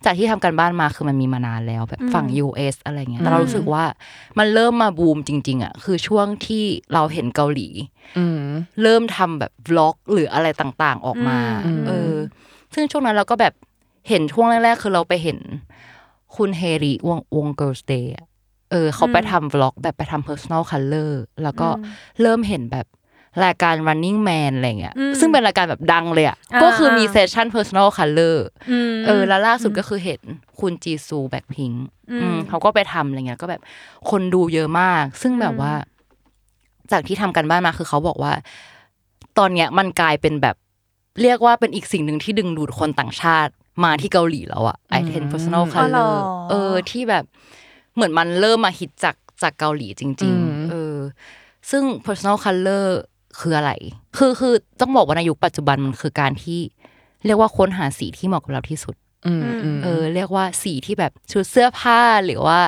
[0.06, 3.84] จากที่ทำการบ้านมาคือมันมีมานานแล้วแบบฝั่ง US อะไรเงี้ยแต่เราอืมรู้สึกว่า
[4.40, 6.64] มันเริ่มมาบูมจริง ๆอะคือช่วงที่
[6.94, 7.68] เราเห็นเกาหลี
[8.18, 8.40] อืม
[8.82, 12.14] เริ่มทำแบบ vlog หรืออะไรต่างๆออกมาอืมเออ
[12.74, 13.54] ซึ่งช่วงนั้นเราก็แบบ
[14.10, 15.38] เห็นช่วงแรกๆคือเราไปเห็น
[16.36, 21.12] คุณเฮริวงวง Girls Day อะเออเขาไปทำวล็อกแบบไปทำ personal color
[21.44, 21.68] แล้วก็
[22.22, 22.88] เริ่มเห็นแบบ
[23.46, 28.38] รายการ running man อะไรเงี้ยอืมซึ่งเป็นรายการแบบดังเลยอะอ่าก็คือมีเซสชั่น personal color
[28.92, 30.22] มเออ แล้วล่าสุดก็คือเห็น
[30.60, 31.72] คุณจีซูแบ็คพิง
[32.22, 33.62] อืมเขาก็ไปทำอะไรเงี้ย ก็แบบ
[34.10, 35.74] คนดูเยอะมาก ซึ่งแบบว่า
[36.92, 38.34] จากที่ทำกันบ้านมาคือเขาบอกว่า
[39.38, 40.56] ตอนเนี้ยมันกลายเป็นแบบ
[41.22, 43.52] เรียกว่าเป็นอีกสิ่งหนึ่งที่ดึงดูดคนต่างชาติ
[43.84, 46.14] มาที่เกาหลีแล้วอะไอเทน personal อ๋อเหรอ color
[46.50, 47.24] เออที่แบบ
[47.96, 50.98] เหมือนมันเริ่มมาฮิตจากจากเกาหลีจริงอืมๆเออ
[51.70, 52.86] ซึ่ง personal color
[53.40, 53.72] คืออะไร
[54.18, 56.60] คือคือต้องบอกว่าในยุคปัจจุบันมันคือการที่
[57.26, 58.96] เรียกว่าค้นหาสีที่เหมาะกับเราที่สุด
[59.28, 62.60] อืมอืมเออ เรียกว่าสีที่แบบชุดเสื้อผ้าหรือว่า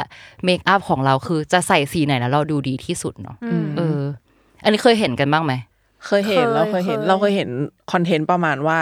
[0.43, 3.99] เมคอัพของเราคือจะใส่สีไหนแล้วเราดูดีที่สุดเนาะอืมเออ
[4.63, 5.53] อันนี้เคยเห็นกันบ้างไหม
[6.05, 7.49] เคยเห็นเคยเราเคยเห็นเคยเราเคยเห็น
[7.91, 8.77] คอนเทนต์ประมาณว่า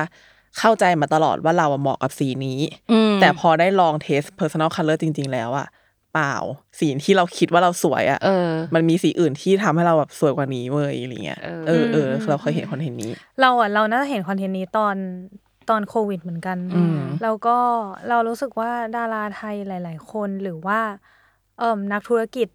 [0.60, 2.60] เข้าใจมาตลอดว่าเราอะเหมาะกับสีนี้
[2.92, 5.68] อืมแต่พอได้ลองเทส personal color จริง ๆ แล้วอะ
[6.14, 6.36] เปล่า
[6.80, 13.12] สีที่เราคิดว่าเราสวยอะเออมันมีสีอื่นที่ทำให้เราแบบสวยกว่านี้เว้ยอะไรเงี้ยเออเออเออเราเคยเห็นคอนเทนต์นี้
[13.42, 14.96] เราอะเราน่าจะเห็นคอนเทนต์นี้ตอน
[15.70, 17.58] ตอนโควิดเหมือนกันอืมแล้วก็
[18.10, 20.80] เรารู้สึกว่าดาราไทยหลาย ๆ คนหรือว่า
[21.60, 22.48] เอ่มนักธุรกิจ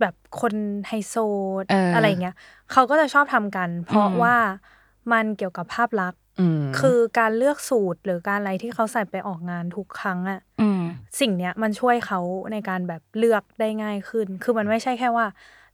[0.00, 0.54] แบบคน
[0.88, 1.14] ไฮโซ
[1.70, 2.34] เออออะไรเงี้ย
[2.72, 4.36] เขาก็จะชอบทำกัน เพราะอืมว่า
[5.12, 6.29] มันเกี่ยวกับภาพลักษณ์อืม
[6.80, 10.82] คือการเลือกสูตรหรือการอะไรที่เขาใส่ไปออกงานทุกครั้งอะอืม
[11.20, 12.20] สิ่งเนี้ยมันช่วยเขา
[12.52, 15.26] ในการแบบเลือกได้ง่ายขึ้น คือมันไม่ใช่แค่ว่า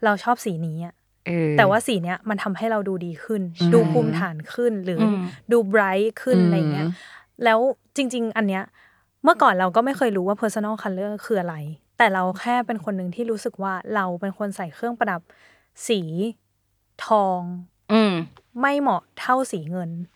[0.04, 0.94] เราชอบสีนี้อะ
[1.26, 5.20] เออแต่ว่าสีเนี้ยมันทำให้เราดูดีขึ้นอืมดูภูมิฐานขึ้นหรืออม
[5.52, 6.86] ดูไบรท์ขึ้นอืมอะไรเงี้ย
[7.44, 7.58] แล้ว
[7.96, 8.62] จริง ๆ อันเนี้ย
[9.24, 11.56] เมื่อก่อนเราก็ไม่เคยรู้ว่า personal color คืออะไร
[11.98, 15.20] แต่เราแค่เป็นคนหนึ่งที่รู้สึกว่าเราเป็นคนใส่เครื่องประดับ
[15.88, 16.00] สี
[17.06, 17.40] ทอง
[17.92, 18.14] อืม
[18.60, 20.00] ไม่เหมาะเท่าสีเงินอื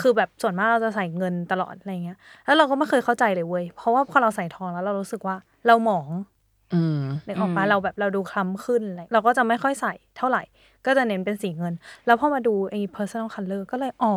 [0.00, 5.36] คือแบบส่วนมากเราจะใส่เงินตลอดอะไรเงี้ย แล้วเราก็ไม่เคยเข้าใจเลยเว้ย เพราะว่าพอเราใส่ทองแล้วเรารู้สึกว่า
[5.66, 6.08] เราหมอง
[6.74, 10.42] อืมนึกออกปะอืมเราแบบเราดูคล้ำขึ้นอะไรเราก็จะไม่ค่อยใส่เท่าไหร่
[10.86, 11.74] ก็จะเน้นเป็นสีเงิน
[12.06, 14.14] แล้วพอมาดูไอ้ personal color ก็เลยอ๋อ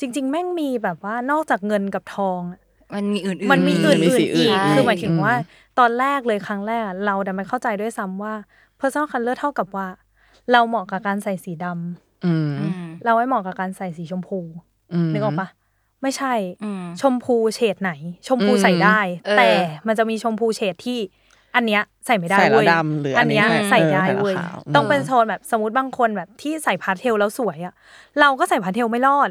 [0.00, 2.60] จริง ๆ แม่งมีแบบว่านอกจากเงินกับทองอะ
[2.94, 8.34] มันมีอื่นๆมันมีอื่นมีสีๆอื่อีนกใช่คือหมายถึงว่าอืมตอนแรกเลยครั้งแรกอะเราดันไม่เข้าใจด้วยซ้ำว่า
[8.80, 9.88] personal color เท่ากับว่า
[10.52, 14.48] เราเหมาะกับการใส่สีดำ อืมอืมเราไม่เหมาะกับการใส่สีชมพู
[15.12, 15.48] นึกออกปะ
[16.02, 17.92] ไม่ใช่อืมชมพูเฉดไหน
[18.26, 19.48] ชมพูอืมใส่ได้เออแต่
[19.86, 20.98] มันจะมีชมพูเฉดที่
[21.56, 27.74] อันเนี้ยใส่ไม่ได้ใส่แล้วเว้ยดำหรืออัอันนนี้เนี้ยใส่ใส่เออได้ใส่แล้วเว้ยขาวต้องเป็นโซนแบบสมมติบางคนแบบที่ใส่พาสเทลแล้วสวยอะ
[28.20, 29.30] เราก็ใส่พาสเทลไม่รอด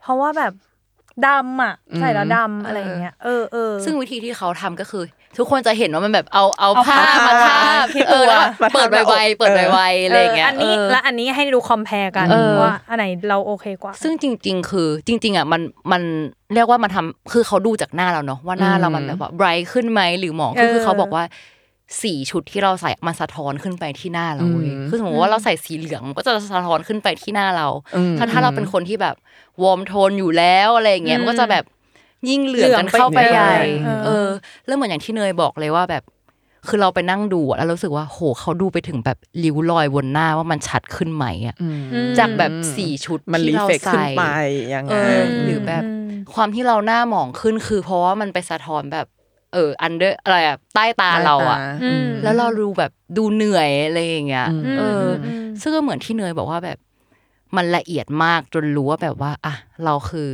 [0.00, 0.52] เพราะว่าแบบ
[1.26, 5.04] ดำอะใส่แล้วดำอะไรอย่างเงี้ยเออเออซึ่งวิธีที่เขาทำก็คือ
[5.36, 15.60] ทุกคนจะเห็นว่ามันแบบเอาเอาเอาผ้าผ้ามาทาบที่เออแล้วมาเปิดทาบไวๆเปิดเออไวๆอะไรอย่างเงี้ยอันนี้เออและอันนี้ให้ดูคอมเพลกันเออว่าอันไหนเราโอเคกว่า ซึ่งจริง ๆ คือจริง ๆอะมัน
[15.92, 16.02] มัน
[16.54, 21.24] เรียกว่ามันทำคือเขาดูจากหน้าเราเนาะว่าหน้าเรามันแบบว่าไบรท์ขึ้นไหมหรือหมองคือเออคือเขาบอกว่า
[22.02, 29.16] สีชุดที่เราใส่มันสะท้อนขึ้นไปที่หน้าเราเว้ยอืมคือสมมติว่าเราใส่สีเหลืองมันก็จะสะท้อนขึ้นไปที่หน้าเราอืมถ้าถ้าเราเป็นคนที่แบบ
[29.62, 31.64] warm tone อยู่แล้วอะไรอย่างเงี้ยอืมมันก็จะแบบ
[32.28, 34.28] ยิ่งเหลืองกันเข้าไปเหลืองไปใหญ่เออเออ
[34.66, 36.02] แล้วเหมือนอย่างที่เนยบอกเลยว่าแบบ
[36.68, 44.22] คือเราไปนั่งดูอะแล้วรู้สึกว่า โหเขาดูไปถึงแบบริ้วรอยบนหน้าว่ามันชัดขึ้นไหมอะอืมอืมจากแบบสีชุดที่เราใส่มัน reflect ขึ้นไป
[44.74, 45.82] ยังไงเออหรือแบบ
[46.34, 49.06] ความที่เราหน้าหมองขึ้นคือเพราะว่ามันไปสะท้อนแบบ
[49.54, 56.78] เออ under อะไรอะใต้ตาเราอะอืมแล้วเราดูแบบดูเหนื่อยอะไรอย่างเงี้ยอืมเอออมอืมซึ่งก็เหมือนที่เนยบอกว่าแบบ
[57.56, 59.54] มันละเอียดมากจนรู้ว่าแบบว่า อะ
[59.84, 60.28] เราคือ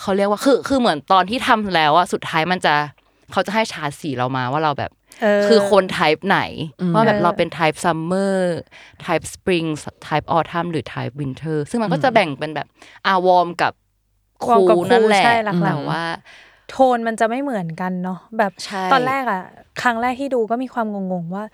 [0.00, 2.74] เขาเรียกว่าคือคือเหมือนตอนที่ทำแล้วอะสุดท้ายมันจะ
[3.32, 4.90] เขาจะให้ชาร์จสีเรามาว่าเราแบบ
[5.22, 6.40] เออคือคน type ไหน
[6.80, 9.64] อืมว่าแบบเออเราเป็น type summer type spring
[10.02, 12.66] type autumn หรือ type winter ซึ่งมันก็จะแบ่งเป็นแบบ
[13.06, 13.72] อะ warm กับ
[14.48, 16.02] warm กับ cool นั่นแหละใช่หลักๆแต่ว่า
[16.70, 19.42] โทนมันจะไม่เหมือนกันเนาะแบบใช่ตอนแรกอะ
[19.82, 21.44] ครั้งแรกที่ดูก็มีความงงๆว่า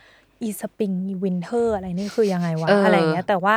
[0.43, 3.57] อีสปริงอี winter อะไรนี่คือยังไงวะเออออะไรอย่างเงี้ยแต่ว่า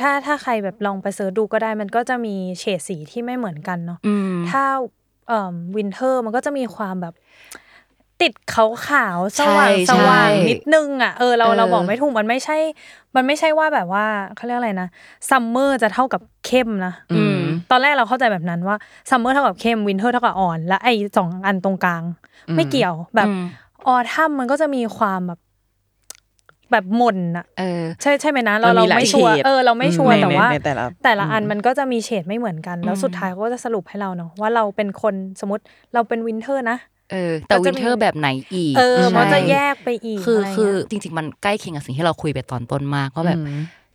[0.00, 4.64] ถ้าถ้าใครแบบลองไป search ดูก็ได้ มันก็จะมีเฉดสีที่ไม่เหมือนกันเนาะอืมถ้า
[5.28, 7.14] เอ่อ winter มันก็จะมีความแบบ
[8.22, 12.56] ติดขาวขาวๆสว่างใช่สว่างใช่นิดนึงอะเออเราเออเราบอกไม่ถูกมันไม่ใช่
[13.16, 14.04] มันไม่ใช่ว่าแบบว่า
[14.36, 14.88] เขาเรียกอะไรนะ
[15.30, 17.38] summer จะเท่ากับเข้มนะอืม
[17.70, 18.76] ตอนแรกเราเข้าใจแบบนั้นว่า
[19.10, 22.02] summer เท่ากับเข้ม winter เท่ากับอ่อน และไอ้สองอันตรงกลาง
[22.56, 23.42] ไม่เกี่ยวแบบอืม
[23.86, 25.40] autumn มันก็จะมีความแบบ
[26.74, 35.62] แแบบหม่นอะเออใช่ใช่ไหมนะมันมีหลายเฉด เราเราไม่ชัวร์เออเราไม่ชัวร์ในแต่ว่าในแต่ละแต่ละอันมันก็จะมีเฉดไม่เหมือนกัน แล้วสุดท้ายเขาก็จะสรุปให้เราเนาะว่าเราเป็นคนสมมติ
[35.94, 36.78] เราเป็น winter นะ
[37.12, 43.38] เออแต่ก็จะมี winter แบบไหนอีกเออใช่มันจะแยกไปอีกคืออะไรคือเงี้ยจริง ๆ มันใกล้เคียงกับสิ่งที่เราคุยไปตอนต้นมากว่าแบบ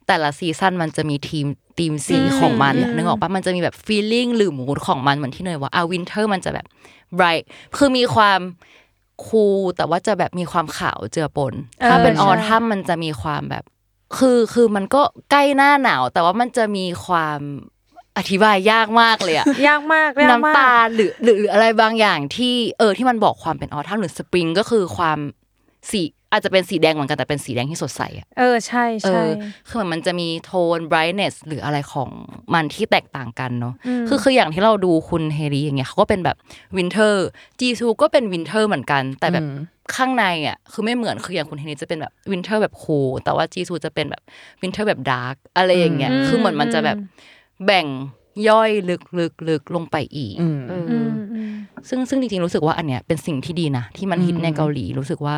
[0.08, 1.46] แต่ละ season มันจะมีทีม
[1.80, 6.66] ทีมสีอืมของมันอะอืมนึกออกปะมันจะมีแบบ feeling หรือ mood ของมันเหมือนที่เนยว่าอะ winter มันจะแบบ
[7.16, 8.40] bright คือมีความ
[9.28, 11.54] cool แต่ว่าจะแบบมีความขาวเจือปน
[11.90, 13.64] ถ้าเป็น autumn มันจะมีความแบบ
[14.18, 15.02] คือคือมันก็
[15.32, 17.40] ใกล้หน้าหนาว แต่ว่ามันจะมีความ
[18.18, 25.20] อธิบายยากมากเลยอะยากมากยากมากน้ำตาลหรือหรือหรืออะไรบางอย่างที่เออที่มันบอกความเป็น autumn หรือสปริงก็คือความ
[25.92, 26.02] สี
[26.32, 29.30] อาจจะเป็นสีแดงเหมือนกันแต่เป็นสีแดงที่สดใสอะเออใช่เอใช่อ
[29.68, 32.10] คือเหมือนมันจะมีโทน brightness หรืออะไรของ
[32.54, 36.38] มันที่แตกต่างกันเนาะอืมคือคืออย่างที่เราดูคุณเฮรีอย่างเงี้ยเขาก็เป็นแบบ
[36.78, 37.28] winter
[37.60, 39.46] จีซูก็เป็น winter เหมือนกัน แต่แบบ
[39.96, 44.22] ข้างในอะคือไม่เหมือนคืออย่างคุณเฮรีจะเป็นแบบ winter แบบ cool แต่ว่าจีซูจะเป็นแบบ
[44.62, 46.98] winter แบบ dark อะไรอย่างเงี้ยอืมคือเหมือนมันจะแบบ
[47.66, 47.86] แบ่ง
[48.48, 51.52] ย่อยลึกลึกลึกลงไปอีกอืมเออออืมอืม
[51.90, 55.36] ซึ่งซึ่งจริงๆรู้สึกว่าอันเนี้ยเป็นสิ่งที่ดีนะที่มันฮิตอืมในเกาหลีรู้สึกว่า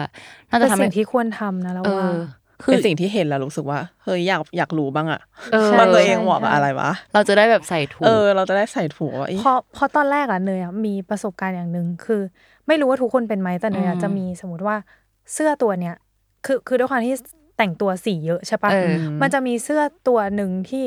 [0.49, 2.15] น่าจะเป็นทำให้สิ่งที่ควรทำนะแล้วเอว่าอ
[2.63, 5.21] คือเป็นสิ่งที่เห็นแล้วรู้สึกว่าเฮ้ยอยากอยากรู้บ้างอะ
[5.53, 12.21] เออว่าตัวเองใช่เหมาะกับใช่อะไรวะเราจะได้แบบใส่ถูกเออ เราจะได้ใส่ถูกว่าเอ๊ะเพราะเพราะตอนแรกอะเนยอะมีประสบการณ์อย่างหนึ่งคือ
[12.67, 14.75] ไม่รู้ว่าทุกคนเป็นไหมแต่เนยอะอืมจะมีสมมติว่า
[15.33, 15.95] เสื้อตัวเนี้ย
[16.45, 17.15] คือคือด้วยความที่
[17.57, 18.91] แต่งตัวสีเยอะใช่ปะเออ
[19.21, 20.85] มันจะมีเสื้อตัวหนึ่งที่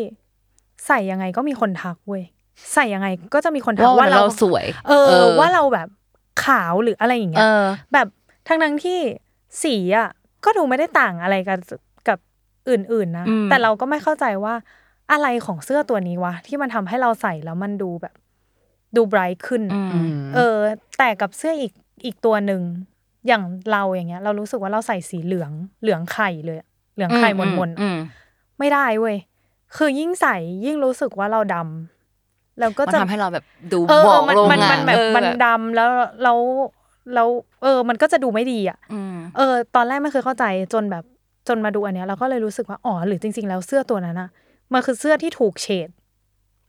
[0.86, 2.22] ใส่ยังไงก็มีคนทักเว้ย
[2.74, 5.88] ใส่ยังไงก็จะมีคนทักว่าว่าเราเราสวย เออ ว่าเราแบบ
[6.44, 8.06] ขาวหรืออะไรอย่างเงี้เอยอแบบ
[8.48, 8.98] ทั้งทั้งๆที่
[9.62, 10.08] สีอะ
[10.44, 11.58] ก็ดูไม่ได้ต่างอะไรกัน
[12.08, 12.18] กับ
[12.68, 14.54] อื่นๆนะอืมแต่เราก็ไม่เข้าใจว่า
[15.12, 18.14] อะไรของเสื้อตัวนี้วะที่มันทำให้เราใส่แล้วมันดูแบบ
[18.96, 20.56] ดูไบรท์ขึ้นอือะมเออ
[20.98, 21.72] แต่กับเสื้ออีก
[22.04, 22.62] อีกตัวหนึ่ง
[23.26, 25.50] อย่างเราอย่างเงี้ย เรารู้สึกว่าเราใส่สีเหลือง
[25.82, 27.98] เหลืองไข่เลยอะเหลืองไข่มนมนๆอะอืม
[28.58, 29.16] ไม่ได้เว้ย
[29.76, 35.88] คือยิ่งใส่ยิ่งรู้สึกว่าเราดำแล้วก็มันจะ ทำให้เราแบบดูเออหมองมันลงมันอะมันแบบเออมันดำแล้ว
[36.22, 36.38] แล้ว
[37.14, 37.28] แล้ว
[37.62, 41.04] เออ มันก็จะดูไม่ดีอะ อืม เออ ตอนแรกไม่เคยเข้าใจจนแบบ
[41.48, 44.28] จนมาดูอันเนี้ยเราก็เลยรู้สึกว่าอ๋อหรือจริง ๆ แล้วเสื้อตัวนั้นอะ
[44.72, 45.88] มันคือเสื้อที่ถูกเฉด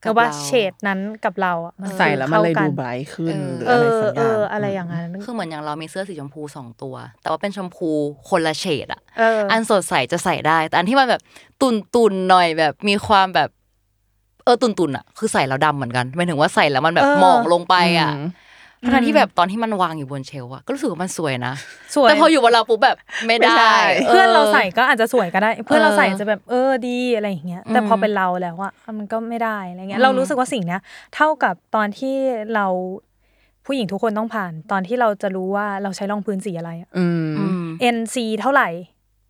[0.05, 7.89] กับแต่ว่าเราเฉดนั้นกับเราอะมันใส่แล้วมันเลยข้าดูกัไบรท์ขึ้นหรือเออะไรอสักอเอย่างออะไรอย่างนั้นคือเหมือนอย่างเรามีเสื้อสีชมพูสองตัว แต่ว่าเป็นชมพู
[8.29, 11.21] คนละเฉดอะเออออันสดใสจะใส่ได้ แต่อันที่มันแบบ
[11.61, 13.49] ตุนตุนๆหน่อยแบบมีความแบบ
[14.45, 18.25] เออตุนตุนๆอะ คือใส่แล้วดำเหมือนกันหมายถึงว่าใส่แล้วมันแบบเออหมองลงไปอะอืม
[18.93, 21.53] ทั้งๆที่แบบตอนที่มันวางอยู่บนเชลฟ์อะก็รู้สึกว่ามันสวยนะ
[21.95, 23.77] สวยแต่พออยู่บนเราปุ๊บแบบไม่ไม่ได้ได้
[24.07, 30.81] เพื่อนเราใส่ก็อาจจะสวยก็ได้ เพื่อนเราใส่เออจะแบบเออดีอะไรอย่างเงี้ยแต่พอเป็นเราแล้วอะมันก็ไม่ได้อะไรเงี้ยเรารู้สึกว่าสิ่งเนี้ย
[31.15, 32.15] เท่ากับตอนที่
[32.55, 32.67] เรา
[33.65, 37.65] ผู้หญิงทุกคนต้องผ่าน ตอนที่เราจะรู้ว่าเราใช้รองพื้นสีอะไรอะอืมอืม
[37.95, 38.69] NC เท่าไหร่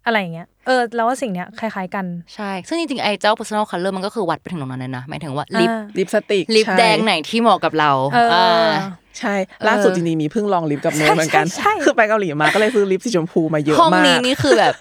[0.05, 8.71] อะไรอย่างเงี้ย เออ แล้วว่าสิ่งเนี้ยคล้ายๆกัน ใช่ ซึ่งจริงๆ ไอ้เจ้า personal color มันก็คือวัดไปถึงตรงนั้นเลยนะ หมายถึงว่าลิปอ่าลิปสติกลิปใช่แดงไหนที่เหมาะกับเราเอออ่า
[9.19, 9.35] ใช่
[9.67, 14.73] ล่าสุดจริงๆมีเพิ่งลองลิปกับเนยเหมือนกันใช่ใช่คือไปเกาหลีมาก็เลยซื้อลิปสีชมพูมาเยอะห้องมากนี้นี่คือแบบ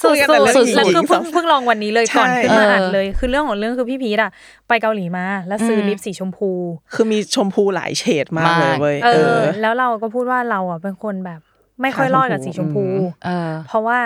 [0.00, 4.30] สุดคุยกันแต่เรื่องสุดหญิงแล้วคือหญิงเพิ่งสองเพิ่งลองวันนี้เลยก่อนใช่ขึ้นมาเอออัอัดเลย คือเรื่องของเรื่องคือพี่พีทอะ
[4.68, 6.50] ไปเกาหลีมา แล้วซื้ออมลิปสีชมพู
[6.94, 11.40] คือมีชมพูหลายเฉดมากเลยมากเว้ยเอเอออ แล้วเราก็พูดว่าเราอะเป็นคนแบบ
[11.82, 13.98] ไม่ค่อยขาชมพูรอดกับสีชมพูอืมเออเพราะว่า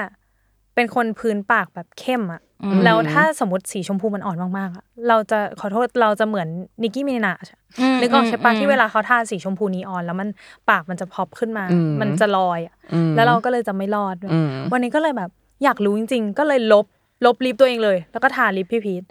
[0.74, 2.51] เป็นคนพื้นปากแบบเข้มอะอืม
[2.84, 6.48] แล้วถ้าสมมติสีชมพูมันอ่อนมากๆอะเราจะขอโทษเราจะเหมือน
[6.82, 7.58] นิกกี้มินาชอะ
[7.94, 10.28] มนึกออกใช่ปะอืมที่เวลาเขาทาสีชมพูนีออน แล้วมัน
[10.70, 15.30] ปากมันจะพอปขึ้นมาอืมมันจะลอยอะอืมแล้วเราก็เลยจะไม่รอดด้วยอืมวันนี้ก็เลยแบบ
[15.64, 16.86] อยากรู้จริง ๆ ก็เลยลบ
[17.26, 19.02] ลบลิปตัวเองเลย แล้วก็ทาลิปพี่พีท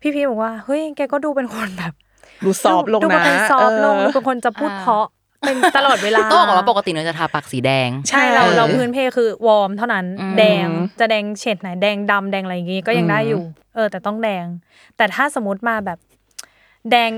[0.00, 1.92] พี่พีทบอกว่าเฮ้ยแกก็ดูเป็นคนแบบ
[2.44, 5.04] ดูซอฟต์ลงดูนะเป็นซอฟต์ลงเออดูเป็นคนจะพูดอ่าเพราะ
[5.40, 10.66] เป็นตลอดเวลาต้องบอกก่อนว่าปกติเนยจะทาปากสีแดง ใช่เราเออเราพื้นเพคือวอร์มเท่านั้นอืมแดง
[11.00, 13.42] จะแดงเฉดไหนแดงดำแดงอะไรอย่างงี้ก็ยังได้อยู่
[13.74, 14.46] เออ แต่ต้องแดง
[14.96, 15.98] แต่ถ้าสมมติมาแบบ
[16.90, 17.10] แดง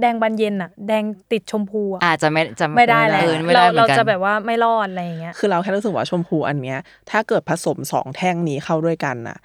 [0.00, 6.78] แดงบานเย็นอะแดงติดชมพูอะอาจจะไม่จะไม่ได้แล้วเออไม่เราได้เหมืเราอนกันจะแบบว่าไม่รอดอะไรอย่างเงี้ยคือเราแค่รู้สึกว่าชมพูอันเนี้ย
[7.10, 9.38] ถ้าเกิดผสมสองแท่งนี้เข้าด้วยกันน่ะ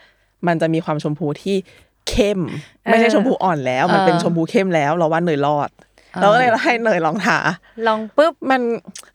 [0.47, 1.55] มันจะมีความชมพูที่
[2.09, 2.39] เข้ม
[2.85, 5.69] ไม่ใช่เออชมพูอ่อนแล้ว มันเป็นชมพูเข้มแล้ว เราว่าเนยรอด
[6.19, 7.37] เราก็เลยให้เนยลองทา
[7.87, 8.61] ลองปุ๊บมัน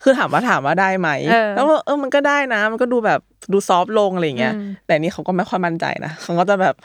[0.03, 3.19] คือถามว่าถามว่าได้ไหมเออแล้วว่าเออมันก็ได้นะ มันก็ดูแบบ
[3.53, 6.75] ดูซอฟต์ลงอะไรอย่างเงี้ยอืมแต่นี่เขาก็ไม่ค่อยมั่นใจนะเขาก็จะแบบ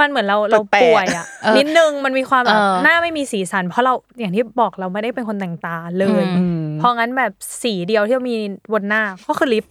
[0.00, 7.32] มันเหมือนเราเราแปลกๆป่วยอะเออนิดนึงมันมีความแบบเออหน้าไม่มีสีสัน เพราะเราอย่างที่บอกเราไม่ได้เป็นคนแต่งตาเลยอืมเพราะงั้นแบบ
[7.62, 8.36] สีเดียวที่มี
[8.72, 9.64] บนหน้าก็คือลิป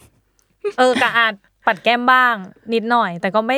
[0.78, 1.34] เออกะอาจ
[1.70, 2.36] ปัดแก้มบ้าง
[2.74, 3.58] นิดหน่อย แต่ก็ไม่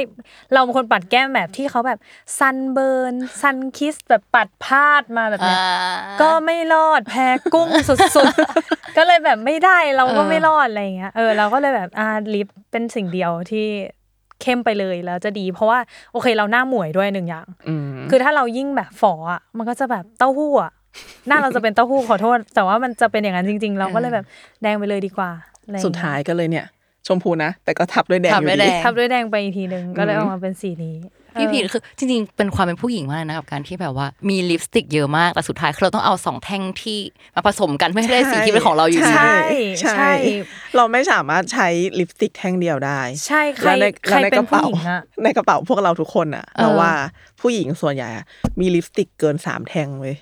[0.53, 1.99] เราเป็นคนปัดแก้มแบบที่เขาแบบ
[2.38, 5.59] sunburn sunkissed แบบปัดพาดมาแบบเนี้ย
[6.21, 13.67] ก็ไม่รอดแพ้กุ้งสุดๆ ก็เลยแบบไม่ได้เราก็เออไม่รอดอะไรอย่างเงี้ยเออเราก็เลยแบบอ่าลิปเป็นสิ่งเดียวที่
[14.41, 15.79] เข้มไปเลยแล้วจะดี เพราะว่า
[16.11, 20.71] โอเคเราหน้าหมวยด้วยหนึ่งอย่างอืมคือถ้าเรายิ่งแบบฝออะมันก็จะแบบเต้าหู้อะ
[21.27, 24.25] หน้าเราจะเป็นเต้าหู้ขอโทษ แต่ว่ามันจะเป็นอย่างนั้นจริง ๆ เราก็เลยแบบ
[24.61, 25.31] แดงไปเลยดีกว่า
[25.63, 26.65] อะไรองสุดเงี้ท้ายก็เลยเนี่ย
[27.07, 30.95] ชมพูนะ แต่ก็ทับด้วยแดงทับอยู่ด้วยดีแดงทับด้วยแดงไปอีกทีหนึ่งก็เลยอืมออกมาเป็นสีนี้
[31.40, 36.99] พี่พีทเออคือจริงๆ เป็นความเป็นผู้หญิงมากเลยนะกับการที่แบบว่ามีลิปสติกเยอะมากแต่สุดท้ายคือเราต้องเอาสองแท่งที่
[37.36, 39.34] มาผสมกันเพื่อให้ได้สีที่เป็นของเราอยู่ดีใช่
[39.82, 40.11] ใช่ใช่
[40.76, 41.68] เราไม่สามารถใช้
[41.99, 46.91] ลิปสติกแท่งเดียวได้ ใช่ใครแล้วในใครแล้วในเป็กนระผู้เป๋าหญิงอะในกระเป๋าพวกเราทุกคนอะเออเราว่า
[47.41, 48.26] ผู้หญิงส่วนใหญ่อะ
[48.60, 50.15] มีลิปสติกเกินสามแท่งเว้ย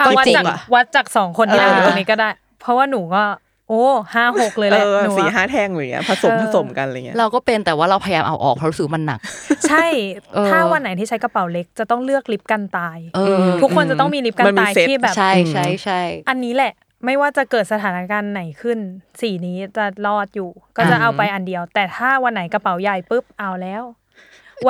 [0.00, 2.28] อะวัดจริงจากอะวัดจากสองคนที่นั่งอยู่เออตรงนี้ก็ได้
[2.60, 3.22] เพราะว่าหนูก็
[3.68, 3.82] โอ้
[4.14, 9.20] ห้าหกเลยแหเอละอหนูสี่อะห้าแท่งอะไรเงี้ยผสมเออผสมกันอะไรเงี้ยเราก็เป็นแต่ว่าเราพยายามเอาออกเพราะรู้สึกว่ามันหนัก
[9.68, 9.86] ใช่
[10.34, 16.72] เออถ้าวันไหนที่ใช้กระเป๋าเล็กจะต้องเลือกลิปกันตายเออทุกคนจะต้องมีลิปกันมันมีตายเซ็ตที่แบบใช่ใช่ใช่อันนี้แหละ
[17.04, 18.78] ไม่ว่าจะเกิดสถานการณ์ไหนขึ้น
[19.20, 24.07] สีนี้จะรอดอยู่ ก็จะเอาไปอันเดียว แต่ถ้าวันไหนกระเป๋าใหญ่ปุ๊บเอาแล้ววัน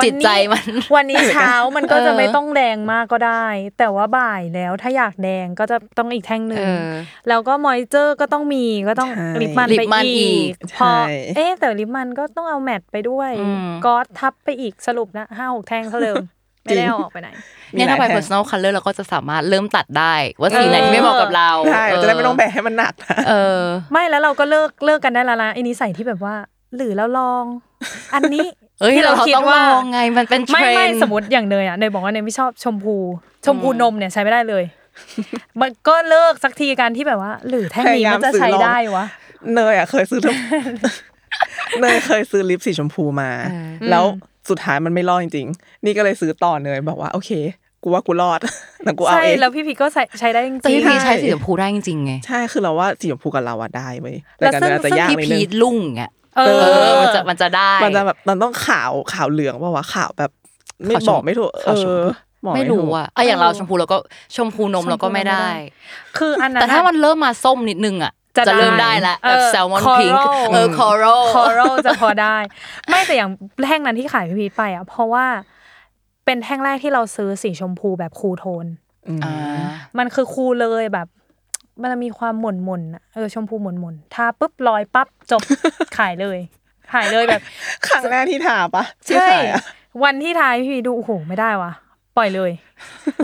[0.03, 0.63] จิตนี้ใจมัน
[0.95, 3.45] วันนี้เช้ามันก็จะเออไม่ต้องแดงมากก็ได้
[3.79, 6.87] แต่ว่าบ่ายแล้วถ้าอยากแดงก็จะต้องอีกแท่งหนึ่งเออ
[7.29, 16.23] แล้วก็มอยเจอร์ก็ต้องมีก็ต้องใช่ลิปมันลิไปปมันอีอีกกพอใช่เอ๊ะแต่ลิปมันก็ต้องเอาแมทไปด้วยอืมก็ทับไปอีกสรุปนะห้าหกแท่งเท่าเดิม
[16.63, 17.29] ไม่ได้เอาออกไปไหน
[17.73, 26.35] เนี่ยถ้าไปหลยแท่ง personal color เราก็จะสามารถเริ่มตัดได้ ว่าสีไหนที่ไม่เหมาะกับเราใช่จะได้ไม่ต้องแบกให้มันหนักนะเออ ไม่แล้วเราก็เลิกเลิกกันได้แล้วนะไอ้นิสัยที่แบบว่า
[26.75, 27.43] หรือเราลอง
[28.13, 28.45] อันนี้
[28.79, 32.95] เอ้ยที่เราคิดต้องลว่าองไงมันเป็นเทรไม่ไม่นด์สมมติอย่างเนยอะเนยบอกว่าเนยไม่ชอบชมพู
[33.45, 34.63] ชมพูนมเนี่ยใช้ไม่ได้เลย
[35.61, 39.05] มันก็เลิกสักทีการที่แบบว่า หรือแท่งนี้มันจะใช้ได้วะ
[39.53, 40.35] เนยอะเคยซื้อทุก
[41.81, 44.03] เนยเคยซื้อลิปสีชมพูมาเออแล้ว
[44.49, 47.31] สุดท้ายมันไม่รอดจริงๆ นี่ก็เลยซื้อต่อเนยบอกว่าโอเค
[47.83, 48.39] กูว่ากูรอด
[48.83, 60.31] แล้วกูเอาใช่เองแล้วพี่พีก็ใช้ใช้ได้จริงแต่พี่พีชๆใช้สีชมพูได้จริงๆไง ใช่คือเราว่าสีชมพูกับเราอะได้เว้ยแล้แต่วกับซึ่งเนยอาจจะยากพี่นิดพีนึชงลุ่งอะ เอเอออ มันจะมันจะได้ มันจะแบบมันต้องขาวขาวเหลืองป่าวะขาวแบบ
[60.85, 62.05] ไม่ขาวชมบอกไม่ถูกเอขาวชมอ
[62.45, 63.97] บอกไม่ถูรู้กอะอะอย่างเราชมพูเราก็
[64.35, 65.45] ชมพูนมเราก็ไม่ได้
[66.17, 72.37] คืออันนั้นแต่ถ้ามันเริ่มมาส้มนิดนึงอะจะจะเริ่มได้ได้ละเอแบบอแซลมอน coral พิงค์เออคอรัลคอรัลจะพอได้
[72.89, 73.29] ไม่แต่อย่าง
[73.65, 75.25] แท่งนั้นที่ขายพี่พีชไปอะเพราะว่า
[76.25, 78.65] เป็นแท่งแรกที่เราซื้อสีชมพูแบบคูลโทน
[79.07, 79.33] อืมอ่า
[79.97, 81.07] มันคือคูลเลยแบบ
[81.81, 85.41] มันมีความหม่นหม่นๆอะเออชมพูหม่นหม่นๆทาปุ๊บลอยปั๊บจบ
[85.97, 86.39] ขายเลย
[86.93, 87.41] ขายเลยแบบ
[87.87, 89.63] ครั้งแรกที่ทาปะที่ใช่ขายอะ
[90.03, 91.71] วันที่ทายพี่พีชดูโอ้โหไม่ได้ว่ะ
[92.19, 92.51] ปล่อยเลย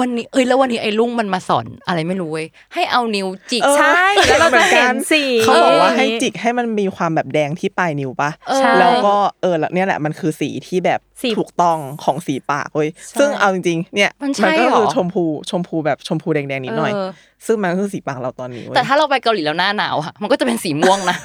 [0.02, 17.10] วันนี้เอ้ยแล้ววันนี้ไอ้ลุงมันมาสอนอะไรไม่รู้เว้ยให้เอานิ้วจิกเออใช่แล้วเราจะเห็นสีเขาบอกว่าเออให้จิกให้มันมีความแบบแดงที่ปลายนิ้วปะเออใช่แล้วก็เออแล้วเนี่ยแหละมันคือสีที่แบบสีถูกต้องของสีปากเว้ยใช่ซึ่งเอาจริงๆเนี่ยมันใช่ก็เหรอคือชมพูชมพูแบบชมพูแดงๆนิดหน่อยเออ
[17.46, 21.18] ซึ่งมันก็คือสีปากเราตอนนี้เว้ยแต่ถ้าเราไปเกาหลีแล้วหน้าหนาวอะมันก็จะเป็นสีม่วงนะ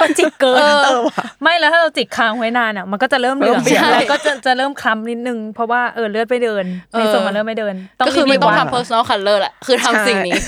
[0.00, 1.00] ก็จิกเกินเออ
[1.42, 6.64] ไม่แล้วถ้าเราจิกค้างไว้นานอะ มันก็จะเริ่มเหลืองเริ่มเปลี่ยนแล้วก็จะจะเริ่มคล้ำนิดนึงเพราะว่าเออเลือดไปเดิน
[6.98, 7.74] ในส่วนมันเริ่มไม่เดิน
[8.06, 10.38] ก็คือไม่รีบต้องๆทำ personal color แหละคือทำสิ่งนี้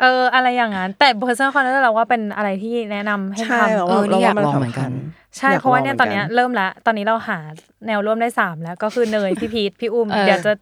[0.00, 4.96] เอออะไรอย่างนั้นแต่ personal color เราว่าเป็นอะไรที่แนะนำให้ใช่ทำเราเอว่าอนี่เราอยากว่ามันลองเหมือนกันสำคั
[5.34, 7.38] ญใช่อยกเพราะว่าลองเนี่ยหตมือนเนี้ยกัเริ่มละตอนนี้เราหา
[7.86, 10.52] แนวร่วมได้สามแล้วก็คือเนยพี่พีทพี่อุ้มเออเดี๋ยวจะ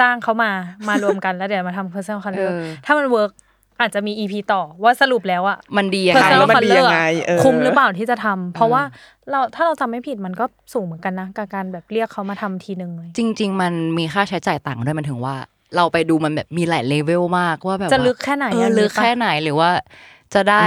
[0.00, 0.50] จ้างเขามา
[0.88, 3.30] มารวมกันแล้วเดี๋ยวมาทำ personal color เออถ้ามัน work
[3.80, 8.82] อาจจะมี EP ต่อว่าสรุปแล้วอะมันดียังใช่ไงแล้ว personal มันดี color ยังไงเออคุ้มหรือเปล่าที่จะทำเพราะว่า
[9.30, 15.34] เราถ้าเราจำไม่ผิดมันก็สูงเหมือนกันนะกับการแบบเรียกเขามาทำทีนึงเลยจริง ๆ มันมีค่าใช้จ่ายต่างด้วยมันถึงว่า
[15.76, 19.70] เราไปดูมันแบบมีหลายเลเวลมากว่าแบบจะว่าลึกแค่ไหนเอออันนี้ลึกปะแค่ไหนหรือว่า
[20.34, 20.64] จะได้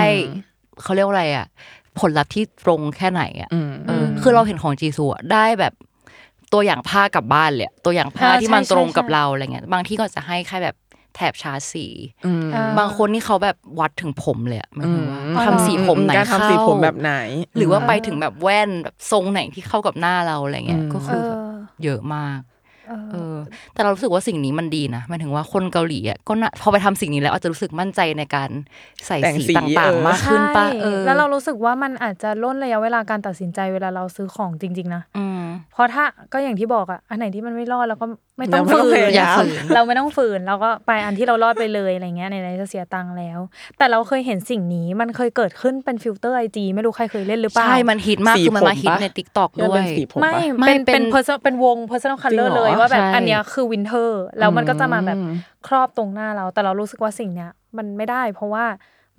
[0.81, 1.45] เขาเรียกว่าอะไรอะ
[1.99, 5.73] ผลลัพธ์ที่ตรงแค่ไหนอะอืมเอออคือเราเห็นของจีซูอะได้แบบ
[6.53, 10.75] ตัวอย่างผ้ากลับบ้านเลยอะตัวอย่างผ้าเออที่มันใช่ตรงใช่กับใช่เราอะไรเงี้ยบางที่ก็จะให้แค่แบบ
[11.15, 11.85] แถบชาร์จสี
[12.25, 17.13] อืมอ่าบางคนนี่เขาแบบวัดถึงผมเลยอะหมายถึงว่าอืมทำสีผมไหนการเข้าทำสีผมแบบไหน
[17.57, 21.43] หรือว่าไปถึงแบบแว่นแบบทรงไหนที่เข้ากับหน้าเราอะไรเงี้ยอืมก็เอคือแบบอ
[21.83, 22.39] เยอะมาก
[22.87, 23.37] เออเออ
[23.73, 28.49] แต่เรารู้สึกว่าสิ่งนี้มันดีนะหมายถึงว่าคนเกาหลีอะก็น่าพอไปทำสิ่งนี้แล้วอาจจะรู้สึกมั่นใจในการ
[29.07, 35.41] ใส่แต่งสีสีต่างเออๆมากขึ้นปะใช่เออแล้วเรารู้สึกว่ามันอาจจะล่นระยะเวลาการตัดสินใจเวลาเราซื้อของจริง ๆ นะอืม
[35.73, 38.05] เพราะถ้าก็อย่างที่บอกอะอันไหนที่มันไม่รอดเราก็
[38.41, 43.39] ไม่ต้องเราไม่ฝืต้องพนยายามอย่าฝืนเราไม่ต้องฝืนเราก็ไปอันที่เรารอดไปเลยอะไรเงี้ยไหนๆจะเสียตังค์แล้ว
[43.77, 54.09] แต่เราเคยเห็นสิ่งนี้มันเคยเกิดขึ้นเป็นฟิลเตอร์ไอจีไม่รู้ใครเคยเล่นหรือเปล่าใช่มันฮิตมากสีคือมันมาผมฮิตปะในทิกตอกที่มันด้วเป็ยนสีผมไม่ปะไม่เป็นเป็เป็นน person เป็นวง personal จริง color เหรอเลยว่าแบบใช่อันเนี้ยคือ winter
[54.39, 55.33] แล้วมันก็จะมาแบบอืม
[55.67, 58.65] ครอบตรงหน้าเรา แต่เรารู้สึกว่าสิ่งเนี้ยมันไม่ได้เพราะว่า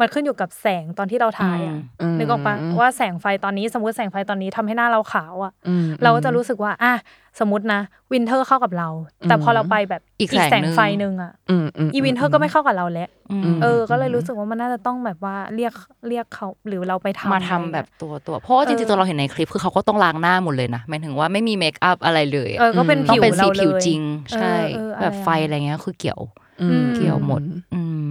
[0.02, 6.92] มันขึ้นอยู่กับแสงตอนที่เราถ่ายอะอืมนึกออกปะว่าแสงไฟตอนนี้สมมติแสงไฟตอนนี้ทำให้หน้าเราขาวอะอืมเราก็จะรู้สึกว่าอะ
[7.40, 7.80] สมมตินะ
[8.12, 8.88] winter เข้ากับเรา
[9.28, 13.08] แต่พอเราไปแบบอีกแสงแสงหนึ่งไฟหนึ่งอะอืมอืมอี winter ก็ไม่เข้ากับเราแล้ว
[13.54, 15.72] มเออ ก็เลยรู้สึกว่ามันน่าจะต้องแบบว่าเรียก
[16.08, 24.00] เรียกเขาหรือเราไปทำมาทำแบบตัวตัว เพราะว่าจริงๆตอนเราเห็นในคลิปคือเขาก็ต้องล้างหน้าหมดเลยนะหมายถึงว่าไม่มี makeup อะไรเลยเออก็เป็นต้องผิวเป็นสีเราเลยผิวจริง
[24.32, 26.20] ใช่เออเออแบบไฟอะไรอะไรเงี้ยคือเกี่ยว
[26.62, 27.42] อืมเกี่ยวหมด
[27.74, 28.04] อืม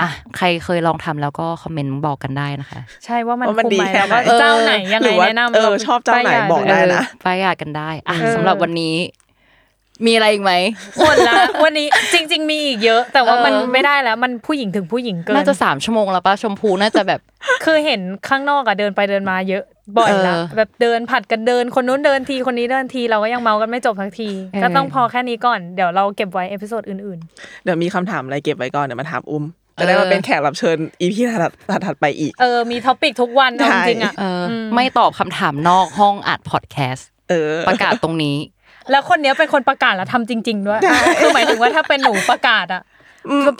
[0.00, 8.96] อะใครเคยลองทำแล้วก็คอมเมนต์บอกกันได้นะคะ ใช่ว่ามันว่ามันคุ้มดีไหมแค่แล้วไหนก็เจ้าไหนยังไงหรือว่าแนะนำเออชอบเจ้าไหนป้ายยาบอกได้นะไปอยากกันได้อะเออสำหรับวันนี้
[10.06, 10.52] มีอะไรอีกไหม
[10.98, 17.20] หมดละวันนี้จริง ๆ มีอีกเยอะ แต่ว่ามันเออไม่ได้แล้ว มันผู้หญิงถึงผู้หญิงเกิน น่าจะสามชั่วโมงแล้วป่ะชมพูน่าจะแบบ
[17.64, 19.64] คือเห็นข้างนอกอะเดินไปเดินมาเยอะ
[19.98, 27.18] บ่อยละเออแบบเดินผลัดกันเดิน คนนู้นเดินทีคนนี้เดินทีเราก็ยังเมาท์กันไม่จบสักทีเออก็ต้องพอแค่นี้ก่อนเดี๋ยวเราเก็บไว้ episode อื่น
[27.64, 29.44] เดี๋ยวมีคำถามอะไรเก็บไว้ก่อนเดี๋ยวมาถามอุ้ม
[29.80, 38.36] จะได้มาเป็นแขกรับเชิญ EP ถัดถัดถัดไปอีกๆเออ มี topic ทุกวันเอาใช่จริงๆอะเอออไม่ตอบคำถามนอกห้องอัดพอดแคสต์เออประกาศตรงนี้
[38.90, 40.80] แล้วคนเนี้ยเป็นคนประกาศแล้วทำจริง ๆ ด้วย
[41.20, 42.82] คือหมายถึงว่าถ้าเป็นหนูประกาศอะ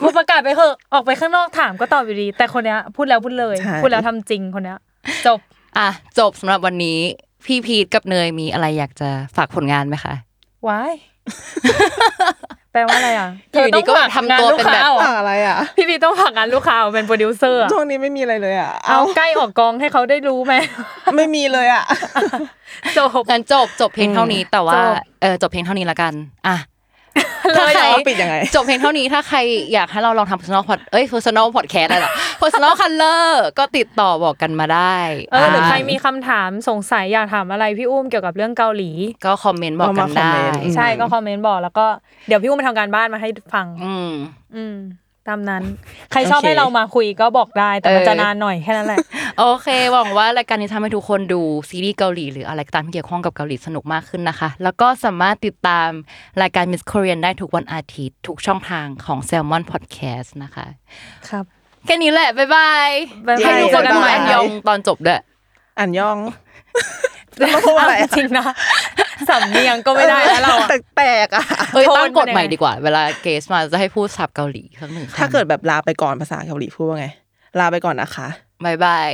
[0.00, 4.78] พูดประกาศไปเถอะออกไปข้างนอกถามก็ตอบอยู่ดี แต่คนเนี้ยพูดแล้วพูดเลยใช่พูดแล้วทำจริงคนเนี้ย
[5.26, 5.38] จบ
[5.78, 6.98] อะจบสำหรับวันนี้
[7.46, 10.14] พี่พีทกับเนยมีอะไรอยากจะฝากผลงานไหมคะ
[10.68, 10.92] ว้าย
[12.72, 20.54] แปลว่าอะไรอะอยู่ดีก็แบบทำตัวเป็นแบบธอต้องฝากงานลูกค้าหรออะอะไรอะ พี่พีต้องฝากงานลูกค้าเป็นโปรดิวเซอร์อะช่วงนี้ไม่มีอะไรเลยอะ เอาใกล้ออกกองให้เขาได้รู้ไหม
[21.16, 21.84] ไม่มีเลยอะ
[22.96, 26.12] จบงั้นจบจบเพลงเท่านี้แต่ว่าจบเออจบเพลงเท่านี้ละกัน
[26.46, 26.56] อะ
[27.54, 29.38] เลยเหรอถ้าใครปิดยังไง จบเพลงเท่านี้ถ้าใคร
[29.72, 32.12] อยากให้เราลองทำ personal pod เอ้ย personal podcast อะไรหรอ
[32.42, 33.26] personal color
[33.58, 34.96] ก็ติดต่อบอกกันมาได้
[35.32, 38.90] เออหรือใครมีคำถามสงสัยอยากถามอะไรพี่อุ้มเกี่ยวกับเรื่องเกาหลี
[39.26, 41.86] ก็คอมเมนต์บอกกันเอามาคอมได้เมนต์ใช่ก็คอมเมนต์บอกแล้วก็
[42.28, 44.10] เดี๋ยวพี่อุ้มไปทำการบ้านมาให้ฟัง อืม
[44.56, 44.76] อืม
[45.28, 45.62] ตามนั้น
[46.12, 48.98] ใครชอบโอเคให้เรามาคุยก็บอกได้ แต่มันเออจะนานหน่อยแค่นั้นแหละ
[49.38, 55.88] โอเค หวังว่ารายการนี้ทำให้ทุกคนดูซีรีส์เกาหลีหรืออะไรก็ตามที่เกี่ยวข้องกับเกาหลีสนุกมากขึ้นนะคะ แล้วก็สามารถติดตาม
[56.42, 60.66] รายการ Miss Korean ได้ทุกวันอาทิตย์ ทุกช่องทางของ Salmon Podcast นะคะ
[61.28, 61.44] ครับ
[61.86, 62.90] แค่นี้แหละ บ๊ายบาย
[63.26, 65.20] บ๊ายบายให้ทุกคนเจอกันดูใหม่อันยองตอนจบด้วย
[65.78, 66.18] อันยอง
[67.38, 68.44] แล้วมาพูดอะไรเอาอะจริงนะ
[69.28, 71.44] สำเนียงก็ไม่ได้แล้วเราอะแปลกๆอะ
[71.74, 77.06] เอ้ยโทนตั้งกฎเป็นยังไงใหม่ดีกว่า เวลาเกสมาจะให้พูดศัพท์เกาหลีสักหนึ่งคำถ้าเกิดแบบลาไปก่อนภาษาเกาหลีพูดว่าไง
[77.60, 78.28] ลาไปก่อนนะคะ
[78.64, 79.10] บายบาย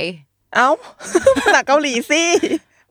[0.55, 0.69] เอ้า
[1.39, 2.23] ภาษาเกาหลีสิ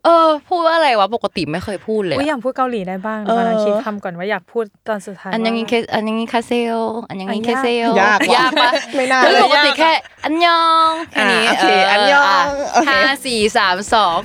[0.04, 6.78] เออ พูดว่าอะไรวะปกติไม่เคยพูดเลยอุ้ยออะยากพูดเกาหลีได้บ้างเออกำลังคิดคำก่อนว่าอยากพูดตอนสุดท้ายอันยังงี้ว่าเคอันยังงี้คาเซล
[7.08, 9.92] อันยังงี้อันเคยากเซลยากว่ะยากปะไม่น่าคือเลยปกติแค่
[10.24, 12.42] อันยองแค่นี้อ่าโอเคอันยองะ
[12.72, 14.18] โอเคห้าสี่สามสอง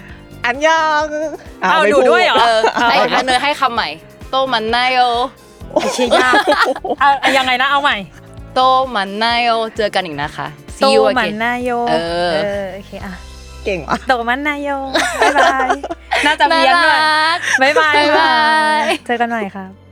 [0.45, 1.05] อันยอง
[1.61, 3.89] เอาไม่ดูพูด้วยเหรอเออเอาไอเอาอันเนยให้คำใหม่
[4.31, 5.01] โตมันนายโอ
[5.73, 6.33] ไอ้เชี่ยยาก
[6.99, 7.97] เอาเอายังไงนะเอาใหม่
[8.55, 8.61] โต
[8.95, 10.47] มันนายโอเจอกันอีกนะคะ
[10.77, 11.95] โต See you มัน again นายโยเอ
[12.29, 13.13] อโอเคอะ
[13.65, 14.69] เก่งว่ะโตมันนายโย
[15.21, 15.69] บ๊ายบาย
[16.25, 18.33] น่าจะเพี้ยนด้วยน่ารักบ๊ายบายบ๊ายบา
[18.79, 19.82] ย เจอกันใหม่ครับ